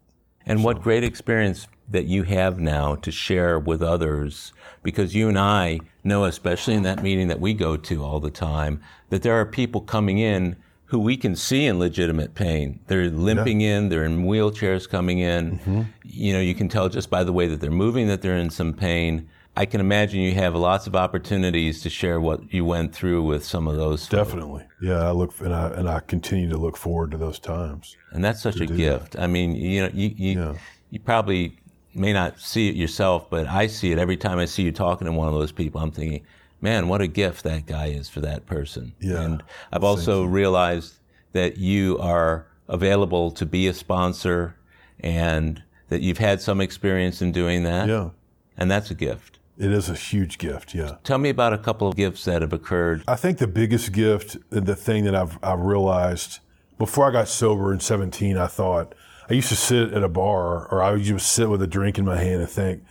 And 0.47 0.65
what 0.65 0.81
great 0.81 1.05
experience 1.05 1.67
that 1.91 2.07
you 2.07 2.23
have 2.23 2.59
now 2.59 2.95
to 2.97 3.11
share 3.11 3.59
with 3.59 3.83
others 3.83 4.53
because 4.83 5.15
you 5.15 5.29
and 5.29 5.39
I 5.39 5.81
know, 6.05 6.25
especially 6.25 6.75
in 6.75 6.83
that 6.85 7.03
meeting 7.03 7.29
that 7.29 7.41
we 7.41 7.53
go 7.53 7.77
to 7.77 8.05
all 8.05 8.21
the 8.21 8.31
time, 8.31 8.81
that 9.11 9.23
there 9.23 9.39
are 9.39 9.45
people 9.45 9.83
coming 9.83 10.19
in 10.19 10.57
who 10.89 10.99
we 10.99 11.17
can 11.17 11.37
see 11.37 11.67
in 11.67 11.79
legitimate 11.79 12.35
pain. 12.35 12.81
They're 12.87 13.11
limping 13.11 13.61
in, 13.61 13.89
they're 13.91 14.05
in 14.05 14.25
wheelchairs 14.25 14.89
coming 14.89 15.19
in. 15.19 15.59
Mm-hmm. 15.59 15.83
You 16.05 16.33
know, 16.33 16.41
you 16.41 16.55
can 16.55 16.69
tell 16.69 16.89
just 16.89 17.11
by 17.11 17.25
the 17.25 17.33
way 17.33 17.47
that 17.49 17.61
they're 17.61 17.71
moving 17.71 18.09
that 18.09 18.23
they're 18.23 18.37
in 18.39 18.51
some 18.51 18.73
pain. 18.73 19.29
I 19.57 19.67
can 19.67 19.81
imagine 19.81 20.21
you 20.21 20.35
have 20.35 20.55
lots 20.55 20.87
of 20.87 20.95
opportunities 20.95 21.83
to 21.83 21.91
share 21.91 22.21
what 22.21 22.55
you 22.55 22.65
went 22.65 22.95
through 22.95 23.25
with 23.25 23.45
some 23.45 23.67
of 23.67 23.77
those. 23.77 24.07
folks. 24.07 24.29
Definitely. 24.29 24.65
Yeah, 24.81 25.07
I 25.07 25.11
look 25.11 25.39
and 25.41 25.53
I 25.55 25.69
and 25.71 25.89
I 25.89 26.01
continue 26.01 26.49
to 26.49 26.57
look 26.57 26.77
forward 26.77 27.11
to 27.11 27.17
those 27.19 27.39
times. 27.39 27.97
And 28.13 28.25
that's 28.25 28.41
such 28.41 28.61
a 28.61 28.67
gift. 28.67 29.17
I 29.19 29.27
mean, 29.27 29.57
you 29.57 29.83
know, 29.83 29.91
you 29.93 30.15
you, 30.17 30.39
Yeah. 30.41 30.55
you 30.91 31.01
probably 31.01 31.59
may 31.95 32.13
not 32.13 32.39
see 32.39 32.69
it 32.69 32.77
yourself, 32.77 33.29
but 33.29 33.47
I 33.49 33.67
see 33.67 33.91
it 33.91 33.99
every 33.99 34.17
time 34.17 34.39
I 34.39 34.45
see 34.45 34.63
you 34.63 34.71
talking 34.73 35.07
to 35.07 35.13
one 35.13 35.27
of 35.29 35.35
those 35.35 35.51
people. 35.53 35.81
I'm 35.81 35.91
thinking, 35.91 36.23
man, 36.61 36.89
what 36.89 37.01
a 37.01 37.07
gift 37.07 37.45
that 37.45 37.67
guy 37.67 37.87
is 37.87 38.09
for 38.09 38.21
that 38.21 38.47
person. 38.47 38.95
Yeah. 39.01 39.23
And 39.23 39.43
I've 39.73 39.85
also 39.85 40.25
realized 40.25 40.95
that 41.33 41.59
you 41.59 41.99
are 41.99 42.47
available 42.69 43.31
to 43.33 43.47
be 43.47 43.69
a 43.69 43.75
sponsor 43.75 44.57
and 45.01 45.63
that 45.89 46.01
you've 46.01 46.19
had 46.19 46.41
some 46.41 46.61
experience 46.61 47.23
in 47.23 47.33
doing 47.33 47.63
that. 47.65 47.89
Yeah. 47.89 48.11
And 48.57 48.71
that's 48.71 48.91
a 48.91 48.95
gift. 48.95 49.39
It 49.57 49.73
is 49.73 49.89
a 49.89 49.95
huge 49.95 50.39
gift, 50.39 50.75
yeah. 50.75 50.99
Tell 51.03 51.19
me 51.19 51.31
about 51.31 51.53
a 51.53 51.59
couple 51.59 51.89
of 51.89 51.97
gifts 51.97 52.25
that 52.27 52.43
have 52.43 52.53
occurred. 52.53 53.03
I 53.09 53.17
think 53.17 53.39
the 53.39 53.49
biggest 53.49 53.93
gift, 53.93 54.37
and 54.53 54.67
the 54.67 54.77
thing 54.77 55.05
that 55.05 55.17
I've, 55.17 55.37
I've 55.43 55.59
realized 55.59 56.39
before 56.79 57.09
I 57.09 57.11
got 57.11 57.29
sober 57.29 57.73
in 57.73 57.81
17, 57.81 58.37
I 58.37 58.47
thought, 58.47 58.95
I 59.29 59.35
used 59.35 59.49
to 59.49 59.57
sit 59.57 59.93
at 59.93 60.03
a 60.05 60.09
bar 60.09 60.69
or 60.69 60.83
I 60.83 60.93
would 60.93 61.03
just 61.03 61.33
sit 61.33 61.51
with 61.51 61.61
a 61.61 61.67
drink 61.67 61.99
in 61.99 62.05
my 62.05 62.17
hand 62.17 62.41
and 62.41 62.49
think, 62.49 62.85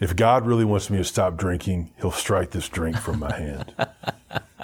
if 0.00 0.14
God 0.16 0.46
really 0.46 0.64
wants 0.64 0.90
me 0.90 0.98
to 0.98 1.04
stop 1.04 1.36
drinking, 1.36 1.92
he'll 2.00 2.10
strike 2.10 2.50
this 2.50 2.68
drink 2.68 2.96
from 2.96 3.18
my 3.18 3.34
hand. 3.34 3.74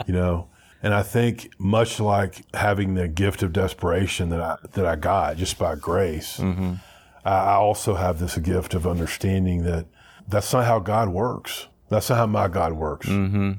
you 0.07 0.14
know? 0.14 0.49
And 0.82 0.93
I 0.93 1.03
think 1.03 1.51
much 1.59 1.99
like 1.99 2.45
having 2.55 2.95
the 2.95 3.09
gift 3.09 3.43
of 3.43 3.53
desperation 3.53 4.28
that 4.30 4.41
I, 4.41 4.57
that 4.72 4.85
I 4.85 4.97
got 4.97 5.39
just 5.39 5.59
by 5.59 5.76
grace, 5.76 6.37
mm-hmm. 6.37 6.74
I, 7.24 7.32
I 7.32 7.55
also 7.55 7.95
have 7.95 8.18
this 8.18 8.37
gift 8.37 8.74
of 8.74 8.87
understanding 8.87 9.64
that 9.64 9.87
that's 10.28 10.53
not 10.53 10.66
how 10.66 10.78
God 10.78 11.09
works. 11.09 11.68
That's 11.89 12.11
not 12.11 12.18
how 12.18 12.26
my 12.26 12.49
God 12.49 12.72
works 12.72 13.07
mm-hmm. 13.07 13.53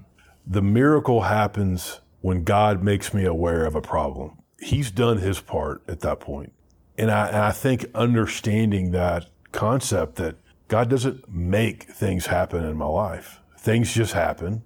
the 0.45 0.61
miracle 0.61 1.21
happens 1.21 2.01
when 2.21 2.43
God 2.43 2.83
makes 2.83 3.13
me 3.13 3.23
aware 3.23 3.65
of 3.65 3.75
a 3.75 3.81
problem. 3.81 4.37
He's 4.59 4.89
done 4.89 5.19
his 5.19 5.39
part 5.39 5.83
at 5.87 5.99
that 5.99 6.19
point. 6.19 6.53
And 6.97 7.11
I, 7.11 7.27
and 7.27 7.37
I 7.37 7.51
think 7.51 7.85
understanding 7.93 8.91
that 8.91 9.27
concept 9.51 10.15
that 10.15 10.35
God 10.67 10.89
doesn't 10.89 11.29
make 11.29 11.83
things 11.83 12.27
happen 12.27 12.63
in 12.63 12.77
my 12.77 12.87
life. 12.87 13.39
Things 13.57 13.93
just 13.93 14.13
happen 14.13 14.63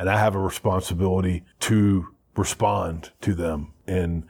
and 0.00 0.08
I 0.08 0.18
have 0.18 0.34
a 0.34 0.40
responsibility 0.40 1.44
to 1.60 2.08
respond 2.34 3.10
to 3.20 3.34
them 3.34 3.74
and 3.86 4.26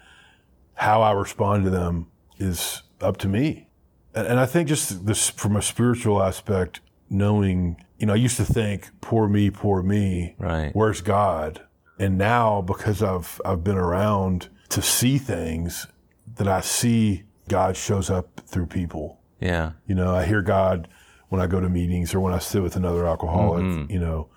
how 0.74 1.00
I 1.00 1.12
respond 1.12 1.62
to 1.64 1.70
them 1.70 2.08
is 2.38 2.82
up 3.00 3.18
to 3.18 3.28
me. 3.28 3.68
And, 4.12 4.26
and 4.26 4.40
I 4.40 4.46
think 4.46 4.68
just 4.68 5.06
this 5.06 5.30
from 5.30 5.54
a 5.54 5.62
spiritual 5.62 6.20
aspect, 6.20 6.80
knowing, 7.08 7.76
you 7.98 8.06
know, 8.06 8.14
I 8.14 8.16
used 8.16 8.36
to 8.38 8.44
think, 8.44 8.90
poor 9.00 9.28
me, 9.28 9.48
poor 9.48 9.80
me. 9.80 10.34
Right. 10.38 10.74
Where's 10.74 11.02
God? 11.02 11.62
And 12.00 12.18
now 12.18 12.62
because 12.62 13.00
I've, 13.00 13.40
I've 13.44 13.62
been 13.62 13.78
around 13.78 14.48
to 14.70 14.82
see 14.82 15.18
things 15.18 15.86
that 16.34 16.48
I 16.48 16.62
see 16.62 17.22
God 17.46 17.76
shows 17.76 18.10
up 18.10 18.40
through 18.44 18.66
people. 18.66 19.20
Yeah. 19.40 19.72
You 19.86 19.94
know, 19.94 20.12
I 20.12 20.26
hear 20.26 20.42
God 20.42 20.88
when 21.30 21.40
I 21.40 21.46
go 21.46 21.58
to 21.60 21.68
meetings 21.68 22.14
or 22.14 22.20
when 22.20 22.32
I 22.34 22.38
sit 22.38 22.62
with 22.62 22.76
another 22.76 23.06
alcoholic, 23.06 23.64
mm-hmm. 23.64 23.90
you 23.90 23.98
know, 23.98 24.28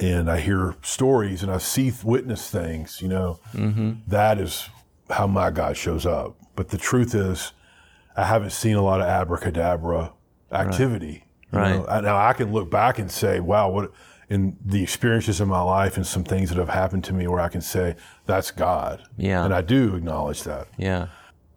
and 0.00 0.30
I 0.30 0.38
hear 0.40 0.74
stories 0.82 1.42
and 1.42 1.50
I 1.52 1.58
see, 1.58 1.92
witness 2.04 2.48
things, 2.50 3.00
you 3.02 3.08
know, 3.08 3.40
mm-hmm. 3.52 3.92
That 4.06 4.38
is 4.38 4.68
how 5.10 5.26
my 5.26 5.50
God 5.50 5.76
shows 5.76 6.06
up. 6.06 6.36
But 6.56 6.68
the 6.68 6.78
truth 6.78 7.14
is, 7.14 7.52
I 8.16 8.24
haven't 8.24 8.50
seen 8.52 8.76
a 8.76 8.82
lot 8.82 9.00
of 9.00 9.06
abracadabra 9.06 10.12
activity. 10.52 11.24
You 11.52 11.58
Right. 11.58 11.76
know, 11.76 12.00
now 12.00 12.16
I 12.16 12.32
can 12.32 12.52
look 12.52 12.70
back 12.70 12.98
and 12.98 13.10
say, 13.10 13.40
wow, 13.40 13.68
what, 13.70 13.92
in 14.30 14.56
the 14.64 14.82
experiences 14.82 15.40
in 15.40 15.48
my 15.48 15.60
life 15.60 15.96
and 15.96 16.06
some 16.06 16.24
things 16.24 16.48
that 16.48 16.56
have 16.58 16.70
happened 16.70 17.04
to 17.04 17.12
me 17.12 17.26
where 17.26 17.40
I 17.40 17.48
can 17.48 17.60
say, 17.60 17.96
that's 18.26 18.50
God. 18.50 19.02
Yeah. 19.18 19.44
And 19.44 19.52
I 19.54 19.60
do 19.60 19.94
acknowledge 19.96 20.44
that 20.44 20.68
Yeah. 20.78 21.08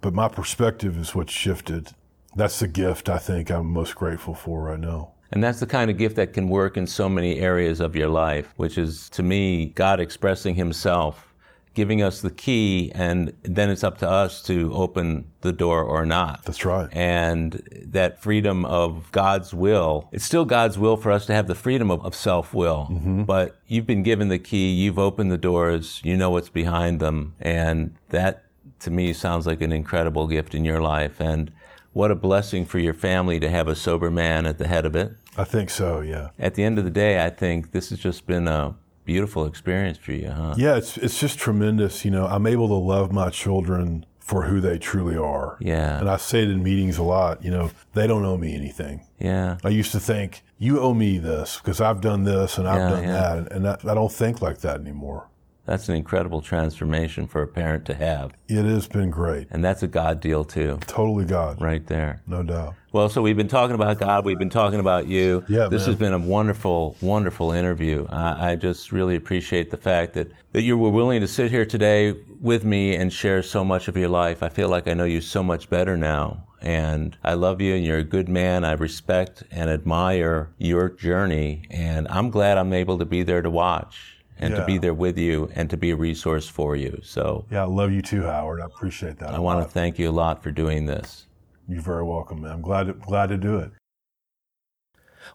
but 0.01 0.13
my 0.13 0.27
perspective 0.27 0.97
is 0.97 1.15
what's 1.15 1.31
shifted. 1.31 1.91
That's 2.35 2.59
the 2.59 2.67
gift 2.67 3.09
I 3.09 3.17
think 3.17 3.49
I'm 3.49 3.67
most 3.67 3.95
grateful 3.95 4.33
for 4.33 4.63
right 4.63 4.79
now. 4.79 5.11
And 5.31 5.43
that's 5.43 5.59
the 5.59 5.67
kind 5.67 5.89
of 5.89 5.97
gift 5.97 6.15
that 6.17 6.33
can 6.33 6.49
work 6.49 6.77
in 6.77 6.87
so 6.87 7.09
many 7.09 7.39
areas 7.39 7.79
of 7.79 7.95
your 7.95 8.09
life, 8.09 8.53
which 8.57 8.77
is 8.77 9.09
to 9.11 9.23
me, 9.23 9.67
God 9.67 9.99
expressing 9.99 10.55
Himself, 10.55 11.33
giving 11.73 12.01
us 12.01 12.21
the 12.21 12.29
key, 12.29 12.91
and 12.95 13.33
then 13.43 13.69
it's 13.69 13.83
up 13.83 13.97
to 13.97 14.09
us 14.09 14.41
to 14.43 14.73
open 14.73 15.25
the 15.41 15.51
door 15.51 15.83
or 15.83 16.05
not. 16.05 16.43
That's 16.45 16.63
right. 16.63 16.87
And 16.91 17.61
that 17.87 18.21
freedom 18.21 18.65
of 18.65 19.11
God's 19.11 19.53
will, 19.53 20.07
it's 20.11 20.23
still 20.23 20.45
God's 20.45 20.77
will 20.79 20.95
for 20.95 21.11
us 21.11 21.25
to 21.25 21.33
have 21.33 21.47
the 21.47 21.55
freedom 21.55 21.91
of, 21.91 22.03
of 22.05 22.15
self 22.15 22.53
will. 22.53 22.87
Mm-hmm. 22.89 23.23
But 23.23 23.59
you've 23.67 23.85
been 23.85 24.03
given 24.03 24.29
the 24.29 24.39
key, 24.39 24.71
you've 24.71 24.99
opened 24.99 25.31
the 25.31 25.37
doors, 25.37 26.01
you 26.03 26.15
know 26.15 26.29
what's 26.29 26.49
behind 26.49 26.99
them, 26.99 27.35
and 27.39 27.95
that 28.09 28.45
to 28.79 28.91
me 28.91 29.11
sounds 29.13 29.45
like 29.45 29.61
an 29.61 29.71
incredible 29.71 30.27
gift 30.27 30.55
in 30.55 30.63
your 30.63 30.81
life. 30.81 31.19
And 31.19 31.51
what 31.95 32.11
a 32.11 32.15
blessing 32.15 32.65
for 32.65 32.77
your 32.77 32.93
family 32.93 33.39
to 33.39 33.49
have 33.49 33.69
a 33.69 33.75
sober 33.75 34.11
man 34.11 34.45
at 34.45 34.57
the 34.57 34.67
head 34.67 34.85
of 34.85 34.97
it. 34.97 35.13
I 35.37 35.45
think 35.45 35.69
so, 35.69 36.01
yeah. 36.01 36.29
At 36.37 36.55
the 36.55 36.63
end 36.65 36.77
of 36.77 36.83
the 36.83 36.91
day, 36.91 37.25
I 37.25 37.29
think 37.29 37.71
this 37.71 37.89
has 37.89 37.99
just 37.99 38.27
been 38.27 38.49
a 38.49 38.75
beautiful 39.05 39.45
experience 39.45 39.97
for 39.97 40.11
you, 40.11 40.29
huh? 40.29 40.55
Yeah, 40.57 40.75
it's 40.75 40.97
it's 40.97 41.17
just 41.19 41.39
tremendous. 41.39 42.03
You 42.03 42.11
know, 42.11 42.25
I'm 42.27 42.45
able 42.47 42.67
to 42.67 42.73
love 42.75 43.13
my 43.13 43.29
children 43.29 44.05
for 44.19 44.43
who 44.43 44.59
they 44.59 44.77
truly 44.77 45.15
are. 45.15 45.55
Yeah. 45.61 45.99
And 45.99 46.09
I 46.09 46.17
say 46.17 46.41
it 46.43 46.49
in 46.49 46.63
meetings 46.63 46.97
a 46.97 47.03
lot, 47.03 47.43
you 47.45 47.51
know, 47.51 47.69
they 47.93 48.07
don't 48.07 48.25
owe 48.25 48.37
me 48.37 48.55
anything. 48.55 49.05
Yeah. 49.19 49.57
I 49.63 49.69
used 49.69 49.91
to 49.93 49.99
think, 49.99 50.43
you 50.57 50.79
owe 50.79 50.95
me 50.95 51.17
this 51.19 51.59
because 51.59 51.79
I've 51.79 52.01
done 52.01 52.23
this 52.23 52.57
and 52.57 52.67
I've 52.67 52.79
Yeah, 52.79 52.89
done 52.89 53.03
yeah. 53.03 53.11
that. 53.11 53.51
And 53.53 53.67
I, 53.69 53.77
I 53.87 53.93
don't 53.93 54.11
think 54.11 54.41
like 54.41 54.59
that 54.61 54.79
anymore. 54.81 55.27
That's 55.65 55.89
an 55.89 55.95
incredible 55.95 56.41
transformation 56.41 57.27
for 57.27 57.41
a 57.41 57.47
parent 57.47 57.85
to 57.85 57.95
have. 57.95 58.33
It 58.47 58.65
has 58.65 58.87
been 58.87 59.09
great. 59.09 59.47
And 59.49 59.63
that's 59.63 59.81
a 59.83 59.87
God 59.87 60.21
deal, 60.21 60.43
too, 60.45 60.79
Totally 60.85 61.25
God. 61.25 61.61
right 61.61 61.85
there. 61.87 62.21
No 62.27 62.43
doubt. 62.43 62.75
Well, 62.91 63.09
so 63.09 63.21
we've 63.21 63.35
been 63.35 63.47
talking 63.47 63.75
about 63.75 63.99
God, 63.99 64.23
we've 64.25 64.39
been 64.39 64.49
talking 64.49 64.79
about 64.79 65.07
you. 65.07 65.43
Yeah, 65.49 65.67
this 65.67 65.81
man. 65.81 65.89
has 65.89 65.95
been 65.95 66.13
a 66.13 66.19
wonderful, 66.19 66.95
wonderful 67.01 67.51
interview. 67.51 68.07
I, 68.09 68.51
I 68.51 68.55
just 68.55 68.91
really 68.91 69.15
appreciate 69.15 69.71
the 69.71 69.77
fact 69.77 70.13
that, 70.13 70.31
that 70.53 70.61
you 70.61 70.77
were 70.77 70.91
willing 70.91 71.19
to 71.21 71.27
sit 71.27 71.51
here 71.51 71.65
today 71.65 72.15
with 72.39 72.63
me 72.63 72.95
and 72.95 73.11
share 73.11 73.43
so 73.43 73.65
much 73.65 73.87
of 73.87 73.97
your 73.97 74.09
life. 74.09 74.43
I 74.43 74.49
feel 74.49 74.69
like 74.69 74.87
I 74.87 74.93
know 74.93 75.03
you 75.03 75.19
so 75.19 75.43
much 75.43 75.69
better 75.69 75.97
now. 75.97 76.43
And 76.61 77.15
I 77.23 77.33
love 77.33 77.61
you, 77.61 77.75
and 77.75 77.85
you're 77.85 77.99
a 77.99 78.03
good 78.03 78.27
man. 78.27 78.63
I 78.63 78.71
respect 78.71 79.43
and 79.51 79.69
admire 79.69 80.49
your 80.57 80.89
journey. 80.89 81.63
And 81.69 82.07
I'm 82.07 82.31
glad 82.31 82.57
I'm 82.57 82.73
able 82.73 82.97
to 82.97 83.05
be 83.05 83.21
there 83.21 83.41
to 83.43 83.49
watch 83.51 84.14
and 84.37 84.55
to 84.55 84.65
be 84.65 84.77
there 84.77 84.93
with 84.93 85.17
you 85.17 85.49
and 85.55 85.69
to 85.69 85.77
be 85.77 85.91
a 85.91 85.95
resource 85.95 86.47
for 86.47 86.75
you. 86.75 86.99
So 87.03 87.45
Yeah, 87.51 87.63
I 87.63 87.67
love 87.67 87.91
you 87.91 88.01
too, 88.01 88.23
Howard. 88.23 88.61
I 88.61 88.65
appreciate 88.65 89.19
that. 89.19 89.33
I 89.33 89.39
want 89.39 89.65
to 89.65 89.69
thank 89.69 89.97
you 89.97 90.09
a 90.09 90.11
lot 90.11 90.43
for 90.43 90.51
doing 90.51 90.85
this. 90.85 91.27
You're 91.67 91.81
very 91.81 92.03
welcome, 92.03 92.41
man. 92.41 92.51
I'm 92.51 92.61
glad 92.61 92.87
to, 92.87 92.93
glad 92.93 93.29
to 93.29 93.37
do 93.37 93.57
it. 93.57 93.71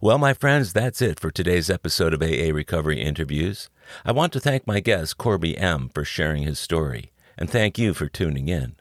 Well, 0.01 0.19
my 0.19 0.35
friends, 0.35 0.73
that's 0.73 1.03
it 1.03 1.19
for 1.19 1.31
today's 1.31 1.69
episode 1.69 2.15
of 2.15 2.23
AA 2.23 2.55
Recovery 2.55 3.01
Interviews. 3.01 3.69
I 4.05 4.13
want 4.13 4.33
to 4.35 4.41
thank 4.41 4.67
my 4.67 4.79
guest, 4.79 5.19
Corby 5.19 5.59
M., 5.59 5.91
for 5.93 6.05
sharing 6.05 6.45
his 6.45 6.61
story, 6.61 7.11
and 7.37 7.51
thank 7.51 7.77
you 7.77 7.93
for 7.93 8.09
tuning 8.09 8.49
in. 8.49 8.77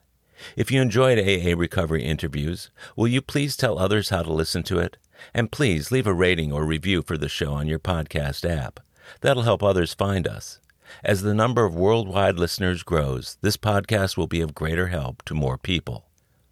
If 0.55 0.71
you 0.71 0.81
enjoyed 0.81 1.17
AA 1.17 1.57
Recovery 1.57 2.03
Interviews, 2.03 2.69
will 2.95 3.07
you 3.07 3.21
please 3.21 3.57
tell 3.57 3.79
others 3.79 4.09
how 4.09 4.21
to 4.21 4.31
listen 4.31 4.61
to 4.63 4.79
it? 4.79 4.97
And 5.33 5.51
please 5.51 5.91
leave 5.91 6.07
a 6.07 6.13
rating 6.13 6.53
or 6.53 6.63
review 6.63 7.01
for 7.01 7.17
the 7.17 7.27
show 7.27 7.53
on 7.53 7.67
your 7.67 7.79
podcast 7.79 8.49
app. 8.49 8.79
That'll 9.21 9.43
help 9.43 9.63
others 9.63 9.93
find 9.93 10.27
us. 10.27 10.59
As 11.03 11.21
the 11.21 11.33
number 11.33 11.65
of 11.65 11.75
worldwide 11.75 12.37
listeners 12.37 12.83
grows, 12.83 13.37
this 13.41 13.57
podcast 13.57 14.17
will 14.17 14.27
be 14.27 14.41
of 14.41 14.55
greater 14.55 14.87
help 14.87 15.23
to 15.25 15.33
more 15.33 15.57
people. 15.57 16.05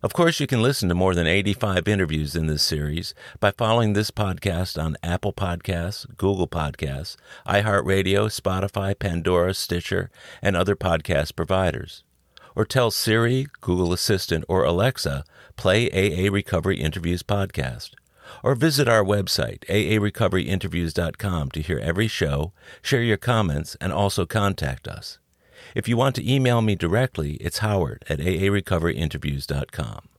Of 0.04 0.14
course, 0.14 0.40
you 0.40 0.46
can 0.46 0.62
listen 0.62 0.90
to 0.90 0.96
more 0.96 1.16
than 1.16 1.26
85 1.26 1.88
interviews 1.88 2.36
in 2.36 2.46
this 2.46 2.62
series 2.62 3.16
by 3.40 3.50
following 3.50 3.94
this 3.94 4.12
podcast 4.12 4.82
on 4.82 4.96
Apple 5.02 5.34
Podcasts, 5.34 6.06
Google 6.18 6.48
Podcasts, 6.48 7.18
iHeartRadio, 7.48 8.30
Spotify, 8.30 8.98
Pandora, 8.98 9.56
Stitcher, 9.56 10.12
and 10.40 10.56
other 10.56 10.76
podcast 10.76 11.36
providers. 11.36 12.04
Or 12.56 12.64
tell 12.64 12.92
Siri, 12.92 13.48
Google 13.60 13.92
Assistant, 13.92 14.46
or 14.48 14.64
Alexa, 14.64 15.24
play 15.56 15.90
AA 15.90 16.32
Recovery 16.32 16.80
Interviews 16.80 17.24
podcast. 17.24 17.92
Or 18.44 18.56
visit 18.56 18.88
our 18.88 19.04
website, 19.04 19.66
aarecoveryinterviews.com, 19.66 21.52
to 21.52 21.62
hear 21.62 21.80
every 21.80 22.08
show, 22.08 22.54
share 22.82 23.02
your 23.02 23.18
comments, 23.18 23.76
and 23.82 23.92
also 23.92 24.26
contact 24.26 24.88
us. 24.88 25.20
If 25.76 25.88
you 25.88 25.98
want 25.98 26.16
to 26.16 26.32
email 26.32 26.62
me 26.62 26.76
directly, 26.76 27.34
it's 27.36 27.60
howard 27.60 28.06
at 28.10 28.20
aarecoveryinterviews.com. 28.20 30.10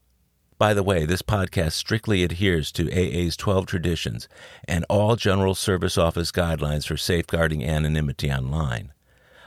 By 0.57 0.73
the 0.73 0.83
way, 0.83 1.05
this 1.05 1.21
podcast 1.21 1.71
strictly 1.71 2.21
adheres 2.21 2.73
to 2.73 2.91
AA's 2.91 3.37
12 3.37 3.65
traditions 3.65 4.27
and 4.67 4.85
all 4.89 5.15
General 5.15 5.55
Service 5.55 5.97
Office 5.97 6.33
guidelines 6.33 6.85
for 6.85 6.97
safeguarding 6.97 7.63
anonymity 7.63 8.29
online. 8.29 8.91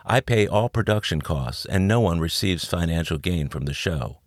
I 0.06 0.20
pay 0.20 0.46
all 0.46 0.70
production 0.70 1.20
costs, 1.20 1.66
and 1.66 1.86
no 1.86 2.00
one 2.00 2.18
receives 2.18 2.64
financial 2.64 3.18
gain 3.18 3.48
from 3.48 3.66
the 3.66 3.74
show. 3.74 4.21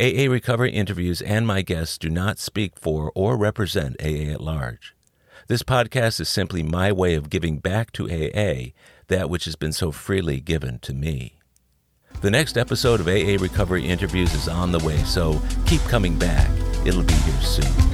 AA 0.00 0.30
Recovery 0.30 0.70
Interviews 0.70 1.20
and 1.20 1.44
my 1.44 1.60
guests 1.60 1.98
do 1.98 2.08
not 2.08 2.38
speak 2.38 2.76
for 2.76 3.10
or 3.16 3.36
represent 3.36 3.96
AA 4.00 4.30
at 4.30 4.40
large. 4.40 4.94
This 5.48 5.64
podcast 5.64 6.20
is 6.20 6.28
simply 6.28 6.62
my 6.62 6.92
way 6.92 7.14
of 7.14 7.30
giving 7.30 7.58
back 7.58 7.90
to 7.94 8.06
AA 8.06 8.74
that 9.08 9.28
which 9.28 9.44
has 9.46 9.56
been 9.56 9.72
so 9.72 9.90
freely 9.90 10.38
given 10.38 10.78
to 10.80 10.94
me. 10.94 11.40
The 12.20 12.30
next 12.30 12.56
episode 12.56 13.00
of 13.00 13.08
AA 13.08 13.42
Recovery 13.42 13.86
Interviews 13.86 14.34
is 14.34 14.46
on 14.46 14.70
the 14.70 14.78
way, 14.78 14.98
so 14.98 15.40
keep 15.66 15.80
coming 15.82 16.16
back. 16.16 16.48
It'll 16.86 17.02
be 17.02 17.14
here 17.14 17.40
soon. 17.40 17.87